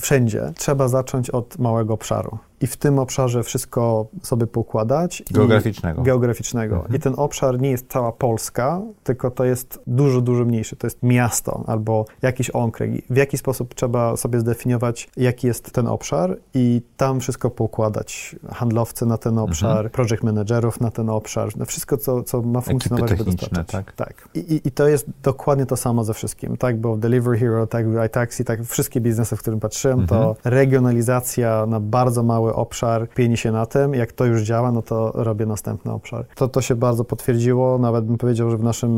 wszędzie, 0.00 0.52
trzeba 0.56 0.88
zacząć 0.88 1.30
od 1.30 1.58
małego 1.58 1.94
obszaru. 1.94 2.38
I 2.62 2.66
w 2.66 2.76
tym 2.76 2.98
obszarze 2.98 3.42
wszystko 3.42 4.06
sobie 4.22 4.46
poukładać. 4.46 5.20
i- 5.30 5.34
Geograficznego. 5.34 6.02
geograficznego. 6.02 6.76
Mhm. 6.76 6.94
I 6.94 6.98
ten 6.98 7.14
obszar 7.16 7.60
nie 7.60 7.70
jest 7.70 7.86
cała 7.88 8.12
Polska, 8.12 8.80
tylko 9.04 9.30
to 9.30 9.44
jest 9.44 9.80
dużo, 9.86 10.20
dużo 10.20 10.44
mniejszy. 10.44 10.76
To 10.76 10.86
jest 10.86 10.98
miasto 11.02 11.64
albo 11.66 12.04
jakiś 12.22 12.50
okręg. 12.50 13.00
W 13.10 13.16
jaki 13.16 13.38
sposób 13.38 13.74
trzeba 13.74 14.16
sobie 14.16 14.40
zdefiniować, 14.40 15.08
jaki 15.16 15.46
jest 15.46 15.70
ten 15.72 15.86
obszar 15.86 16.36
i 16.54 16.82
tam 16.96 17.20
wszystko 17.20 17.50
poukładać. 17.50 18.36
Handlowcy 18.52 19.06
na 19.06 19.18
ten 19.18 19.38
obszar, 19.38 19.90
project 19.90 20.22
managerów 20.22 20.80
na 20.80 20.90
ten 20.90 21.10
obszar, 21.10 21.48
no 21.56 21.64
wszystko, 21.64 21.96
co, 21.96 22.22
co 22.22 22.42
ma 22.42 22.60
funkcjonować, 22.60 23.10
żeby 23.10 23.24
dostarczać. 23.24 23.66
tak? 23.66 23.92
tak. 23.92 24.28
I, 24.34 24.60
i, 24.64 24.70
to 24.70 24.88
jest 24.88 25.06
dokładnie 25.22 25.66
to 25.66 25.76
samo 25.76 26.04
ze 26.04 26.14
wszystkim. 26.14 26.56
Tak, 26.56 26.80
bo 26.80 26.96
Delivery 26.96 27.38
Hero, 27.38 27.66
tak 27.66 27.86
iTaxi, 28.06 28.44
tak 28.44 28.62
wszystkie 28.64 29.00
biznesy, 29.00 29.36
w 29.36 29.40
którym 29.40 29.60
patrzyłem, 29.60 30.06
to 30.06 30.16
Mhm. 30.16 30.34
regionalizacja 30.44 31.66
na 31.66 31.80
bardzo 31.80 32.22
obszar, 32.54 33.08
pieni 33.08 33.36
się 33.36 33.52
na 33.52 33.66
tym. 33.66 33.94
Jak 33.94 34.12
to 34.12 34.24
już 34.24 34.42
działa, 34.42 34.72
no 34.72 34.82
to 34.82 35.12
robię 35.14 35.46
następny 35.46 35.92
obszar. 35.92 36.24
To, 36.34 36.48
to 36.48 36.60
się 36.60 36.74
bardzo 36.74 37.04
potwierdziło. 37.04 37.78
Nawet 37.78 38.04
bym 38.04 38.18
powiedział, 38.18 38.50
że 38.50 38.56
w 38.56 38.62
naszym 38.62 38.92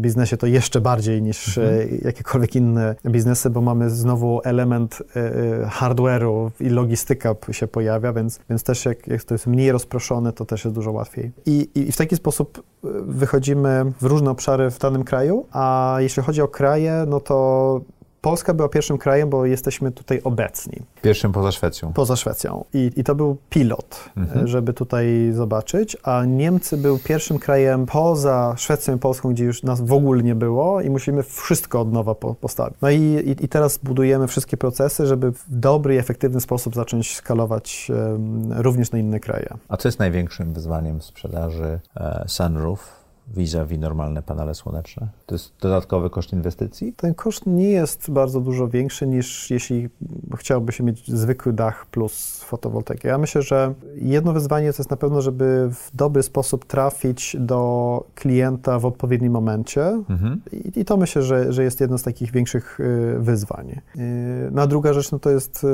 biznesie 0.00 0.36
to 0.36 0.46
jeszcze 0.46 0.80
bardziej 0.80 1.22
niż 1.22 1.58
Mhm. 1.58 1.80
e, 1.80 2.06
jakiekolwiek 2.06 2.56
inne 2.56 2.94
biznesy, 3.06 3.50
bo 3.50 3.60
mamy 3.60 3.90
znowu 3.90 4.40
element 4.44 5.02
e, 5.16 5.20
e, 5.20 5.66
hardware'u 5.66 6.50
i 6.60 6.68
logistyka 6.68 7.34
się 7.50 7.66
pojawia, 7.66 8.12
więc, 8.12 8.40
więc 8.50 8.62
też 8.62 8.84
jak, 8.84 9.08
jak 9.08 9.24
to 9.24 9.34
jest 9.34 9.46
mniej 9.46 9.72
rozproszone, 9.72 10.32
to 10.32 10.44
też 10.44 10.64
jest 10.64 10.74
dużo 10.74 10.92
łatwiej. 10.92 11.32
I, 11.46 11.68
I 11.74 11.92
w 11.92 11.96
taki 11.96 12.16
sposób 12.16 12.62
wychodzimy 13.06 13.84
w 14.00 14.04
różne 14.04 14.30
obszary 14.30 14.70
w 14.70 14.78
danym 14.78 15.04
kraju, 15.04 15.46
a 15.52 15.96
jeśli 15.98 16.22
chodzi 16.22 16.42
o 16.42 16.48
kraje, 16.48 17.04
no 17.08 17.20
to 17.20 17.80
Polska 18.26 18.54
była 18.54 18.68
pierwszym 18.68 18.98
krajem, 18.98 19.30
bo 19.30 19.46
jesteśmy 19.46 19.92
tutaj 19.92 20.20
obecni 20.24 20.82
Pierwszym 21.02 21.32
poza 21.32 21.52
Szwecją. 21.52 21.92
poza 21.92 22.16
Szwecją. 22.16 22.64
I, 22.74 22.90
I 22.96 23.04
to 23.04 23.14
był 23.14 23.36
pilot, 23.50 24.10
Mhm. 24.16 24.44
e, 24.44 24.48
żeby 24.48 24.72
tutaj 24.72 25.30
zobaczyć, 25.34 25.96
a 26.02 26.24
Niemcy 26.24 26.76
był 26.76 26.98
pierwszym 26.98 27.38
krajem 27.38 27.86
poza 27.86 28.54
Szwecją 28.56 28.96
i 28.96 28.98
Polską, 28.98 29.30
gdzie 29.30 29.44
już 29.44 29.62
nas 29.62 29.80
w 29.80 29.92
ogóle 29.92 30.22
nie 30.22 30.34
było 30.34 30.80
i 30.80 30.90
musimy 30.90 31.22
wszystko 31.22 31.80
od 31.80 31.92
nowa 31.92 32.14
po, 32.14 32.34
postawić. 32.34 32.78
No 32.82 32.90
i, 32.90 32.96
i, 33.00 33.44
i 33.44 33.48
teraz 33.48 33.78
budujemy 33.78 34.26
wszystkie 34.28 34.56
procesy, 34.56 35.06
żeby 35.06 35.32
w 35.32 35.44
dobry 35.48 35.94
i 35.94 35.98
efektywny 35.98 36.40
sposób 36.40 36.74
zacząć 36.74 37.16
skalować 37.16 37.90
em, 37.90 38.52
również 38.62 38.90
na 38.92 38.98
inne 38.98 39.20
kraje. 39.20 39.48
A 39.68 39.76
co 39.76 39.88
jest 39.88 39.98
największym 39.98 40.52
wyzwaniem 40.52 41.02
sprzedaży 41.02 41.80
e, 41.96 42.24
sunroof 42.28 43.05
vis-a-vis 43.28 43.78
normalne 43.78 44.22
panele 44.22 44.54
słoneczne? 44.54 45.08
To 45.26 45.34
jest 45.34 45.52
dodatkowy 45.60 46.10
koszt 46.10 46.32
inwestycji? 46.32 46.92
Ten 46.92 47.14
koszt 47.14 47.46
nie 47.46 47.70
jest 47.70 48.10
bardzo 48.10 48.40
dużo 48.40 48.68
większy 48.68 49.06
niż 49.06 49.50
jeśli 49.50 49.88
chciałby 50.36 50.72
się 50.72 50.84
mieć 50.84 51.10
zwykły 51.10 51.52
dach 51.52 51.86
plus 51.86 52.42
fotowoltaikę. 52.44 53.08
Ja 53.08 53.18
myślę, 53.18 53.42
że 53.42 53.74
jedno 53.94 54.32
wyzwanie 54.32 54.72
to 54.72 54.78
jest 54.78 54.90
na 54.90 54.96
pewno, 54.96 55.22
żeby 55.22 55.70
w 55.72 55.96
dobry 55.96 56.22
sposób 56.22 56.64
trafić 56.64 57.36
do 57.40 58.04
klienta 58.14 58.78
w 58.78 58.86
odpowiednim 58.86 59.32
momencie. 59.32 59.82
Mhm. 59.82 60.40
I, 60.52 60.80
I 60.80 60.84
to 60.84 60.96
myślę, 60.96 61.22
że, 61.22 61.52
że 61.52 61.64
jest 61.64 61.80
jedno 61.80 61.98
z 61.98 62.02
takich 62.02 62.32
większych 62.32 62.80
y, 62.80 63.16
wyzwań. 63.18 63.70
Y, 63.70 64.48
No 64.52 64.62
a 64.62 64.66
druga 64.66 64.92
rzecz 64.92 65.12
no 65.12 65.18
to 65.18 65.30
jest 65.30 65.64
y, 65.64 65.66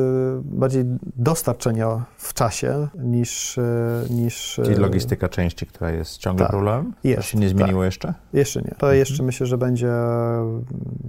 bardziej 0.45 0.85
dostarczenia 1.17 2.05
w 2.17 2.35
czasie 2.35 2.89
niż... 2.99 3.59
niż 4.11 4.61
Czyli 4.65 4.77
logistyka 4.77 5.29
części, 5.29 5.67
która 5.67 5.91
jest 5.91 6.19
ciągle 6.19 6.45
tak. 6.47 6.51
problemem? 6.51 6.93
Jest, 7.05 7.35
nie 7.43 7.49
zmieniło 7.49 7.85
jeszcze? 7.85 8.15
Jeszcze 8.33 8.63
nie. 8.63 8.75
To 8.79 8.93
jeszcze 8.93 9.23
myślę, 9.23 9.47
że 9.47 9.59
będzie 9.59 9.93
mm, 9.93 10.65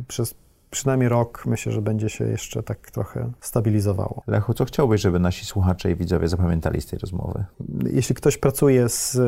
przez 0.07 0.35
przynajmniej 0.73 1.09
rok, 1.09 1.43
myślę, 1.45 1.71
że 1.71 1.81
będzie 1.81 2.09
się 2.09 2.25
jeszcze 2.25 2.63
tak 2.63 2.91
trochę 2.91 3.31
stabilizowało. 3.41 4.23
Lechu, 4.27 4.53
co 4.53 4.65
chciałbyś, 4.65 5.01
żeby 5.01 5.19
nasi 5.19 5.45
słuchacze 5.45 5.91
i 5.91 5.95
widzowie 5.95 6.27
zapamiętali 6.27 6.81
z 6.81 6.85
tej 6.85 6.99
rozmowy? 6.99 7.45
Jeśli 7.91 8.15
ktoś 8.15 8.37
pracuje 8.37 8.89
z, 8.89 9.15
y, 9.15 9.19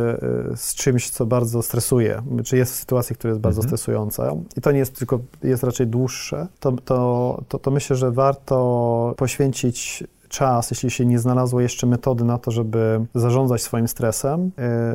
z 0.55 0.75
czymś, 0.75 1.09
co 1.09 1.25
bardzo 1.25 1.61
stresuje, 1.61 2.21
czy 2.43 2.57
jest 2.57 2.73
w 2.73 2.75
sytuacji, 2.75 3.15
która 3.15 3.29
jest 3.31 3.41
bardzo 3.41 3.61
Mhm. 3.61 3.69
stresująca, 3.69 4.31
i 4.57 4.61
to 4.61 4.71
nie 4.71 4.79
jest 4.79 4.97
tylko, 4.97 5.19
jest 5.43 5.63
raczej 5.63 5.87
dłuższe, 5.87 6.47
to, 6.59 6.71
to, 6.71 7.43
to, 7.47 7.59
to 7.59 7.71
myślę, 7.71 7.95
że 7.95 8.11
warto 8.11 9.13
poświęcić 9.17 10.03
czas, 10.35 10.71
jeśli 10.71 10.91
się 10.91 11.05
nie 11.05 11.19
znalazło 11.19 11.61
jeszcze 11.61 11.87
metody 11.87 12.23
na 12.23 12.37
to, 12.37 12.51
żeby 12.51 13.05
zarządzać 13.15 13.61
swoim 13.61 13.87
stresem, 13.87 14.51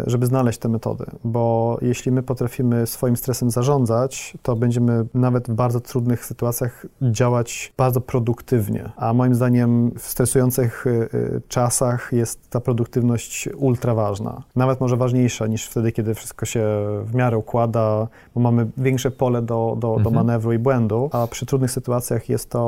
y, 0.06 0.10
żeby 0.10 0.26
znaleźć 0.26 0.58
te 0.58 0.68
metody, 0.68 1.04
bo 1.24 1.78
jeśli 1.82 2.12
my 2.12 2.22
potrafimy 2.22 2.86
swoim 2.86 3.16
stresem 3.16 3.50
zarządzać, 3.50 4.34
to 4.42 4.56
będziemy 4.56 5.06
nawet 5.14 5.50
w 5.50 5.54
bardzo 5.54 5.80
trudnych 5.80 6.24
sytuacjach 6.24 6.86
działać 7.02 7.72
bardzo 7.76 8.00
produktywnie, 8.00 8.90
a 8.96 9.12
moim 9.12 9.34
zdaniem 9.34 9.90
w 9.98 10.02
stresujących 10.02 10.86
y, 10.86 10.90
y, 10.90 11.42
czasach 11.48 12.08
jest 12.12 12.50
ta 12.50 12.60
produktywność 12.60 13.48
ultra 13.56 13.94
ważna, 13.94 14.42
nawet 14.56 14.80
może 14.80 14.96
ważniejsza 14.96 15.46
niż 15.46 15.66
wtedy, 15.66 15.92
kiedy 15.92 16.14
wszystko 16.14 16.46
się 16.46 16.64
w 17.04 17.14
miarę 17.14 17.38
układa, 17.38 18.08
bo 18.34 18.40
mamy 18.40 18.66
większe 18.76 19.10
pole 19.10 19.42
do, 19.42 19.76
do, 19.78 19.88
do 19.88 20.10
Mhm. 20.10 20.14
manewru 20.14 20.52
i 20.52 20.58
błędu, 20.58 21.08
a 21.12 21.26
przy 21.26 21.46
trudnych 21.46 21.70
sytuacjach 21.70 22.28
jest 22.28 22.50
to, 22.50 22.60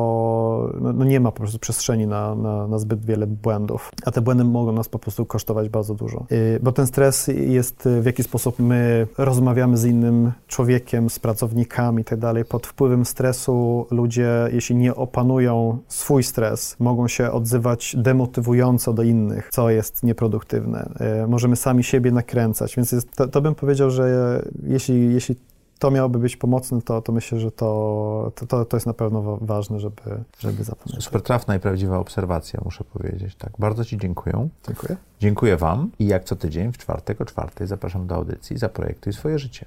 no, 0.80 0.92
no 0.92 1.04
nie 1.04 1.20
ma 1.20 1.30
po 1.30 1.38
prostu 1.38 1.58
przestrzeni 1.58 2.06
na, 2.06 2.34
na, 2.34 2.61
na 2.68 2.78
zbyt 2.78 3.04
wiele 3.04 3.26
błędów, 3.26 3.90
a 4.04 4.10
te 4.10 4.20
błędy 4.20 4.44
mogą 4.44 4.72
nas 4.72 4.88
po 4.88 4.98
prostu 4.98 5.26
kosztować 5.26 5.68
bardzo 5.68 5.94
dużo. 5.94 6.26
Yy, 6.30 6.60
Bo 6.62 6.72
ten 6.72 6.86
stres 6.86 7.26
jest 7.26 7.86
y, 7.86 8.02
w 8.02 8.06
jaki 8.06 8.22
sposób 8.22 8.58
my 8.58 9.06
rozmawiamy 9.18 9.76
z 9.76 9.84
innym 9.84 10.32
człowiekiem, 10.46 11.10
z 11.10 11.18
pracownikami 11.18 12.02
i 12.02 12.04
tak. 12.04 12.46
Pod 12.48 12.66
wpływem 12.66 13.04
stresu 13.04 13.86
ludzie, 13.90 14.30
jeśli 14.52 14.76
nie 14.76 14.94
opanują 14.94 15.78
swój 15.88 16.22
stres, 16.22 16.76
mogą 16.78 17.08
się 17.08 17.30
odzywać 17.30 17.96
demotywująco 17.98 18.92
do 18.92 19.02
innych, 19.02 19.48
co 19.52 19.70
jest 19.70 20.02
nieproduktywne. 20.02 20.92
Yy, 21.20 21.26
Możemy 21.26 21.56
sami 21.56 21.84
siebie 21.84 22.12
nakręcać, 22.12 22.76
więc 22.76 22.92
jest, 22.92 23.16
to, 23.16 23.28
to 23.28 23.40
bym 23.40 23.54
powiedział, 23.54 23.90
że 23.90 24.42
jeśli, 24.62 25.14
jeśli 25.14 25.36
to 25.82 25.90
miałoby 25.90 26.18
być 26.18 26.36
pomocne, 26.36 26.82
to, 26.82 27.02
to 27.02 27.12
myślę, 27.12 27.40
że 27.40 27.50
to, 27.50 28.32
to- 28.48 28.64
to, 28.64 28.76
jest 28.76 28.86
na 28.86 28.94
pewno 28.94 29.22
wa- 29.22 29.36
ważne, 29.40 29.80
żeby, 29.80 30.02
żeby 30.38 30.64
zapamiętać. 30.64 31.04
Super 31.04 31.22
trafna 31.22 31.56
i 31.56 31.60
prawdziwa 31.60 31.98
obserwacja, 31.98 32.60
muszę 32.64 32.84
powiedzieć. 32.84 33.34
Tak, 33.36 33.52
bardzo 33.58 33.84
Ci 33.84 33.98
dziękuję. 33.98 34.48
Dziękuję. 34.66 34.96
Dziękuję 35.20 35.56
Wam 35.56 35.90
i 35.98 36.06
jak 36.06 36.24
co 36.24 36.36
tydzień 36.36 36.72
w 36.72 36.78
czwartek 36.78 37.20
o 37.20 37.24
czwartej 37.24 37.66
zapraszam 37.66 38.06
do 38.06 38.14
audycji 38.14 38.58
Zaprojektuj 38.58 39.12
swoje 39.12 39.38
życie. 39.38 39.66